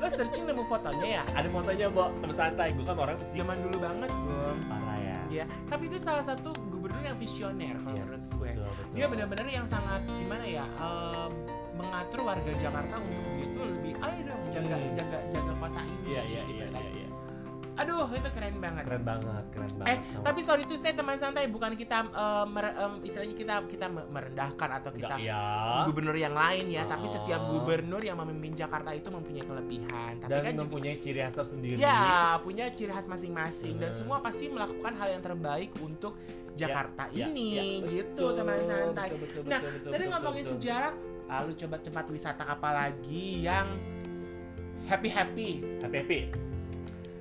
lo 0.00 0.06
searching 0.16 0.44
nemu 0.44 0.64
fotonya 0.64 1.20
ya? 1.20 1.22
Ada 1.34 1.48
fotonya, 1.48 1.86
Bo. 1.88 2.08
Temen 2.16 2.32
santai. 2.34 2.72
Gue 2.72 2.82
kan 2.82 2.96
orang 2.96 3.14
pasti 3.14 3.36
Zaman 3.36 3.60
dulu 3.60 3.76
banget, 3.78 4.08
Gom. 4.10 4.58
parah 4.66 4.98
ya. 4.98 5.18
Ya, 5.30 5.44
tapi 5.68 5.86
dia 5.86 6.00
salah 6.00 6.24
satu 6.24 6.50
gubernur 6.66 6.98
yang 7.00 7.14
visioner 7.14 7.76
kalau 7.78 7.94
Yes, 7.94 8.08
menurut 8.08 8.24
gue. 8.26 8.50
betul, 8.50 8.64
betul. 8.66 8.94
Dia 8.96 9.06
benar-benar 9.06 9.46
yang 9.48 9.62
sangat 9.64 10.00
gimana 10.08 10.42
ya? 10.42 10.64
em, 10.66 11.30
mengatur 11.72 12.20
warga 12.22 12.52
Jakarta 12.52 12.94
untuk 12.98 13.24
dia 13.30 13.46
tuh 13.50 13.64
lebih 13.66 13.92
ayo 13.96 14.20
dong 14.22 14.42
jaga 14.50 14.74
Hmm. 14.74 14.92
jaga 14.92 15.18
jaga 15.30 15.52
kota 15.54 15.80
ini. 15.80 15.96
Iya, 16.04 16.22
iya, 16.22 16.40
gitu 16.42 16.52
iya, 16.52 16.66
iya, 16.66 16.90
iya. 16.90 16.99
Aduh, 17.80 18.04
itu 18.10 18.28
keren 18.30 18.56
banget. 18.58 18.84
Keren 18.84 19.02
banget, 19.02 19.44
keren 19.50 19.72
banget. 19.74 19.88
Eh, 19.88 19.98
Sama- 20.04 20.24
tapi 20.26 20.40
sorry 20.42 20.62
itu 20.62 20.76
saya 20.76 20.92
teman 20.92 21.16
santai 21.16 21.48
bukan 21.48 21.72
kita 21.72 22.04
em, 22.04 22.46
mer- 22.46 22.76
em, 22.76 22.92
istilahnya 23.00 23.32
kita 23.32 23.54
kita 23.64 23.86
me- 23.86 24.04
merendahkan 24.06 24.68
atau 24.76 24.90
kita 24.90 25.16
Enggak, 25.16 25.24
ya. 25.24 25.42
gubernur 25.84 26.12
yang 26.14 26.32
lain 26.32 26.68
ya, 26.68 26.84
tapi 26.84 27.08
Oh. 27.08 27.14
setiap 27.14 27.40
gubernur 27.48 27.98
yang 27.98 28.16
memimpin 28.16 28.52
Jakarta 28.54 28.92
itu 28.92 29.08
mempunyai 29.08 29.42
kelebihan. 29.42 30.12
Tapi 30.18 30.28
Dan 30.28 30.40
kan 30.42 30.52
juga 30.52 30.62
mempunyai 30.62 30.96
ciri 30.98 31.20
khas 31.20 31.34
tersendiri. 31.34 31.76
ya 31.76 31.98
punya 32.38 32.68
ciri 32.68 32.90
khas 32.90 33.08
masing-masing 33.08 33.74
dan 33.76 33.88
Hmm. 33.88 33.96
semua 33.96 34.20
pasti 34.20 34.44
melakukan 34.46 34.92
hal 34.94 35.08
yang 35.10 35.22
terbaik 35.22 35.72
untuk 35.80 36.20
Jakarta 36.52 37.08
Ya, 37.08 37.26
ini 37.26 37.46
ya, 37.50 37.62
gitu 37.86 38.28
betul, 38.28 38.36
teman 38.36 38.60
santai. 38.60 39.08
betul, 39.08 39.18
betul, 39.22 39.42
Nah, 39.46 39.56
betul, 39.56 39.70
betul, 39.72 39.90
Tadi 39.90 40.02
betul, 40.02 40.12
ngomongin 40.12 40.44
betul. 40.44 40.54
sejarah, 40.58 40.92
lalu 41.30 41.52
coba 41.56 41.76
tempat 41.78 42.04
wisata 42.10 42.42
apa 42.44 42.68
lagi 42.74 43.24
yang 43.40 43.66
happy 44.84 45.08
happy? 45.08 45.50
Happy 45.80 45.96
happy. 45.96 46.49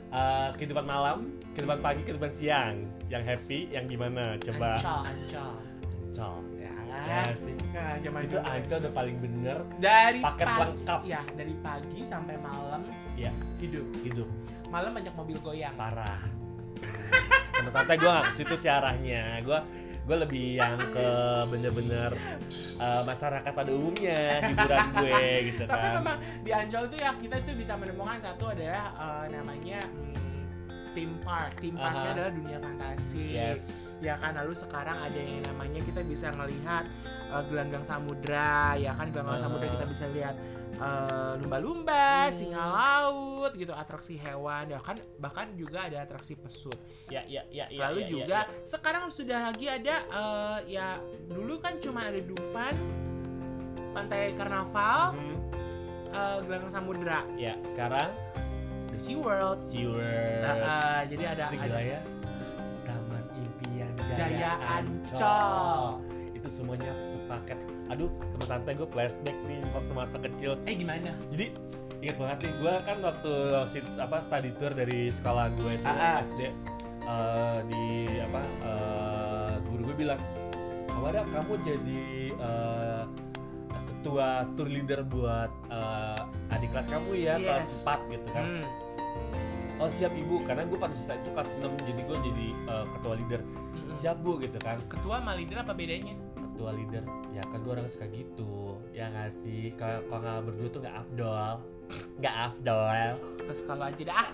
Eh, 0.09 0.49
kehidupan 0.57 0.83
malam, 0.83 1.17
kehidupan 1.53 1.79
pagi, 1.79 2.01
kehidupan 2.01 2.33
siang. 2.33 2.81
Yang 3.07 3.23
happy, 3.27 3.59
yang 3.69 3.85
gimana? 3.85 4.41
Coba. 4.41 4.81
Ancol, 4.81 5.01
ancol. 5.05 5.53
Ancol. 6.09 6.37
Ya, 6.57 6.73
Ya 6.99 7.21
sih. 7.31 7.53
Nah, 7.69 7.95
zaman 8.01 8.19
Itu. 8.25 8.37
Ancol 8.41 8.77
udah 8.81 8.93
paling 8.93 9.17
bener 9.21 9.57
dari 9.77 10.19
paket 10.19 10.47
pagi, 10.49 10.61
lengkap. 10.65 10.99
ya 11.05 11.21
dari 11.31 11.53
pagi 11.55 11.99
sampai 12.01 12.35
malam 12.35 12.81
Ya. 13.13 13.29
hidup. 13.57 13.85
hidup 14.01 14.25
Malam 14.67 14.97
banyak 14.97 15.13
mobil 15.13 15.37
goyang. 15.37 15.73
parah. 15.75 16.17
Sama 17.53 17.69
santai 17.69 17.95
gue 17.95 18.07
gak 18.07 18.33
ke 18.33 18.35
situ 18.35 18.55
sih 18.57 18.67
arahnya. 18.67 19.37
Gue 19.41 19.59
gue 20.09 20.17
lebih 20.25 20.57
yang 20.57 20.81
ke 20.89 21.09
bener-bener 21.53 22.17
eh, 22.81 23.01
masyarakat 23.05 23.51
pada 23.53 23.69
umumnya 23.69 24.41
hiburan 24.41 24.85
gue 24.97 25.21
gitu 25.53 25.63
Tapi 25.69 25.85
kan. 25.85 25.93
memang 26.01 26.17
di 26.41 26.49
Ancol 26.49 26.89
itu 26.89 26.97
ya 26.97 27.13
kita 27.13 27.35
itu 27.45 27.51
bisa 27.53 27.77
menemukan 27.77 28.17
satu 28.17 28.49
adalah 28.49 28.89
eh, 28.97 29.25
namanya 29.37 29.85
hmm, 29.85 30.28
theme 30.99 31.15
park. 31.23 31.51
Theme 31.63 31.77
parknya 31.79 32.09
Aha. 32.11 32.15
adalah 32.19 32.31
dunia 32.35 32.57
fantasi. 32.59 33.23
Yes. 33.31 33.95
Ya 34.03 34.19
kan 34.19 34.35
lalu 34.35 34.51
sekarang 34.51 34.99
ada 34.99 35.15
yang 35.15 35.47
namanya 35.47 35.79
kita 35.79 36.03
bisa 36.03 36.27
ngelihat 36.35 36.83
eh, 37.31 37.43
gelanggang 37.47 37.83
samudra, 37.87 38.75
ya 38.75 38.91
kan 38.99 39.15
gelanggang 39.15 39.39
Aha. 39.39 39.43
samudra 39.47 39.67
kita 39.71 39.85
bisa 39.87 40.05
lihat 40.11 40.35
eh, 40.75 41.33
lumba-lumba, 41.39 42.27
singa 42.35 42.63
laut 42.67 43.51
gitu, 43.55 43.71
atraksi 43.71 44.19
hewan, 44.19 44.67
ya 44.67 44.79
kan 44.83 44.99
bahkan 45.23 45.55
juga 45.55 45.87
ada 45.87 46.03
atraksi 46.03 46.35
pesut. 46.35 46.75
Ya 47.07 47.23
ya 47.23 47.47
ya 47.47 47.71
ya. 47.71 47.87
Lalu 47.87 47.99
ya, 48.03 48.07
juga 48.11 48.39
ya, 48.43 48.51
ya. 48.51 48.67
sekarang 48.67 49.07
sudah 49.07 49.39
lagi 49.51 49.71
ada 49.71 49.95
eh, 50.03 50.59
ya 50.75 50.99
dulu 51.31 51.63
kan 51.63 51.79
cuma 51.79 52.07
ada 52.07 52.19
Dufan, 52.19 52.75
Pantai 53.95 54.35
Karnaval, 54.35 55.15
Mhm. 55.15 55.37
eh, 56.11 56.37
Gelanggang 56.43 56.71
Samudra, 56.71 57.19
Ya 57.35 57.55
sekarang 57.67 58.11
The 58.99 59.07
Sea 59.07 59.15
World. 59.15 59.63
Sewer. 59.63 60.43
Nah, 60.43 60.55
eh, 60.59 61.01
jadi 61.07 61.23
ada 61.31 61.47
Itu 61.47 61.55
ada 61.55 61.63
gila 61.71 61.79
ya. 61.87 61.99
Taman 62.83 63.23
Impian 63.31 63.91
Jaya, 64.11 64.11
Jaya 64.11 64.51
Ancol. 64.59 65.15
Ancol. 65.15 65.79
Itu 66.35 66.47
semuanya 66.51 66.91
sepaket. 67.07 67.55
Aduh, 67.87 68.11
teman 68.11 68.47
santai 68.51 68.75
gue 68.75 68.83
flashback 68.91 69.39
nih 69.47 69.63
waktu 69.71 69.91
masa 69.95 70.19
kecil. 70.19 70.59
Eh 70.67 70.75
gimana? 70.75 71.15
Jadi 71.31 71.55
ingat 72.03 72.15
banget 72.19 72.37
nih, 72.43 72.53
gue 72.59 72.73
kan 72.83 72.97
waktu 72.99 73.31
apa 74.03 74.17
study 74.19 74.51
tour 74.59 74.71
dari 74.75 75.07
sekolah 75.07 75.47
gue 75.55 75.71
itu 75.79 75.87
ah. 75.87 76.19
SD 76.19 76.41
eh, 77.07 77.59
di 77.71 77.83
apa 78.19 78.41
eh, 78.43 79.53
guru 79.63 79.81
gue 79.87 79.95
bilang, 79.95 80.19
Awada 80.91 81.23
kamu 81.23 81.53
jadi 81.63 82.03
eh, 82.35 83.03
ketua 83.71 84.43
tour 84.59 84.67
leader 84.67 85.07
buat 85.07 85.51
eh, 85.71 86.51
adik 86.51 86.75
kelas 86.75 86.91
kamu 86.91 87.11
ya 87.15 87.39
kelas 87.39 87.63
Yes. 87.63 87.87
4 87.87 88.11
gitu 88.11 88.27
kan. 88.35 88.43
Hmm. 88.43 88.88
Oh 89.79 89.87
siap 89.87 90.11
ibu, 90.11 90.43
karena 90.43 90.67
gue 90.67 90.75
pada 90.75 90.91
saat 90.91 91.23
itu 91.23 91.31
kelas 91.31 91.49
6 91.55 91.63
jadi 91.87 92.01
gue 92.03 92.17
jadi 92.21 92.47
eh, 92.67 92.85
ketua 92.93 93.13
leader. 93.15 93.41
Mm-mm. 93.41 93.95
Siap 93.95 94.17
bu 94.19 94.35
gitu 94.37 94.59
kan, 94.59 94.75
Ketua 94.85 95.23
sama 95.23 95.33
leader 95.33 95.57
apa 95.59 95.71
bedanya? 95.71 96.15
ketua 96.35 96.75
leader. 96.75 97.03
Ya 97.31 97.39
kan 97.47 97.63
gue 97.63 97.71
orang 97.71 97.87
suka 97.87 98.11
gitu, 98.11 98.75
ya 98.91 99.07
nggak 99.07 99.31
sih. 99.33 99.71
Kalau 99.79 100.03
nggak 100.11 100.43
berdua 100.43 100.67
tuh 100.67 100.79
nggak 100.83 100.95
afdol, 100.99 101.53
nggak 102.19 102.35
afdol. 102.51 103.15
Terus 103.31 103.61
kalau 103.63 103.83
aja 103.87 104.03
dah. 104.03 104.27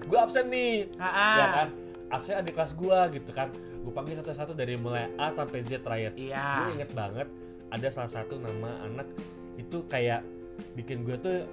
Gue 0.00 0.16
absen 0.18 0.48
nih, 0.48 0.88
Ah, 0.96 1.04
ah. 1.04 1.36
ya 1.36 1.46
kan. 1.52 1.68
Absen 2.10 2.34
adik 2.40 2.56
kelas 2.56 2.72
gue 2.72 2.98
gitu 3.12 3.30
kan. 3.30 3.52
Gue 3.84 3.92
panggil 3.92 4.16
satu-satu 4.16 4.56
dari 4.56 4.80
mulai 4.80 5.12
A 5.20 5.28
sampai 5.28 5.60
Z 5.60 5.84
terakhir. 5.84 6.16
Iya. 6.16 6.40
Gue 6.64 6.80
inget 6.80 6.90
banget 6.96 7.28
ada 7.68 7.86
salah 7.92 8.08
satu 8.10 8.40
nama 8.40 8.80
anak 8.82 9.06
itu 9.54 9.84
kayak 9.86 10.24
bikin 10.72 11.04
gue 11.04 11.20
tuh 11.20 11.44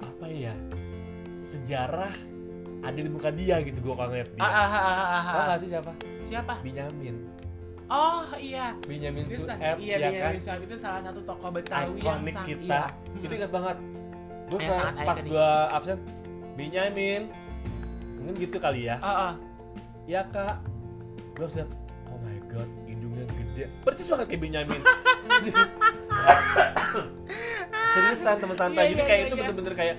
apa 0.00 0.26
ya 0.26 0.56
sejarah 1.40 2.12
ada 2.80 2.96
di 2.96 3.06
muka 3.06 3.28
dia 3.28 3.60
gitu 3.60 3.76
gue 3.78 3.92
ngeliat 3.92 4.32
dia. 4.32 4.40
Ah, 4.40 4.48
ah, 4.48 4.64
ah, 4.64 4.64
ah, 4.64 4.88
ah, 4.88 5.20
Tau 5.20 5.36
ah. 5.36 5.44
gak 5.46 5.58
sih 5.60 5.68
siapa? 5.68 5.92
Siapa? 6.24 6.54
Binyamin. 6.64 7.28
Oh 7.90 8.22
iya. 8.38 8.72
Binyamin 8.86 9.26
Itu 9.26 9.42
Sueb 9.44 9.76
iya, 9.76 9.98
ya 9.98 10.10
kan? 10.16 10.32
Sueb 10.40 10.62
itu 10.64 10.78
salah 10.78 11.02
satu 11.02 11.20
tokoh 11.20 11.50
Betawi 11.50 11.98
yang 11.98 12.22
Ikonik 12.22 12.32
sang- 12.32 12.48
kita. 12.48 12.80
iya. 12.88 13.20
Itu 13.20 13.32
ingat 13.34 13.50
banget. 13.50 13.76
Gue 14.46 14.58
Yang 14.58 14.70
sangat 14.72 14.94
pas 14.96 15.18
ikonik. 15.18 15.28
gue 15.28 15.50
absen, 15.68 15.98
Binyamin. 16.56 17.22
Mungkin 18.16 18.34
gitu 18.38 18.56
kali 18.56 18.86
ya. 18.86 18.96
Ah, 18.98 19.28
ah. 19.28 19.32
Ya 20.06 20.24
kak. 20.24 20.62
Gue 21.34 21.44
absen, 21.44 21.68
oh 22.08 22.16
my 22.16 22.38
god, 22.48 22.70
hidungnya 22.86 23.26
gede. 23.28 23.64
Persis 23.84 24.08
banget 24.08 24.26
kayak 24.30 24.40
Binyamin. 24.40 24.80
Seriusan 27.90 28.36
teman 28.38 28.56
santai. 28.56 28.82
Iya, 28.82 28.88
Jadi 28.88 28.94
iya, 28.96 29.06
kayak 29.06 29.18
iya, 29.18 29.26
itu 29.26 29.34
bener-bener 29.36 29.74
kayak 29.74 29.96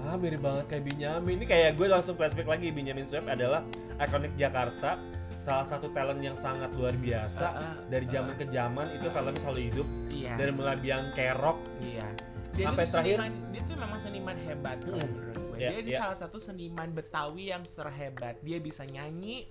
ah 0.00 0.16
mirip 0.16 0.40
banget 0.40 0.64
kayak 0.66 0.84
Binyamin. 0.86 1.34
Ini 1.38 1.46
kayak 1.46 1.70
gue 1.76 1.86
langsung 1.86 2.14
flashback 2.14 2.46
lagi. 2.46 2.68
Binyamin 2.70 3.04
Sueb 3.04 3.24
adalah 3.26 3.64
ikonik 3.96 4.32
Jakarta. 4.34 5.00
Salah 5.40 5.64
satu 5.64 5.88
talent 5.88 6.20
yang 6.20 6.36
sangat 6.36 6.68
luar 6.72 6.92
biasa. 6.92 7.46
Ah, 7.46 7.56
ah. 7.56 7.74
Dari 7.86 8.04
zaman 8.06 8.36
ke 8.36 8.44
zaman 8.46 8.92
itu 8.92 9.08
filmnya 9.08 9.40
selalu 9.40 9.60
hidup. 9.72 9.86
Iya. 10.10 10.32
Dari 10.36 10.52
mulai 10.52 10.76
Biang 10.76 11.12
Kerok 11.12 11.58
Iya. 11.80 12.08
Dia 12.50 12.64
Sampai 12.66 12.84
terakhir- 12.84 13.20
dia 13.48 13.62
tuh 13.62 13.76
memang 13.78 13.96
seniman 13.96 14.36
hebat 14.36 14.76
kalau 14.82 14.98
Hmm. 14.98 15.06
menurut 15.08 15.39
Iya, 15.60 15.68
dia 15.70 15.80
dia 15.84 15.92
iya. 15.92 16.00
salah 16.00 16.16
satu 16.16 16.40
seniman 16.40 16.88
Betawi 16.90 17.52
yang 17.52 17.62
terhebat. 17.62 18.40
Dia 18.40 18.56
bisa 18.58 18.82
nyanyi, 18.82 19.44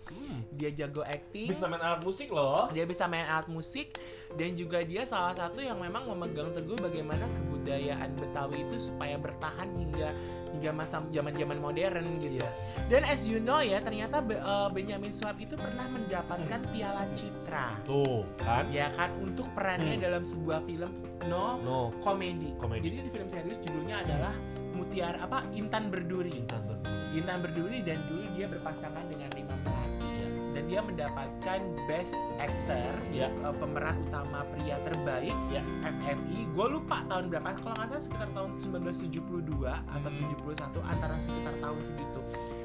dia 0.51 0.73
jago 0.73 1.05
acting, 1.05 1.53
bisa 1.53 1.69
main 1.69 1.79
alat 1.79 2.01
musik 2.01 2.33
loh. 2.33 2.67
dia 2.73 2.83
bisa 2.83 3.05
main 3.05 3.25
alat 3.25 3.45
musik 3.45 3.93
dan 4.33 4.53
juga 4.53 4.81
dia 4.81 5.05
salah 5.05 5.33
satu 5.33 5.61
yang 5.61 5.77
memang 5.77 6.05
memegang 6.07 6.49
teguh 6.51 6.77
bagaimana 6.77 7.29
kebudayaan 7.29 8.09
Betawi 8.17 8.65
itu 8.65 8.89
supaya 8.89 9.15
bertahan 9.15 9.69
hingga 9.77 10.09
hingga 10.49 10.73
masa 10.73 11.05
zaman-zaman 11.13 11.61
modern 11.61 12.09
gitu. 12.17 12.41
Iya. 12.41 12.49
Dan 12.89 13.05
as 13.05 13.29
you 13.29 13.37
know 13.37 13.61
ya, 13.61 13.77
ternyata 13.79 14.17
Be- 14.17 14.33
eh, 14.35 14.69
Benyamin 14.73 15.13
Sueb 15.13 15.37
itu 15.37 15.53
pernah 15.53 15.85
mendapatkan 15.85 16.65
Piala 16.73 17.05
Citra. 17.13 17.77
Tuh 17.85 18.25
kan? 18.41 18.65
Ya 18.73 18.89
kan 18.97 19.13
untuk 19.21 19.45
perannya 19.53 20.01
Hmm. 20.01 20.03
dalam 20.03 20.23
sebuah 20.25 20.65
film 20.65 20.89
no 21.29 21.61
No. 21.61 21.79
komedi. 22.01 22.57
Komedi. 22.57 22.89
Jadi 22.89 22.97
di 23.05 23.11
film 23.13 23.29
serius 23.29 23.61
judulnya 23.61 24.01
adalah 24.01 24.33
Mutiara 24.79 25.19
apa 25.19 25.43
Intan 25.51 25.91
Berduri. 25.91 26.39
Intan 26.39 26.63
berdua. 26.63 26.95
Intan 27.09 27.37
Berduri 27.41 27.79
dan 27.81 27.99
dulu 28.07 28.23
dia 28.33 28.47
berpasangan 28.47 29.03
dengan 29.05 29.29
Rima 29.33 29.55
Melati 29.59 29.87
Iya. 29.99 30.27
dan 30.49 30.63
dia 30.65 30.79
mendapatkan 30.79 31.59
Best 31.85 32.15
Actor 32.37 32.91
jadi, 33.09 33.27
eh, 33.27 33.55
pemeran 33.55 33.97
utama 34.03 34.45
pria 34.47 34.77
terbaik 34.79 35.35
Iya. 35.49 35.61
FFI. 35.83 36.39
Gue 36.49 36.67
lupa 36.69 37.01
tahun 37.05 37.27
berapa 37.27 37.49
kalau 37.57 37.75
nggak 37.75 37.89
salah 37.89 38.03
sekitar 38.03 38.29
tahun 38.31 38.49
1972 38.55 39.73
atau 39.85 40.09
Hmm. 40.09 40.19
71 40.21 40.79
antara 40.83 41.15
sekitar 41.17 41.53
tahun 41.57 41.79
segitu. 41.81 42.19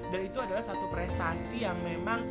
Dan 0.06 0.20
itu 0.22 0.38
adalah 0.38 0.62
satu 0.62 0.86
prestasi 0.88 1.56
yang 1.62 1.76
memang 1.80 2.22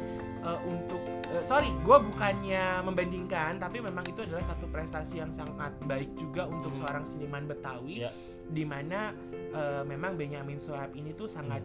eh, 0.44 0.60
untuk 0.68 1.00
eh, 1.24 1.40
sorry, 1.40 1.72
gue 1.82 1.98
bukannya 2.04 2.84
membandingkan, 2.84 3.58
tapi 3.58 3.80
memang 3.80 4.04
itu 4.04 4.22
adalah 4.22 4.44
satu 4.44 4.68
prestasi 4.68 5.18
yang 5.18 5.32
sangat 5.32 5.72
baik 5.82 6.12
juga 6.14 6.46
untuk 6.46 6.70
Hmm. 6.70 6.80
seorang 6.84 7.04
seniman 7.04 7.48
Betawi, 7.48 8.04
Iya. 8.04 8.12
Di 8.50 8.64
mana 8.64 9.14
eh, 9.54 9.84
memang 9.86 10.18
Benyamin 10.18 10.58
Sueb 10.58 10.92
ini 10.94 11.14
tuh 11.14 11.30
sangat 11.30 11.64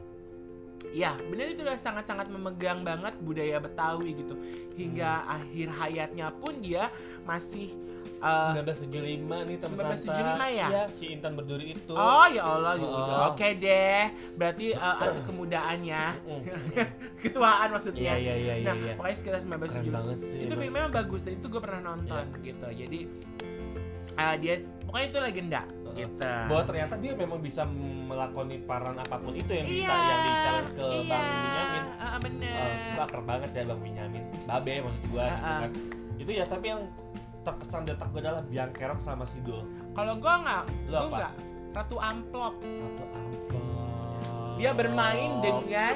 Ya, 0.94 1.18
benar 1.26 1.50
itu 1.50 1.66
udah 1.66 1.74
sangat-sangat 1.74 2.30
memegang 2.30 2.86
banget 2.86 3.18
budaya 3.18 3.58
Betawi 3.58 4.14
gitu. 4.14 4.38
Hingga 4.78 5.10
Hmm. 5.20 5.34
akhir 5.36 5.66
hayatnya 5.74 6.26
pun 6.30 6.62
dia 6.62 6.86
masih 7.26 7.74
eh, 8.22 8.62
1975 8.62 9.46
nih 9.46 9.56
teman 9.58 9.74
1975 9.98 10.46
ya? 10.48 10.68
Iya, 10.70 10.82
si 10.94 11.10
Intan 11.10 11.34
berduri 11.34 11.74
itu. 11.74 11.92
Oh 11.92 12.26
ya 12.30 12.42
Allah, 12.46 12.78
ya. 12.78 12.86
Oh. 12.88 13.34
oke 13.34 13.48
deh. 13.58 14.04
Berarti 14.38 14.66
ada 14.72 15.18
kemudaannya, 15.26 16.02
ketuaan 17.26 17.68
Iya 17.68 17.74
maksudnya. 17.74 18.12
iya 18.14 18.34
iya 18.38 18.54
iya. 18.62 18.66
Nah, 18.70 18.74
iya. 18.78 18.94
pokoknya 18.94 19.16
sekitar 19.18 19.40
Keren 19.42 19.50
1975. 19.82 19.90
banget 19.92 20.18
sih. 20.24 20.38
Itu 20.38 20.46
emang. 20.46 20.62
filmnya 20.62 20.82
memang 20.82 20.92
bagus 20.94 21.20
dan 21.26 21.32
itu 21.36 21.46
gue 21.50 21.60
pernah 21.60 21.80
nonton 21.84 22.24
gitu. 22.40 22.66
Jadi 22.70 23.00
Ah, 24.18 24.34
dia 24.34 24.58
pokoknya 24.82 25.06
itu 25.06 25.18
legenda 25.22 25.62
Heeh. 25.62 25.94
gitu. 25.94 26.18
bahwa 26.20 26.62
ternyata 26.66 26.94
dia 26.98 27.12
memang 27.14 27.38
bisa 27.38 27.62
melakoni 28.04 28.58
peran 28.60 28.98
apa 28.98 29.14
pun 29.16 29.30
itu 29.32 29.50
yang 29.54 29.66
Iya. 29.66 29.94
yang 29.94 30.20
di 30.20 30.32
challenge 30.42 30.72
ke 30.74 30.84
iya. 30.84 31.06
Bang 31.06 31.24
Benyamin. 31.24 31.84
Ah, 31.96 32.18
bener. 32.18 32.50
Uh, 32.50 32.74
gua 32.92 33.04
akrab 33.06 33.24
banget 33.24 33.50
ya 33.52 33.62
Bang 33.64 33.80
Benyamin. 33.80 34.22
Babe 34.44 34.74
maksud 34.82 35.04
gua 35.08 35.24
gitu 35.24 35.38
Ah, 35.38 35.46
ah. 35.46 35.58
kan. 35.62 35.70
Itu 36.18 36.30
ya 36.34 36.44
tapi 36.44 36.66
yang 36.66 36.82
terkesan 37.40 37.82
di 37.86 37.90
otak 37.94 38.08
gua 38.10 38.20
adalah 38.20 38.42
Biang 38.42 38.72
Kerok 38.72 38.98
sama 38.98 39.22
Sidul. 39.22 39.62
Kalau 39.94 40.14
gua 40.18 40.34
nggak, 40.42 40.62
Lu 40.90 40.98
gua 41.06 41.06
apa? 41.06 41.30
Ratu 41.70 41.96
Amplop. 41.96 42.54
Ratu 42.58 43.04
Amplop. 43.14 43.67
Dia 44.58 44.74
bermain 44.74 45.38
dengan 45.38 45.94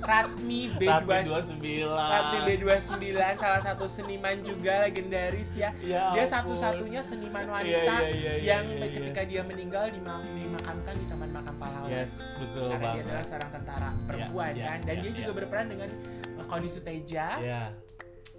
Ratmi 0.00 0.72
Ratu 0.74 1.06
B29. 1.06 1.60
29. 1.60 1.92
Ratmi 1.92 2.38
B29 2.42 3.04
salah 3.36 3.62
satu 3.62 3.84
seniman 3.84 4.40
juga 4.40 4.82
legendaris 4.82 5.54
ya. 5.54 5.70
Ya 5.78 6.10
Dia 6.10 6.24
satu-satunya 6.26 7.00
seniman 7.00 7.44
Iya, 7.44 7.52
wanita 7.52 7.94
iya, 7.94 8.08
iya, 8.08 8.10
iya, 8.10 8.32
yang 8.42 8.64
iya, 8.66 8.80
iya. 8.80 8.88
ketika 8.90 9.22
dia 9.22 9.42
meninggal 9.44 9.92
dima- 9.92 10.24
dimakamkan 10.24 10.94
di 10.96 11.04
Taman 11.04 11.30
Makam 11.30 11.56
Pahlawan. 11.56 11.90
Yes, 11.92 12.16
betul 12.34 12.66
Karena 12.66 12.80
dia 12.80 12.88
banget. 12.88 13.04
adalah 13.06 13.24
seorang 13.24 13.50
tentara 13.52 13.88
perempuan 14.02 14.52
iya, 14.52 14.64
kan 14.66 14.78
dan 14.82 14.94
iya, 14.94 15.02
dia 15.02 15.12
juga 15.14 15.28
iya. 15.28 15.38
berperan 15.38 15.66
dengan 15.68 15.90
uh, 16.34 16.46
Koni 16.48 16.68
Suteja 16.68 17.26
Ya. 17.38 17.62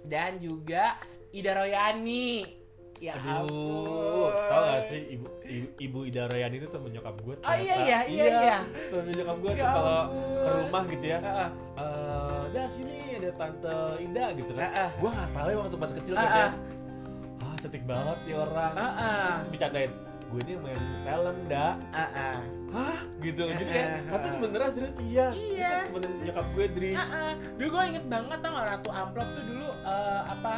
dan 0.04 0.36
juga 0.36 0.98
Ida 1.30 1.52
Royani. 1.54 2.63
Ya 2.96 3.12
Aduh, 3.12 3.44
ampun. 3.44 4.32
tau 4.46 4.62
gak 4.66 4.82
sih 4.84 5.00
ibu 5.10 5.26
ibu, 5.42 5.66
ibu 5.78 5.98
Ida 6.04 6.22
Royani 6.24 6.56
itu 6.56 6.68
temen 6.68 6.90
nyokap 6.90 7.14
gue 7.18 7.34
Oh 7.36 7.54
iya 7.54 7.74
iya 7.76 7.98
iya 8.06 8.24
iya. 8.24 8.58
temen 8.88 9.12
nyokap 9.12 9.36
gue 9.38 9.50
Ya 9.50 9.56
tuh 9.56 9.68
kalau 9.74 10.00
ke 10.14 10.50
rumah 10.58 10.82
gitu 10.86 11.06
ya 11.06 11.18
Heeh, 11.18 11.48
eh 11.74 12.42
dah 12.48 12.66
sini 12.66 12.96
ada 13.14 13.30
tante 13.34 13.76
Ida 13.98 14.24
gitu 14.34 14.52
kan. 14.52 14.62
Heeh, 14.64 14.88
gue 14.94 15.10
nggak 15.10 15.30
tahu 15.30 15.46
ya 15.46 15.56
waktu 15.58 15.76
masih 15.76 15.94
kecil 15.98 16.14
kan 16.14 16.22
heeh, 16.24 16.38
ya 16.38 16.48
ah 17.36 17.54
cantik 17.58 17.82
banget 17.84 18.18
nih 18.24 18.34
orang. 18.36 18.72
Heeh, 18.72 19.16
terus 19.20 19.40
bercandain 19.48 19.92
gue 20.24 20.40
ini 20.40 20.52
main 20.56 20.80
film 21.02 21.36
dak. 21.46 21.74
Heeh. 21.90 22.36
hah? 22.70 22.98
Gitu. 23.20 23.42
Jadi 23.44 23.62
Eh, 23.62 23.68
kayak 23.68 23.88
kata 24.08 24.26
eh. 24.26 24.32
sebenarnya 24.32 24.70
serius? 24.70 24.94
Iya. 24.98 25.26
Iya. 25.30 25.68
itu 25.68 25.86
temen 25.92 26.02
nyokap 26.22 26.46
gue 26.50 26.66
Dri. 26.68 26.90
Heeh. 26.92 27.30
Dulu 27.54 27.68
gue 27.70 27.82
inget 27.86 28.04
banget 28.04 28.38
tau 28.40 28.50
gak 28.52 28.66
Ratu 28.66 28.90
Amplop 28.90 29.28
tuh 29.30 29.44
dulu 29.44 29.68
eh, 29.80 30.22
apa 30.24 30.52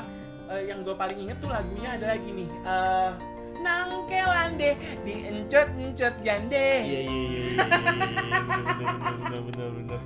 eh, 0.49 0.63
yang 0.65 0.81
gue 0.81 0.93
paling 0.93 1.19
inget 1.19 1.37
tuh 1.37 1.49
lagunya 1.49 1.91
adalah 1.93 2.17
gini. 2.17 2.47
eh 2.63 3.13
Nangkelan 3.57 4.57
deh 4.57 4.77
diencut 5.01 5.69
encut 5.75 6.15
jande. 6.21 6.69
iya 6.79 7.01
iya 7.03 7.03
iya 7.03 7.25
iya 7.25 7.55
iya, 7.57 7.57
iya 7.57 8.93
bener 9.19 9.41
bener 9.43 9.69
bener 9.75 10.01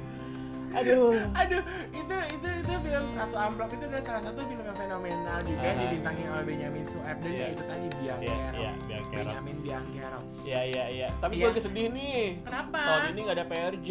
aduh 0.71 1.19
Aduh, 1.35 1.63
itu 1.91 2.17
itu 2.31 2.49
itu 2.63 2.73
film 2.79 3.05
Ratu 3.13 3.35
Amplop 3.35 3.75
itu 3.75 3.83
adalah 3.85 4.05
salah 4.07 4.23
satu 4.23 4.39
film 4.41 4.63
yang 4.63 4.79
fenomenal 4.79 5.39
juga 5.43 5.67
Aha. 5.67 5.83
dibintangi 5.83 6.23
oleh 6.25 6.45
Benyamin 6.47 6.87
Sueb 6.87 7.19
dan 7.19 7.27
Iya. 7.27 7.43
ya 7.43 7.47
itu 7.51 7.63
tadi 7.65 7.87
iya 7.99 8.15
Biangkero. 8.17 8.55
iya 8.57 8.73
biar 8.81 9.03
kerok 9.03 9.19
Benyamin 9.27 9.57
Biangkero. 9.61 10.21
iya 10.41 10.61
iya 10.63 10.85
iya 10.89 11.09
tapi 11.19 11.33
Iya. 11.35 11.43
gue 11.43 11.51
kesedih 11.53 11.87
nih 11.91 12.23
Kenapa? 12.47 12.79
tahun 12.81 13.03
ini 13.09 13.21
nggak 13.21 13.37
ada 13.37 13.47
PRJ 13.47 13.91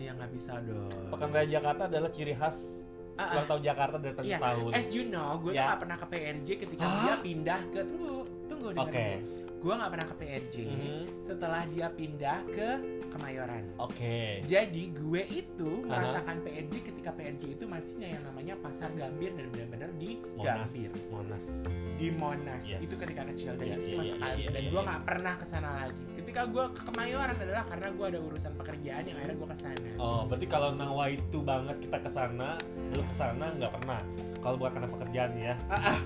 Ya 0.00 0.10
nggak 0.16 0.30
bisa 0.32 0.52
dong. 0.64 0.88
Pekan 1.12 1.28
Raya 1.30 1.46
Jakarta 1.52 1.82
adalah 1.84 2.08
ciri 2.08 2.32
khas 2.32 2.88
Ah, 3.12 3.22
ah. 3.22 3.32
ulang 3.36 3.46
tahun 3.46 3.62
Jakarta 3.62 3.96
dari 4.00 4.14
tahun 4.16 4.26
Iya, 4.26 4.38
ke 4.38 4.44
tahun 4.44 4.70
As 4.72 4.88
you 4.96 5.02
know, 5.04 5.30
gue 5.36 5.52
tuh 5.52 5.60
Ya. 5.60 5.68
gak 5.68 5.80
pernah 5.84 5.96
ke 6.00 6.06
PRJ 6.08 6.48
ketika 6.64 6.84
Hah? 6.84 6.96
dia 7.04 7.14
pindah 7.20 7.60
ke 7.68 7.80
tunggu, 7.84 8.14
tunggu 8.48 8.66
dengerin 8.72 8.88
Oke. 8.88 9.04
dulu. 9.04 9.51
Gue 9.62 9.72
gak 9.72 9.90
pernah 9.90 10.04
ke 10.04 10.14
PRJ 10.16 10.54
Mhm. 10.66 11.02
setelah 11.22 11.62
dia 11.64 11.86
pindah 11.88 12.38
ke 12.46 12.68
Kemayoran. 13.08 13.68
oke 13.76 14.40
Jadi 14.42 14.88
gue 14.90 15.22
itu 15.28 15.84
Aha. 15.84 16.00
merasakan 16.00 16.40
PRJ 16.40 16.74
ketika 16.82 17.12
PRJ 17.12 17.42
itu 17.52 17.64
masihnya 17.68 18.08
yang 18.10 18.24
namanya 18.24 18.56
Pasar 18.56 18.88
Gambir 18.90 19.30
dan 19.32 19.52
benar-benar 19.52 19.92
di 19.94 20.16
Monas 20.32 20.72
Gambir. 20.72 20.90
Monas 21.12 21.46
Di 21.94 22.08
Monas. 22.10 22.64
Yes. 22.64 22.80
Itu 22.82 22.94
ketika 22.98 23.22
kecil 23.24 23.52
dan 23.54 23.62
Iya, 23.62 23.74
itu 23.74 23.84
iya, 23.84 23.92
cuma 23.92 24.04
sekali 24.08 24.40
iya, 24.40 24.48
dan 24.50 24.62
iya, 24.64 24.70
gue 24.70 24.80
iya. 24.80 24.88
nggak 24.88 25.02
pernah 25.04 25.34
ke 25.36 25.44
sana 25.44 25.70
lagi. 25.78 26.02
Ketika 26.16 26.40
gue 26.48 26.64
ke 26.72 26.82
Kemayoran 26.82 27.36
adalah 27.36 27.64
karena 27.64 27.88
gue 27.92 28.06
ada 28.08 28.20
urusan 28.22 28.52
pekerjaan 28.56 29.02
yang 29.04 29.16
akhirnya 29.16 29.36
gue 29.36 29.48
ke 29.48 29.58
sana. 29.60 29.90
oh 29.96 30.20
berarti 30.24 30.46
kalau 30.48 30.70
nawa 30.72 31.04
itu 31.06 31.38
banget 31.38 31.76
kita 31.78 31.98
ke 31.98 32.10
sana 32.10 32.56
lu 32.90 33.04
ke 33.04 33.14
sana 33.14 33.44
nggak 33.52 33.72
pernah 33.72 34.00
kalau 34.40 34.56
bukan 34.56 34.72
karena 34.72 34.88
pekerjaan 34.90 35.32
ya 35.36 35.54
Ah, 35.68 35.92
ah. 35.92 35.98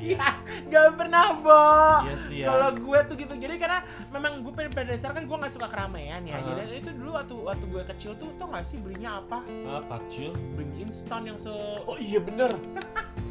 Iya 0.00 0.28
gak 0.70 0.88
pernah, 0.94 1.24
Bo. 1.34 1.64
iya 2.02 2.16
sih 2.22 2.36
ya 2.38 2.46
Kalau 2.48 2.68
gue 2.72 2.98
tuh 3.04 3.14
gitu, 3.16 3.34
jadi 3.34 3.54
karena 3.56 3.78
memang 4.08 4.40
gue 4.40 4.52
pada 4.52 4.68
pada 4.68 4.86
dasarnya 4.88 5.14
kan 5.14 5.24
gue 5.24 5.36
nggak 5.38 5.52
suka 5.52 5.66
keramaian 5.66 6.20
ya. 6.22 6.36
Aha. 6.36 6.54
Jadi 6.56 6.74
itu 6.78 6.90
dulu 6.92 7.10
waktu 7.12 7.34
waktu 7.36 7.64
gue 7.66 7.82
kecil 7.88 8.12
tuh 8.14 8.30
tau 8.34 8.48
gak 8.48 8.62
sih 8.62 8.76
belinya 8.76 9.18
apa? 9.18 9.38
ah, 9.64 9.82
pakcil 9.82 10.32
Beli 10.52 10.84
instan 10.84 11.24
yang 11.24 11.36
se 11.36 11.50
oh 11.82 11.96
iya 11.96 12.18
bener 12.18 12.52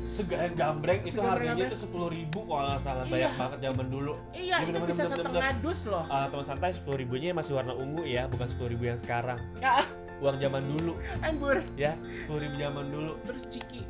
segahan 0.08 0.52
gambreng 0.54 1.02
itu 1.02 1.18
harganya 1.18 1.72
tuh 1.72 1.80
sepuluh 1.82 2.12
ribu 2.12 2.44
kalau 2.44 2.68
nggak 2.68 2.82
salah 2.82 3.06
banyak 3.06 3.26
Iya. 3.26 3.40
banget 3.40 3.60
zaman 3.64 3.88
dulu 3.88 4.14
iya 4.32 4.56
Iya, 4.60 4.68
itu 4.68 4.84
bisa 4.86 5.04
setengah 5.06 5.54
dus 5.60 5.82
loh. 5.88 6.04
Ah, 6.06 6.28
teman 6.28 6.44
santai 6.44 6.72
sepuluh 6.72 7.00
ribunya 7.00 7.32
masih 7.32 7.56
warna 7.56 7.72
ungu 7.72 8.04
ya 8.04 8.28
bukan 8.28 8.44
sepuluh 8.46 8.76
ribu 8.76 8.84
yang 8.86 9.00
sekarang 9.00 9.40
Ya, 9.58 9.88
uang 10.20 10.36
zaman 10.38 10.68
dulu 10.68 11.00
embur. 11.22 11.64
ya 11.74 11.96
sepuluh 12.18 12.44
ribu 12.44 12.56
zaman 12.56 12.86
dulu 12.88 13.12
Terus 13.24 13.44
ciki. 13.48 13.82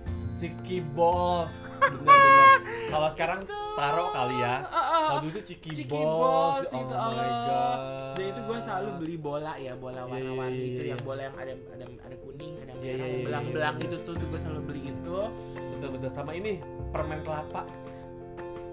Ciki 0.41 0.81
Bos 0.97 1.77
bener-bener. 1.85 2.65
Kalau 2.89 3.09
sekarang 3.13 3.45
taro 3.77 4.09
kali 4.09 4.41
ya. 4.41 4.65
Ah, 4.65 4.73
ah. 4.73 5.01
kalau 5.05 5.19
dulu 5.29 5.37
tuh 5.37 5.45
Ciki, 5.53 5.69
Ciki 5.69 5.93
Bos, 5.93 6.65
Bos, 6.65 6.73
oh 6.73 6.81
itu, 6.81 6.95
my 6.97 7.31
god 7.45 7.79
Dan 8.17 8.25
itu 8.33 8.39
gue 8.49 8.57
selalu 8.57 8.89
beli 8.97 9.15
bola 9.21 9.53
ya, 9.61 9.77
bola 9.77 10.01
Iya, 10.01 10.09
warna-warni 10.09 10.57
iya, 10.57 10.65
itu 10.65 10.81
iya, 10.81 10.89
yang 10.97 11.01
iya. 11.01 11.05
bola 11.05 11.21
yang 11.21 11.35
ada 11.37 11.53
ada 11.53 11.85
ada 11.85 12.15
kuning, 12.25 12.53
ada 12.57 12.71
merah, 12.73 12.89
iya, 12.89 13.05
yang 13.05 13.21
belang-belang 13.29 13.75
itu 13.85 13.95
tuh, 14.01 14.13
tuh 14.17 14.27
gue 14.33 14.39
selalu 14.41 14.61
beli 14.65 14.81
itu. 14.89 15.17
betul-betul. 15.77 16.09
Sama 16.09 16.31
ini 16.33 16.57
permen 16.89 17.21
kelapa. 17.21 17.61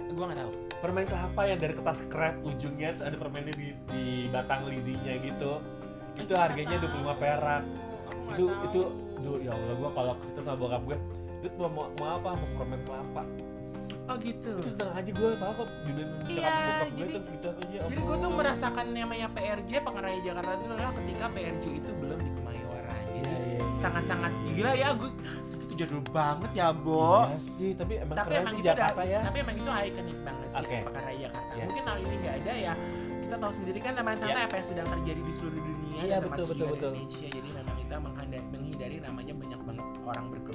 Gue 0.09 0.25
nggak 0.25 0.41
tahu. 0.41 0.53
permen 0.79 1.05
kelapa 1.11 1.43
yang 1.43 1.59
dari 1.59 1.75
kertas 1.75 2.07
krep 2.07 2.39
ujungnya 2.47 2.95
terus 2.95 3.03
ada 3.03 3.19
permennya 3.19 3.51
di, 3.59 3.75
di 3.93 4.05
batang 4.33 4.73
lidinya 4.73 5.21
gitu. 5.21 5.61
Itu 6.17 6.33
harganya 6.33 6.81
nggak 6.81 7.13
25 7.13 7.21
perak. 7.21 7.63
Itu 8.33 8.45
itu 8.73 8.81
duh 9.19 9.37
ya 9.43 9.51
Allah 9.51 9.75
gua 9.75 9.91
kalau 9.91 10.13
ke 10.23 10.31
situ 10.31 10.41
sama 10.47 10.57
bokap 10.63 10.83
gue 10.87 10.99
itu 11.39 11.47
mau, 11.57 11.69
mau, 11.69 11.87
mau 11.93 12.11
apa 12.17 12.31
mau 12.35 12.49
permen 12.57 12.81
kelapa 12.83 13.23
Oh 14.05 14.17
gitu. 14.17 14.57
itu 14.57 14.65
seneng 14.67 14.89
aja 14.91 15.11
gue 15.11 15.31
tau 15.37 15.53
kok 15.53 15.69
bibir 15.85 16.09
Iya, 16.27 16.49
bokap 16.49 16.89
gue 16.89 16.97
jadi- 16.99 17.13
tuh 17.13 17.23
gitu 17.29 17.49
aja 17.53 17.79
Jadi 17.85 18.01
gue 18.01 18.17
tuh 18.17 18.31
merasakan 18.33 18.87
namanya 18.91 19.29
PRJ 19.29 19.73
Pengeraya 19.79 20.19
Jakarta 20.19 20.51
itu 20.51 20.65
adalah 20.67 20.93
ketika 20.97 21.25
PRJ 21.29 21.65
itu 21.77 21.91
belum 21.95 22.19
di 22.19 22.31
Kemayoran. 22.33 23.03
Jadi 23.05 23.21
iya 23.21 23.37
iya 23.37 23.61
sangat-sangat 23.75 24.33
gila 24.49 24.73
ya 24.73 24.89
gue 24.93 25.11
segitu 25.45 25.73
jadul 25.77 26.01
banget 26.09 26.51
ya, 26.53 26.73
Bo. 26.73 27.29
iya 27.29 27.37
sih 27.39 27.71
tapi 27.73 28.01
emang 28.01 28.17
tapi 28.17 28.27
keren 28.27 28.41
emang 28.41 28.49
sih 28.51 28.59
itu 28.59 28.67
Jakarta 28.67 29.03
ya 29.05 29.21
tapi 29.23 29.37
emang 29.39 29.55
itu 29.55 29.69
ikonik 29.69 30.19
banget 30.25 30.49
sih 30.49 30.65
Oke. 30.65 30.77
Pekaraya 30.83 31.19
Jakarta. 31.21 31.53
Yes. 31.53 31.67
Mungkin 31.69 31.85
tahun 31.85 32.01
ini 32.01 32.17
nggak 32.17 32.35
ada 32.35 32.53
ya. 32.57 32.73
Kita 33.21 33.37
tahu 33.37 33.53
sendiri 33.53 33.79
kan 33.79 33.93
teman 33.93 34.17
santai 34.17 34.43
apa 34.43 34.55
yang 34.57 34.67
sedang 34.67 34.89
terjadi 34.89 35.21
di 35.21 35.33
seluruh 35.33 35.61
dunia 35.61 36.01
Iya, 36.01 36.17
dan 36.17 36.21
betul, 36.25 36.25
termasuk 36.25 36.49
betul, 36.49 36.57
juga 36.57 36.65
di 36.65 36.73
betul. 36.73 36.93
Indonesia. 36.97 37.29
Jadi 37.29 37.49
memang 37.53 37.77
kita 37.77 37.97
menghindari, 38.49 38.97
namanya 39.05 39.33
banyak 39.37 39.61
banget 39.61 39.87
orang 40.03 40.25
berkerumun 40.33 40.48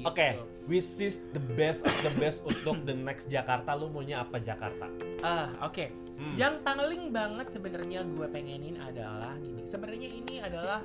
gitu. 0.00 0.08
Oke, 0.08 0.28
which 0.70 1.00
is 1.02 1.24
the 1.34 1.42
best 1.56 1.82
of 1.82 1.94
the 2.04 2.12
best 2.20 2.44
untuk 2.46 2.84
the 2.84 2.94
next 2.94 3.26
Jakarta 3.32 3.74
lu 3.74 3.90
maunya 3.90 4.22
apa 4.22 4.38
Jakarta 4.38 4.86
Ah, 5.24 5.50
oke. 5.66 5.90
Hmm. 6.18 6.34
Yang 6.34 6.54
paling 6.66 7.14
banget 7.14 7.46
sebenarnya 7.50 8.02
gue 8.10 8.26
pengenin 8.26 8.78
adalah 8.78 9.38
gini. 9.38 9.62
Sebenarnya 9.62 10.10
ini 10.10 10.42
adalah 10.42 10.82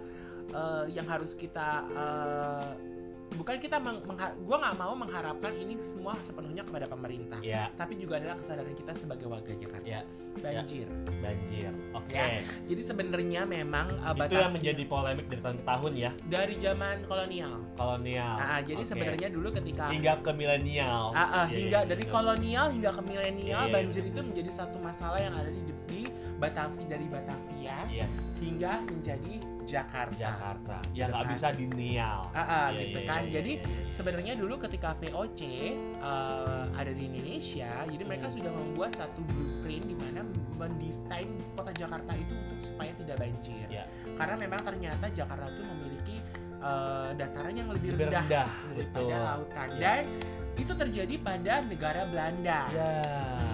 eh, 0.53 0.85
yang 0.93 1.09
harus 1.09 1.33
kita 1.33 1.89
eh, 1.89 2.92
bukan 3.33 3.55
kita 3.57 3.77
meng, 3.77 3.99
mengha- 4.03 4.35
gue 4.35 4.55
nggak 4.55 4.75
mau 4.75 4.93
mengharapkan 4.93 5.53
ini 5.53 5.75
semua 5.77 6.13
sepenuhnya 6.19 6.61
kepada 6.61 6.85
pemerintah, 6.85 7.39
ya 7.39 7.67
tapi 7.73 7.95
juga 7.95 8.17
adalah 8.17 8.35
kesadaran 8.35 8.71
kita 8.71 8.93
sebagai 8.93 9.25
warga 9.25 9.51
Jakarta. 9.51 9.83
Ya. 9.83 10.01
Banjir. 10.35 10.89
banjir 11.15 11.69
oke 11.93 12.09
Ya, 12.11 12.41
Jadi 12.65 12.81
sebenarnya 12.81 13.45
memang 13.45 13.95
eh, 13.95 14.13
itu 14.19 14.35
yang 14.35 14.51
menjadi 14.51 14.83
polemik 14.83 15.25
dari 15.27 15.41
tahun 15.41 15.57
ke 15.57 15.65
tahun 15.65 15.91
ya 15.93 16.11
dari 16.25 16.55
zaman 16.57 16.95
kolonial. 17.05 17.53
kolonial 17.73 18.35
Ah, 18.35 18.59
jadi 18.59 18.79
Oke. 18.79 18.89
sebenarnya 18.89 19.27
dulu 19.29 19.49
ketika 19.51 19.87
hingga 19.87 20.17
ke 20.19 20.31
milenial 20.31 21.13
Ah, 21.13 21.21
ah, 21.21 21.45
Iya, 21.45 21.55
hingga 21.55 21.79
iya, 21.79 21.87
dari 21.87 22.03
bener. 22.03 22.13
kolonial 22.13 22.65
hingga 22.69 22.91
ke 22.91 23.01
milenial 23.03 23.61
Iya, 23.61 23.69
iya, 23.69 23.73
banjir 23.73 24.03
itu 24.03 24.19
menjadi 24.19 24.51
satu 24.51 24.77
masalah 24.77 25.19
yang 25.19 25.33
ada 25.33 25.47
di, 25.47 25.61
di 25.85 26.01
Batavia 26.35 26.85
dari 26.89 27.07
Batavia 27.07 27.77
yes 27.87 28.33
hingga 28.37 28.83
menjadi 28.83 29.33
Jakarta. 29.63 30.15
Jakarta 30.15 30.77
yang 30.91 31.09
nggak 31.09 31.25
bisa 31.29 31.47
dinial 31.51 32.19
Ah, 32.29 32.39
ah, 32.39 32.67
Iya, 32.69 32.79
gitu 32.83 32.99
iya, 32.99 33.07
kan. 33.07 33.21
iya, 33.21 33.31
jadi 33.33 33.53
iya, 33.55 33.63
iya. 33.63 33.91
sebenarnya 33.91 34.33
dulu 34.35 34.55
ketika 34.59 34.89
VOC 34.95 35.41
eh, 35.41 36.63
ada 36.69 36.91
di 36.91 37.03
Indonesia, 37.05 37.71
jadi 37.83 38.03
mereka 38.03 38.27
Hmm. 38.27 38.35
sudah 38.35 38.51
membuat 38.51 38.91
satu 38.93 39.19
blueprint 39.23 39.85
di 39.85 39.95
mana 39.95 40.21
mendesain 40.53 41.27
kota 41.53 41.71
Jakarta 41.71 42.11
itu 42.13 42.33
untuk 42.33 42.59
supaya 42.59 42.91
tidak 42.93 43.17
banjir. 43.17 43.65
Iya. 43.67 43.83
Karena 44.13 44.35
memang 44.37 44.61
ternyata 44.61 45.05
Jakarta 45.09 45.47
itu 45.49 45.63
memiliki 45.63 46.17
eh, 46.63 47.11
dataran 47.13 47.51
yang 47.53 47.67
lebih, 47.67 47.91
Lebih 47.91 48.07
rendah, 48.07 48.23
rendah, 48.23 48.49
daripada 48.71 49.03
betul. 49.03 49.19
lautan 49.19 49.67
Iya. 49.69 49.79
dan 49.81 50.03
itu 50.53 50.69
terjadi 50.69 51.15
pada 51.17 51.65
negara 51.65 52.05
Belanda. 52.05 52.69
ya 52.69 52.91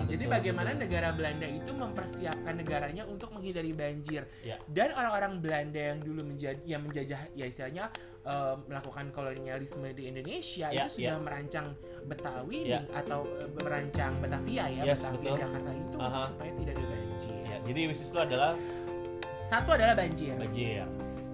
Jadi 0.03 0.25
betul, 0.25 0.35
bagaimana 0.35 0.69
betul. 0.71 0.81
negara 0.83 1.09
Belanda 1.13 1.47
itu 1.47 1.71
mempersiapkan 1.71 2.53
negaranya 2.55 3.03
untuk 3.05 3.29
menghindari 3.31 3.71
banjir. 3.71 4.27
Ya. 4.41 4.59
Dan 4.67 4.91
orang-orang 4.91 5.39
Belanda 5.39 5.79
yang 5.93 5.99
dulu 6.01 6.21
menjadi 6.25 6.59
yang 6.65 6.81
menjajah 6.83 7.21
ya 7.33 7.45
istilahnya 7.45 7.85
eh, 8.21 8.55
melakukan 8.67 9.13
kolonialisme 9.13 9.87
di 9.93 10.11
Indonesia 10.11 10.67
Ya, 10.69 10.85
itu 10.85 10.99
sudah 10.99 11.15
ya. 11.15 11.23
merancang 11.23 11.67
Betawi 12.03 12.59
Ya. 12.67 12.81
atau 12.91 13.23
eh, 13.37 13.47
merancang 13.55 14.11
Batavia 14.19 14.65
ya, 14.67 14.83
Yes, 14.83 15.07
Batavia 15.07 15.19
betul. 15.23 15.37
Jakarta 15.39 15.71
itu 15.71 15.97
Aha. 15.97 16.21
supaya 16.25 16.51
tidak 16.57 16.73
ada 16.75 16.85
banjir. 16.89 17.35
Ya, 17.45 17.57
jadi 17.63 17.79
wishlist 17.87 18.11
lo 18.11 18.21
adalah 18.25 18.51
Satu 19.39 19.69
adalah 19.73 19.95
banjir. 19.95 20.35
banjir. 20.35 20.83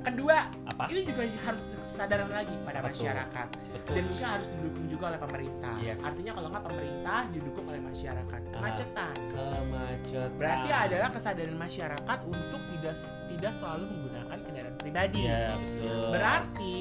Kedua, 0.05 0.37
Apa? 0.69 0.85
ini 0.93 1.01
juga 1.01 1.21
harus 1.25 1.65
kesadaran 1.73 2.29
lagi 2.29 2.53
pada 2.61 2.79
tuh? 2.79 2.93
masyarakat 2.93 3.47
Betul. 3.73 3.93
dan 3.97 4.03
juga 4.05 4.25
harus 4.29 4.47
didukung 4.53 4.85
juga 4.85 5.03
oleh 5.09 5.19
pemerintah. 5.19 5.75
Yes. 5.81 5.99
Artinya 6.05 6.31
kalau 6.37 6.47
nggak 6.53 6.65
pemerintah 6.69 7.21
didukung 7.33 7.65
oleh 7.65 7.81
masyarakat. 7.81 8.41
Kemacetan. 8.53 9.15
Kemacetan. 9.33 10.29
Berarti 10.37 10.69
adalah 10.69 11.09
kesadaran 11.09 11.57
masyarakat 11.57 12.19
untuk 12.23 12.61
tidak 12.69 12.95
tidak 13.33 13.53
selalu 13.57 13.83
menggunakan 13.89 14.37
kendaraan 14.45 14.75
pribadi. 14.77 15.21
Iya, 15.25 15.57
betul. 15.57 15.97
Berarti 16.13 16.75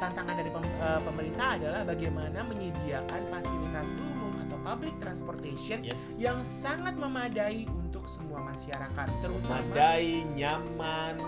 tantangan 0.00 0.34
dari 0.34 0.50
pem- 0.50 0.76
eh, 0.80 1.00
pemerintah 1.04 1.48
adalah 1.60 1.82
bagaimana 1.84 2.38
menyediakan 2.42 3.20
fasilitas 3.30 3.92
umum 3.94 4.32
atau 4.40 4.56
public 4.64 4.94
transportation 4.98 5.84
Yes. 5.84 6.16
yang 6.16 6.40
sangat 6.40 6.96
memadai 6.96 7.68
untuk 7.68 8.08
semua 8.08 8.40
masyarakat, 8.42 9.06
terutama 9.20 9.60
Memadai, 9.62 10.24
nyaman, 10.34 11.20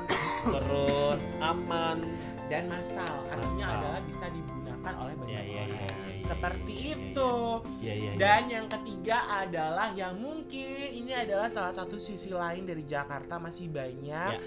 terus 0.46 1.20
aman. 1.40 1.98
dan 2.44 2.68
massal. 2.68 3.24
Artinya 3.32 3.56
Massal. 3.56 3.80
adalah 3.80 4.00
bisa 4.04 4.26
digunakan 4.28 4.92
oleh 5.00 5.14
banyak 5.16 5.32
Ya, 5.32 5.40
ya, 5.40 5.48
orang. 5.64 5.68
ya, 5.72 5.80
ya, 5.80 5.88
ya, 5.88 6.24
Seperti 6.24 6.74
ya, 6.76 6.84
ya, 6.84 6.92
itu. 6.92 7.32
Iya, 7.32 7.64
iya. 7.80 7.92
iya. 7.96 8.10
Dan 8.20 8.42
yang 8.52 8.66
ketiga 8.68 9.18
adalah 9.32 9.88
yang 9.92 10.14
mungkin 10.14 10.76
ini 10.92 11.12
adalah 11.16 11.48
salah 11.48 11.72
satu 11.72 11.96
sisi 11.96 12.28
lain 12.28 12.62
dari 12.62 12.84
Jakarta 12.84 13.40
masih 13.40 13.72
banyak 13.72 14.32
Ya. 14.36 14.40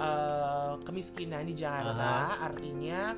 eh, 0.00 0.74
kemiskinan 0.80 1.44
di 1.44 1.52
Jakarta. 1.52 2.40
Artinya 2.40 3.12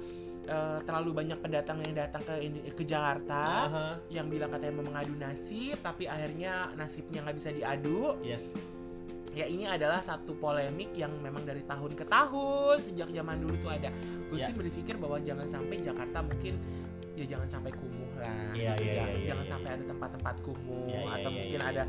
eh, 0.44 0.78
terlalu 0.82 1.10
banyak 1.14 1.38
pendatang 1.38 1.78
yang 1.80 1.94
datang 1.94 2.20
ke 2.20 2.34
ke 2.68 2.84
Jakarta 2.84 3.42
Aha. 3.64 3.86
yang 4.10 4.26
bilang 4.26 4.50
katanya 4.50 4.76
mau 4.76 4.90
mengadu 4.90 5.14
nasib, 5.14 5.78
tapi 5.78 6.04
akhirnya 6.04 6.74
nasibnya 6.74 7.22
nggak 7.22 7.36
bisa 7.38 7.48
diadu. 7.48 8.18
Yes. 8.20 8.93
Ya 9.34 9.50
ini 9.50 9.66
adalah 9.66 9.98
satu 9.98 10.38
polemik 10.38 10.94
yang 10.94 11.10
memang 11.18 11.42
dari 11.42 11.66
tahun 11.66 11.98
ke 11.98 12.06
tahun 12.06 12.78
sejak 12.78 13.10
zaman 13.10 13.42
dulu 13.42 13.58
tuh 13.58 13.70
ada. 13.74 13.90
Gue 14.30 14.38
Ya. 14.38 14.46
sih 14.46 14.54
berpikir 14.54 14.94
bahwa 14.94 15.18
jangan 15.18 15.46
sampai 15.50 15.82
Jakarta 15.82 16.22
mungkin 16.22 16.54
ya 17.18 17.26
jangan 17.26 17.46
sampai 17.50 17.70
kumuh 17.74 18.03
lah. 18.24 18.52
Iya, 18.56 18.72
gitu 18.74 18.82
iya, 18.82 18.92
ya. 18.94 19.04
iya, 19.04 19.04
iya, 19.12 19.26
jangan 19.28 19.44
iya. 19.44 19.52
sampai 19.52 19.70
ada 19.76 19.84
tempat-tempat 19.84 20.34
kumuh 20.40 20.86
Iya, 20.88 21.00
iya, 21.04 21.12
atau 21.14 21.30
iya, 21.30 21.36
mungkin 21.36 21.60
iya, 21.60 21.70
ada 21.70 21.82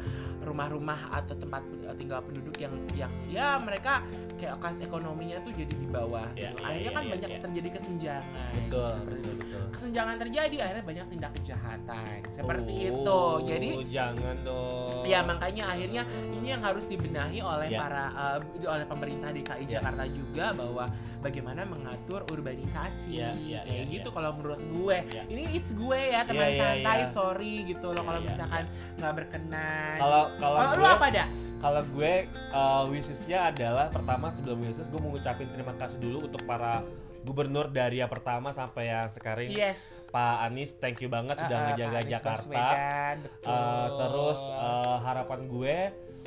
rumah-rumah 0.43 0.99
atau 1.15 1.35
tempat 1.35 1.63
tinggal 1.95 2.19
penduduk 2.21 2.55
yang 2.59 2.73
yang 2.93 3.11
ya 3.31 3.55
mereka 3.57 4.03
kayak 4.35 4.59
kelas 4.59 4.83
ekonominya 4.83 5.37
tuh 5.41 5.51
jadi 5.55 5.71
di 5.71 5.87
bawah. 5.87 6.27
Iya, 6.35 6.51
gitu. 6.51 6.59
iya, 6.59 6.65
Akhirnya 6.67 6.83
iya, 6.83 6.97
kan 6.97 7.03
iya, 7.03 7.11
banyak 7.15 7.29
iya. 7.31 7.39
terjadi 7.39 7.69
kesenjangan. 7.71 8.51
Betul, 8.51 8.87
seperti 8.91 9.15
betul, 9.15 9.31
itu. 9.31 9.39
betul. 9.39 9.63
Kesenjangan 9.71 10.15
terjadi 10.19 10.55
akhirnya 10.59 10.83
banyak 10.83 11.05
tindak 11.07 11.31
kejahatan. 11.39 12.17
Seperti 12.35 12.73
Oh, 12.75 12.83
itu. 12.83 13.21
Jadi 13.47 13.69
jangan 13.87 14.35
dong. 14.43 15.03
Ya 15.07 15.19
makanya 15.23 15.63
akhirnya 15.71 16.03
ini 16.33 16.47
yang 16.51 16.61
harus 16.61 16.85
dibenahi 16.85 17.39
oleh 17.39 17.69
Ya. 17.71 17.79
para 17.79 18.05
eh, 18.11 18.39
oleh 18.67 18.85
pemerintah 18.85 19.29
DKI 19.31 19.63
Ya. 19.65 19.79
Jakarta 19.79 20.03
juga 20.11 20.45
bahwa 20.53 20.85
bagaimana 21.21 21.61
mengatur 21.65 22.21
urbanisasi 22.29 23.15
Ya, 23.15 23.31
ya, 23.39 23.61
kayak 23.63 23.85
ya, 23.87 23.93
gitu 23.97 24.09
ya. 24.11 24.13
kalau 24.13 24.31
menurut 24.35 24.61
gue. 24.61 24.97
Ya. 25.15 25.23
Ini 25.25 25.43
it's 25.55 25.71
gue 25.71 25.99
ya 26.11 26.24
teman 26.25 26.43
Ya, 26.43 26.49
ya, 26.49 26.59
santai 26.59 26.99
ya. 26.99 27.07
sorry 27.07 27.53
gitu 27.63 27.87
loh 27.89 28.01
kalau 28.01 28.17
Ya, 28.17 28.23
ya, 28.23 28.29
misalkan 28.29 28.63
nggak 28.95 29.13
berkenan. 29.15 29.95
Kalau 29.97 30.23
kalau 30.35 30.57
lu 30.73 30.85
apa 30.85 31.07
dah? 31.09 31.27
kalau 31.55 31.81
gue 31.87 32.13
uh, 32.51 32.83
wishlistnya 32.85 33.49
adalah 33.49 33.87
pertama 33.87 34.27
sebelum 34.27 34.61
wishlist 34.61 34.87
gue 34.87 34.97
mau 34.97 35.09
ngucapin 35.09 35.49
terima 35.49 35.73
kasih 35.73 35.97
dulu 35.97 36.17
untuk 36.23 36.43
para 36.43 36.85
gubernur 37.21 37.65
dari 37.67 37.97
yang 37.97 38.11
pertama 38.11 38.53
sampai 38.53 38.85
yang 38.87 39.07
sekarang 39.07 39.49
Yes. 39.49 40.05
Pak 40.07 40.45
Anies 40.45 40.77
thank 40.77 40.99
you 40.99 41.09
banget 41.09 41.41
sudah 41.41 41.49
Ah, 41.51 41.63
ah, 41.63 41.67
ngejaga 41.71 41.99
Jakarta 42.05 42.45
Baswedan, 42.45 43.15
betul. 43.23 43.49
Uh, 43.49 43.87
terus 43.97 44.39
uh, 44.51 44.97
harapan 45.01 45.39
gue 45.47 45.75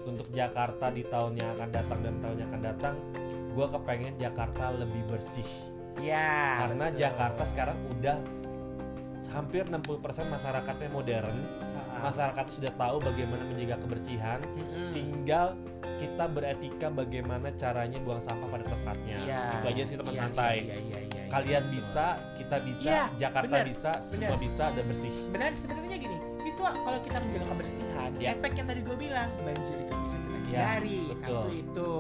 untuk 0.05 0.27
Jakarta 0.33 0.87
di 0.89 1.03
tahun 1.05 1.33
yang 1.35 1.51
akan 1.55 1.69
datang 1.71 1.99
dan 2.01 2.15
tahun 2.19 2.37
yang 2.37 2.49
akan 2.49 2.63
datang 2.65 2.95
gue 3.49 3.67
kepengen 3.69 4.15
Jakarta 4.17 4.65
lebih 4.73 5.03
bersih 5.07 5.47
ya 5.99 6.63
karena 6.63 6.87
betul. 6.89 6.99
Jakarta 7.01 7.43
sekarang 7.45 7.79
udah 7.89 8.17
hampir 9.39 9.63
60% 9.65 9.79
masyarakatnya 10.27 10.91
modern 10.91 11.39
masyarakat 11.99 12.47
sudah 12.49 12.73
tahu 12.73 12.99
bagaimana 13.01 13.43
menjaga 13.45 13.79
kebersihan 13.79 14.39
Mm-mm. 14.49 14.91
tinggal 14.91 15.55
kita 15.99 16.25
beretika 16.27 16.87
bagaimana 16.89 17.51
caranya 17.53 17.99
buang 17.99 18.19
sampah 18.19 18.47
pada 18.49 18.65
tempatnya 18.65 19.19
Iya. 19.21 19.43
itu 19.57 19.67
aja 19.69 19.83
sih 19.85 19.97
teman 19.97 20.15
Iya, 20.15 20.21
santai 20.21 20.57
iya, 20.61 20.75
iya, 20.75 20.79
iya, 20.79 20.99
iya, 21.09 21.23
kalian 21.29 21.63
betul. 21.65 21.75
bisa 21.75 22.07
kita 22.35 22.57
bisa 22.61 22.87
Iya, 22.89 23.05
Jakarta 23.17 23.51
benar, 23.53 23.67
bisa 23.67 23.91
semua 23.99 24.27
benar. 24.29 24.39
bisa 24.39 24.65
dan 24.69 24.85
bersih 24.85 25.13
benar 25.29 25.51
sebenarnya 25.55 25.97
gini 25.99 26.17
itu 26.41 26.61
kalau 26.63 27.01
kita 27.01 27.19
menjaga 27.21 27.47
kebersihan 27.49 28.11
Ya. 28.17 28.29
efek 28.33 28.53
yang 28.55 28.67
tadi 28.69 28.81
gue 28.81 28.97
bilang 28.97 29.29
banjir 29.43 29.77
itu 29.77 29.95
bisa 30.01 30.17
kita 30.19 30.37
Ya, 30.39 30.47
hindari 30.47 30.99
betul. 31.05 31.19
satu 31.19 31.49
itu 31.53 31.91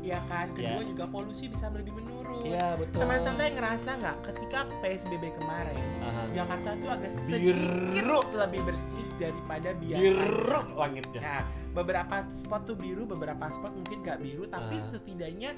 ya 0.00 0.18
kan 0.24 0.46
kedua 0.50 0.82
Ya. 0.82 0.88
juga 0.88 1.04
polusi 1.06 1.44
bisa 1.46 1.70
lebih 1.70 1.92
menurun 1.92 2.07
iya 2.48 2.66
betul 2.74 2.98
teman 2.98 3.20
santai 3.20 3.48
ngerasa 3.50 3.90
nggak 3.94 4.16
ketika 4.24 4.58
psbb 4.80 5.24
kemarin 5.34 5.84
Aha. 6.00 6.22
Jakarta 6.32 6.68
tuh 6.74 6.90
agak 6.90 7.10
sedikit 7.10 7.56
biru 7.90 8.20
lebih 8.32 8.60
bersih 8.64 9.06
daripada 9.16 9.70
biasa 9.74 10.00
biru 10.00 10.60
langitnya 10.74 11.20
Nah, 11.20 11.42
beberapa 11.74 12.16
spot 12.28 12.62
tuh 12.64 12.74
biru, 12.74 13.04
beberapa 13.04 13.44
spot 13.48 13.70
mungkin 13.72 14.00
gak 14.00 14.18
biru, 14.18 14.46
tapi 14.46 14.74
Ah. 14.74 14.86
setidaknya 14.88 15.50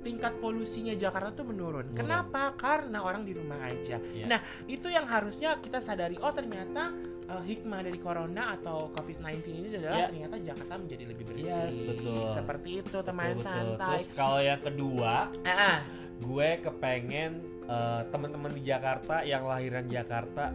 tingkat 0.00 0.38
polusinya 0.38 0.94
Jakarta 0.94 1.34
tuh 1.34 1.42
menurun. 1.44 1.90
Menurun. 1.90 1.98
Kenapa? 1.98 2.54
Karena 2.54 3.02
orang 3.02 3.26
di 3.26 3.34
rumah 3.34 3.58
aja. 3.58 3.98
Iya. 3.98 4.26
Nah, 4.28 4.38
itu 4.64 4.86
yang 4.86 5.02
harusnya 5.04 5.58
kita 5.58 5.80
sadari. 5.80 6.14
Oh, 6.16 6.30
ternyata 6.30 6.94
uh, 7.26 7.42
hikmah 7.42 7.82
dari 7.82 7.98
corona 7.98 8.54
atau 8.54 8.94
COVID-19 8.94 9.42
ini 9.48 9.68
adalah 9.74 9.98
Iya. 9.98 10.06
ternyata 10.06 10.36
Jakarta 10.38 10.74
menjadi 10.78 11.04
lebih 11.08 11.24
bersih. 11.26 11.50
Yes, 11.50 11.76
betul. 11.82 12.22
Seperti 12.30 12.70
itu, 12.80 12.96
teman 13.00 13.26
Betul, 13.26 13.34
betul. 13.34 13.42
santai. 13.42 13.90
terus 13.98 14.08
kalau 14.14 14.38
yang 14.40 14.60
kedua 14.60 15.14
Ah, 15.42 15.50
ah. 15.50 15.76
Gue 16.22 16.48
kepengen 16.64 17.44
eh, 17.68 18.02
teman-teman 18.08 18.52
di 18.56 18.62
Jakarta 18.64 19.20
yang 19.26 19.44
lahiran 19.44 19.84
Jakarta 19.88 20.52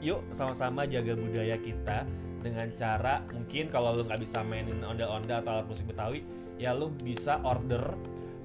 yuk 0.00 0.24
sama-sama 0.32 0.88
jaga 0.88 1.12
budaya 1.12 1.56
kita 1.60 2.08
dengan 2.40 2.72
cara 2.72 3.20
mungkin 3.36 3.68
kalau 3.68 4.00
lu 4.00 4.02
nggak 4.08 4.20
bisa 4.24 4.40
mainin 4.40 4.80
onda-onda 4.80 5.44
atau 5.44 5.60
alat 5.60 5.66
musik 5.68 5.84
Betawi 5.84 6.24
ya 6.56 6.72
lu 6.72 6.88
bisa 7.04 7.36
order 7.44 7.96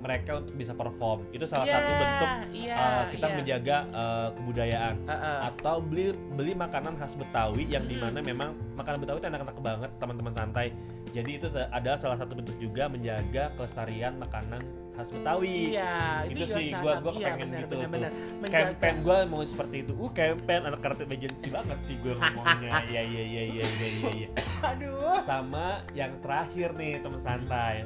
mereka 0.03 0.37
untuk 0.37 0.53
bisa 0.59 0.75
perform 0.75 1.25
itu 1.33 1.49
salah 1.49 1.65
Iya, 1.65 1.73
satu 1.73 1.91
bentuk 1.97 2.29
iya, 2.53 2.75
eh, 2.77 3.03
kita 3.15 3.27
iya. 3.27 3.35
menjaga 3.39 3.77
eh, 3.89 4.27
kebudayaan 4.37 4.95
Ah, 5.07 5.15
ah. 5.15 5.37
atau 5.49 5.79
beli 5.81 6.13
beli 6.35 6.53
makanan 6.53 6.99
khas 6.99 7.15
Betawi 7.15 7.65
yang 7.71 7.87
Mm-mm. 7.87 7.91
di 7.91 7.97
mana 7.97 8.19
memang 8.19 8.51
makanan 8.75 8.99
Betawi 9.01 9.17
itu 9.23 9.27
enak-enak 9.31 9.57
banget 9.63 9.91
teman-teman 9.97 10.33
santai 10.35 10.67
jadi 11.15 11.31
itu 11.39 11.47
adalah 11.71 11.97
salah 11.97 12.19
satu 12.19 12.35
bentuk 12.35 12.59
juga 12.59 12.91
menjaga 12.91 13.55
kelestarian 13.55 14.19
makanan 14.19 14.61
khas 14.95 15.11
Betawi. 15.11 15.75
Iya, 15.75 15.95
Itu 16.25 16.39
juga 16.39 16.55
sih, 16.55 16.67
satu- 16.71 17.03
gua 17.03 17.11
iya, 17.19 17.31
benar, 17.35 17.59
gitu 17.67 17.75
benar, 17.85 18.11
tuh. 18.11 18.49
campaign 18.49 18.95
gue 19.03 19.17
mau 19.27 19.41
seperti 19.43 19.75
itu. 19.83 19.93
Uh 19.99 20.11
campaign 20.15 20.61
anak 20.71 20.79
kreatif 20.79 21.07
agency 21.11 21.47
banget 21.51 21.79
sih 21.85 21.95
gue 21.99 22.13
ngomongnya. 22.15 22.71
Iya 22.91 23.01
iya 23.03 23.23
iya 23.23 23.43
iya 23.51 23.65
iya 23.67 23.87
iya 23.91 24.09
iya. 24.15 24.29
Aduh. 24.63 25.19
sama 25.27 25.83
yang 25.91 26.15
terakhir 26.23 26.71
nih 26.79 27.03
teman 27.03 27.19
santai. 27.19 27.83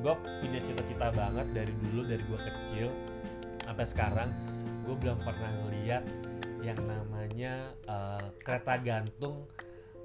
Gue 0.00 0.14
punya 0.40 0.60
cita-cita 0.62 1.10
banget 1.12 1.46
dari 1.52 1.72
dulu 1.84 2.06
dari 2.06 2.22
gue 2.22 2.40
kecil 2.40 2.88
sampai 3.66 3.84
sekarang. 3.84 4.30
Gue 4.86 4.94
belum 4.96 5.18
pernah 5.20 5.50
ngeliat 5.66 6.04
yang 6.62 6.78
namanya 6.86 7.74
eh, 7.86 8.26
kereta 8.42 8.78
gantung 8.80 9.46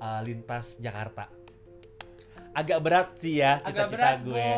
eh, 0.01 0.21
lintas 0.25 0.77
Jakarta 0.81 1.42
agak 2.53 2.79
berat 2.85 3.07
sih 3.17 3.41
ya 3.41 3.57
cita-cita 3.65 4.21
gue. 4.21 4.49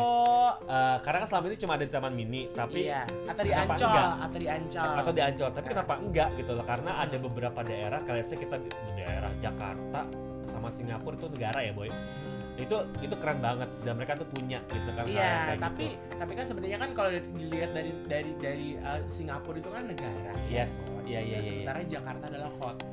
Eh, 0.66 0.96
karena 1.00 1.18
kan 1.24 1.28
selama 1.28 1.44
ini 1.48 1.56
cuma 1.58 1.72
ada 1.80 1.84
di 1.84 1.92
Taman 1.92 2.14
Mini 2.14 2.42
tapi 2.52 2.88
iya, 2.88 3.02
atau 3.28 3.42
di 3.42 3.52
Ancol, 3.52 3.88
enggak? 3.88 4.10
atau 4.20 4.38
di 4.38 4.48
Ancol. 4.48 4.94
atau 4.96 5.12
di 5.12 5.22
Ancol 5.22 5.50
tapi 5.54 5.66
kenapa 5.72 5.94
enggak 5.96 6.28
gitu 6.36 6.52
loh 6.52 6.66
karena 6.66 6.90
ada 7.02 7.16
beberapa 7.16 7.60
daerah 7.64 8.00
kalian 8.04 8.26
kita 8.26 8.56
di 8.60 8.70
daerah 8.98 9.32
Jakarta 9.40 10.00
sama 10.46 10.68
Singapura 10.70 11.16
itu 11.18 11.26
negara 11.32 11.58
ya 11.64 11.72
boy 11.74 11.90
itu 12.56 12.72
itu 12.98 13.14
keren 13.14 13.38
banget 13.38 13.68
dan 13.80 13.94
mereka 13.94 14.12
tuh 14.14 14.24
punya 14.26 14.58
gitu 14.66 14.90
kan 14.90 15.04
Iya, 15.04 15.32
kayak 15.46 15.60
tapi 15.60 15.86
gitu. 15.86 16.16
tapi 16.16 16.32
kan 16.32 16.44
sebenarnya 16.44 16.78
kan 16.78 16.90
kalau 16.92 17.10
dilihat 17.12 17.70
dari 17.70 17.90
dari 18.06 18.30
dari 18.36 18.68
uh, 18.78 19.00
Singapura 19.06 19.56
itu 19.56 19.68
kan 19.68 19.84
negara. 19.84 20.32
yes 20.46 20.96
iya 21.02 21.20
iya 21.20 21.20
iya, 21.20 21.36
iya. 21.36 21.40
Sementara 21.44 21.80
Jakarta 21.84 22.24
adalah 22.26 22.50
kota. 22.54 22.84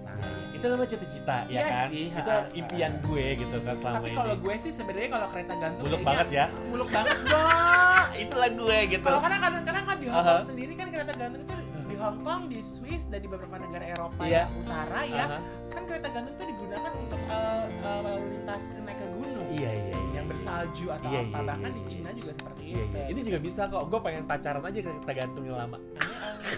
itu 0.54 0.66
namanya 0.66 0.90
cita-cita 0.90 1.38
ya 1.46 1.58
Iya 1.58 1.64
kan 1.66 1.88
sih, 1.90 2.06
itu 2.08 2.30
ha, 2.30 2.38
ha, 2.40 2.54
impian 2.54 2.94
gue 3.02 3.26
gitu 3.36 3.56
kan 3.58 3.74
selama 3.74 3.96
Tapi 3.98 4.08
ini 4.08 4.16
kalau 4.16 4.36
gue 4.38 4.56
sih 4.58 4.72
sebenarnya 4.72 5.10
kalau 5.10 5.28
kereta 5.28 5.54
gantung 5.58 5.84
muluk 5.84 6.02
banget 6.02 6.28
ya 6.30 6.46
muluk 6.70 6.90
banget 6.90 7.18
dong. 7.32 8.08
itulah 8.16 8.50
gue 8.54 8.78
gitu 8.90 9.04
Kalau 9.06 9.20
karena 9.20 9.38
kadang 9.40 9.64
kadang 9.64 9.86
kan 9.86 9.98
di 9.98 10.08
Hong 10.08 10.22
Kong 10.22 10.36
Aha. 10.36 10.46
sendiri 10.46 10.74
kan 10.74 10.88
kereta 10.90 11.14
gantung 11.14 11.42
itu 11.42 11.54
di 11.84 11.96
Hong 11.96 12.20
Kong, 12.22 12.42
di 12.48 12.60
Swiss 12.60 13.06
dan 13.06 13.20
di 13.20 13.28
beberapa 13.28 13.54
negara 13.56 13.86
Eropa 13.86 14.22
Iya. 14.24 14.46
yang 14.46 14.52
utara 14.60 15.00
ya, 15.04 15.26
Aha. 15.28 15.38
Kan 15.74 15.84
kereta 15.84 16.08
gantung 16.10 16.34
itu 16.34 16.46
digunakan 16.48 16.92
untuk 16.96 17.22
uh, 17.26 17.66
uh, 17.82 18.00
lalu 18.04 18.22
lintas 18.32 18.64
ke 18.68 18.80
naik 18.80 18.98
ke 18.98 19.08
gunung. 19.12 19.46
iya 19.50 19.72
iya 19.72 19.86
iya 19.92 20.02
Yang 20.14 20.26
bersalju 20.32 20.86
atau 20.90 21.08
Iya, 21.08 21.20
apa 21.20 21.30
iya, 21.34 21.42
bahkan 21.44 21.62
iya, 21.66 21.74
di 21.74 21.82
iya. 21.82 21.90
Cina 21.90 22.10
juga 22.12 22.32
seperti 22.34 22.62
iya 22.64 22.82
itu. 22.82 22.96
iya 22.96 23.04
ini 23.08 23.20
juga 23.22 23.40
bisa 23.40 23.62
kok 23.66 23.84
gue 23.84 24.00
pengen 24.00 24.24
pacaran 24.24 24.64
aja 24.64 24.80
kita 24.80 25.12
gantungin 25.14 25.54
lama 25.54 25.78
Ini, 25.78 26.14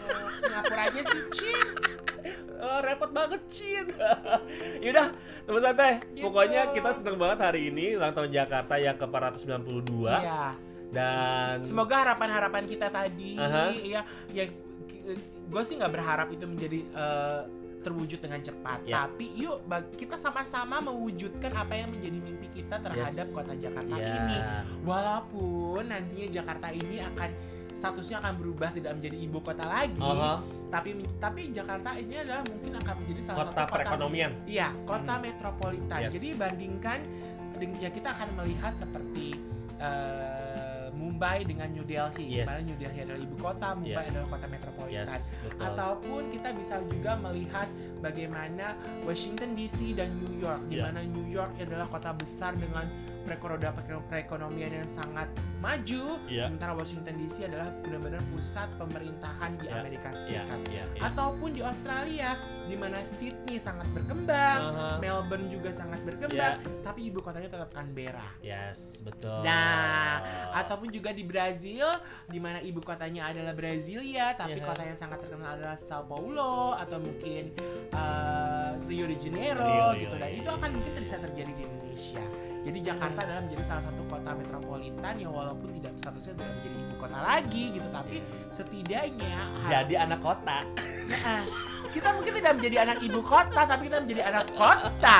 uh, 0.06 0.30
Singapura 0.36 0.82
aja 0.86 1.02
sih, 1.04 1.22
Cin. 1.32 1.68
Oh, 2.58 2.80
repot 2.82 3.12
banget 3.12 3.42
Cin. 3.46 3.86
Yaudah, 4.84 5.08
teman 5.44 5.62
santai. 5.62 5.92
Gitu. 6.08 6.24
Pokoknya 6.24 6.62
kita 6.72 6.90
seneng 6.92 7.16
banget 7.16 7.40
hari 7.42 7.62
ini 7.70 7.94
ulang 7.94 8.12
tahun 8.12 8.30
Jakarta 8.30 8.76
yang 8.76 8.96
ke-492 8.96 9.92
Iya. 10.02 10.44
dan 10.90 11.56
Semoga 11.62 11.96
harapan-harapan 12.02 12.64
kita 12.64 12.88
tadi, 12.88 13.36
Aha. 13.36 13.76
ya, 13.76 14.02
ya, 14.32 14.46
gue 15.46 15.62
sih 15.64 15.76
nggak 15.76 15.92
berharap 15.92 16.28
itu 16.30 16.46
menjadi 16.46 16.80
eh, 16.88 17.40
terwujud 17.86 18.18
dengan 18.18 18.42
cepat. 18.42 18.82
Ya. 18.82 19.06
Tapi 19.06 19.30
yuk, 19.38 19.62
kita 19.94 20.18
sama-sama 20.18 20.82
mewujudkan 20.82 21.54
apa 21.54 21.78
yang 21.78 21.94
menjadi 21.94 22.18
mimpi 22.18 22.48
kita 22.50 22.82
terhadap 22.82 23.26
Yes. 23.30 23.36
kota 23.38 23.54
Jakarta 23.54 23.94
Ya. 23.94 24.10
ini. 24.18 24.38
Walaupun 24.82 25.84
nantinya 25.86 26.28
Jakarta 26.34 26.68
ini 26.74 26.98
akan 26.98 27.30
statusnya 27.76 28.24
akan 28.24 28.34
berubah 28.40 28.72
tidak 28.72 28.96
menjadi 28.96 29.18
ibu 29.20 29.38
kota 29.44 29.68
lagi, 29.68 30.00
Aha, 30.00 30.40
tapi 30.72 30.96
tapi 31.20 31.52
Jakarta 31.52 31.92
ini 32.00 32.16
adalah 32.24 32.42
mungkin 32.48 32.72
akan 32.80 32.96
menjadi 33.04 33.22
salah 33.22 33.38
kota 33.44 33.52
satu 33.52 33.60
kota 33.60 33.72
perekonomian. 33.76 34.32
Iya, 34.48 34.68
kota 34.88 35.14
Hmm. 35.20 35.24
metropolitan. 35.28 36.00
Yes. 36.08 36.12
Jadi 36.16 36.28
bandingkan 36.40 37.00
ya 37.78 37.90
kita 37.92 38.10
akan 38.16 38.30
melihat 38.42 38.74
seperti 38.74 39.36
eh, 39.76 40.65
Mumbai 41.16 41.48
dengan 41.48 41.72
New 41.72 41.88
Delhi. 41.88 42.28
Yes. 42.28 42.44
Di 42.44 42.52
mana 42.52 42.62
New 42.68 42.76
Delhi 42.76 43.00
adalah 43.08 43.22
ibu 43.24 43.36
kota, 43.40 43.68
Mumbai 43.72 43.88
Yeah. 43.96 44.12
adalah 44.12 44.28
kota 44.36 44.46
metropolitan. 44.52 45.08
Yes, 45.08 45.32
betul. 45.40 45.64
Ataupun 45.64 46.22
kita 46.28 46.50
bisa 46.52 46.76
juga 46.92 47.12
melihat 47.16 47.68
bagaimana 48.04 48.76
Washington 49.08 49.56
DC 49.56 49.96
dan 49.96 50.12
New 50.20 50.36
York, 50.44 50.68
di 50.68 50.84
Yeah. 50.84 50.92
mana 50.92 51.08
New 51.08 51.24
York 51.32 51.56
adalah 51.56 51.88
kota 51.88 52.12
besar 52.20 52.52
dengan 52.60 52.92
perekonomian 53.24 54.04
perekonomian 54.12 54.72
yang 54.84 54.90
sangat 54.92 55.32
maju, 55.66 56.04
Iya. 56.30 56.46
sementara 56.46 56.72
Washington 56.78 57.14
DC 57.18 57.36
adalah 57.50 57.74
benar-benar 57.82 58.22
pusat 58.30 58.70
pemerintahan 58.78 59.58
di 59.58 59.66
Yeah. 59.66 59.82
Amerika 59.82 60.10
Iya, 60.14 60.22
Serikat. 60.22 60.60
iya, 60.70 60.84
iya. 60.94 61.02
Ataupun 61.02 61.50
di 61.52 61.62
Australia, 61.66 62.30
di 62.66 62.76
mana 62.78 63.02
Sydney 63.02 63.58
sangat 63.58 63.90
berkembang, 63.90 64.62
Aha, 64.70 65.02
Melbourne 65.02 65.50
juga 65.50 65.74
sangat 65.74 66.06
berkembang, 66.06 66.62
tapi 66.86 67.10
ibu 67.10 67.18
kotanya 67.20 67.50
tetap 67.50 67.74
Canberra. 67.74 68.30
Yes, 68.40 69.02
betul. 69.02 69.42
Nah, 69.42 70.22
Ataupun 70.56 70.88
juga 70.88 71.12
di 71.12 71.26
Brazil, 71.26 71.84
di 72.26 72.40
mana 72.40 72.62
ibu 72.62 72.80
kotanya 72.80 73.28
adalah 73.30 73.52
Brasilia, 73.52 74.32
tapi 74.34 74.62
Iya. 74.62 74.66
kota 74.66 74.82
yang 74.84 74.96
sangat 74.96 75.20
terkenal 75.20 75.58
adalah 75.58 75.76
Sao 75.76 76.06
Paulo 76.06 76.72
atau 76.74 76.98
mungkin 76.98 77.52
uh, 77.92 78.78
Rio 78.86 79.06
de 79.06 79.18
Janeiro 79.18 79.60
Rio, 79.60 79.88
Rio, 79.92 80.00
gitu. 80.00 80.16
Dan 80.16 80.30
iya, 80.32 80.38
itu 80.40 80.50
iya. 80.50 80.58
akan 80.58 80.70
mungkin 80.72 80.94
bisa 80.96 81.16
terjadi 81.20 81.52
di 81.52 81.64
Indonesia. 81.64 82.26
Jadi 82.66 82.82
Jakarta 82.82 83.22
adalah 83.22 83.46
menjadi 83.46 83.62
salah 83.62 83.86
satu 83.86 84.02
kota 84.10 84.34
metropolitan 84.34 85.14
yang 85.22 85.30
walaupun 85.30 85.70
tidak 85.78 85.94
statusnya 86.02 86.34
tidak 86.34 86.50
menjadi 86.58 86.78
ibu 86.82 86.96
kota 86.98 87.18
lagi 87.22 87.64
gitu, 87.78 87.88
tapi 87.94 88.26
setidaknya 88.50 89.38
jadi 89.70 90.10
anak 90.10 90.20
kota. 90.26 90.66
Nah, 91.06 91.46
kita 91.94 92.10
mungkin 92.18 92.42
tidak 92.42 92.58
menjadi 92.58 92.90
anak 92.90 92.98
ibu 93.06 93.22
kota, 93.22 93.62
tapi 93.70 93.86
kita 93.86 94.02
menjadi 94.02 94.34
anak 94.34 94.50
kota. 94.58 95.18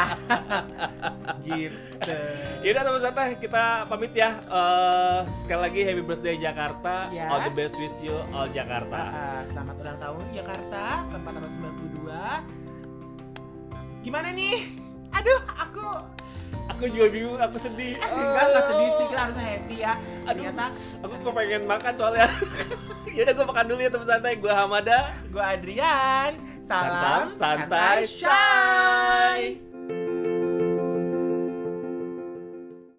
gitu. 1.46 2.18
Yaudah 2.66 2.82
teman 2.82 3.02
santai, 3.06 3.38
kita 3.38 3.86
pamit 3.86 4.18
ya. 4.18 4.42
Eh, 4.42 5.20
sekali 5.38 5.62
lagi 5.70 5.86
happy 5.86 6.02
birthday 6.02 6.42
Jakarta. 6.42 7.14
Ya. 7.14 7.30
All 7.30 7.46
the 7.46 7.54
best 7.54 7.78
wish 7.78 8.02
you 8.02 8.18
all 8.34 8.50
Jakarta. 8.50 9.14
Ah, 9.14 9.46
selamat 9.46 9.86
ulang 9.86 10.02
tahun 10.02 10.34
Jakarta 10.34 11.06
ke 11.14 11.18
492. 11.22 14.02
Gimana 14.02 14.34
nih? 14.34 14.85
Aduh, 15.16 15.40
aku 15.56 15.86
Aku 16.66 16.92
juga 16.92 17.08
bingung, 17.08 17.40
aku 17.40 17.56
sedih. 17.56 17.96
enggak 17.96 18.46
enggak 18.52 18.66
sedih 18.68 18.90
sih, 18.98 19.06
kita 19.08 19.22
harus 19.22 19.38
happy 19.38 19.76
ya. 19.80 19.94
Aduh. 20.28 20.44
Ternyata 20.44 20.66
Aku 21.08 21.14
kok 21.24 21.34
pengen 21.34 21.64
makan 21.70 21.94
soalnya. 21.96 22.28
Yaudah 23.16 23.34
gue 23.38 23.46
makan 23.48 23.66
dulu 23.70 23.80
ya 23.80 23.90
teman 23.94 24.08
santai. 24.12 24.34
Gue 24.36 24.52
Hamada. 24.52 25.00
gue 25.32 25.40
Adrian. 25.40 26.32
Salam 26.60 26.92
Salam 26.92 27.28
santai, 27.38 28.00
shy. 28.10 29.65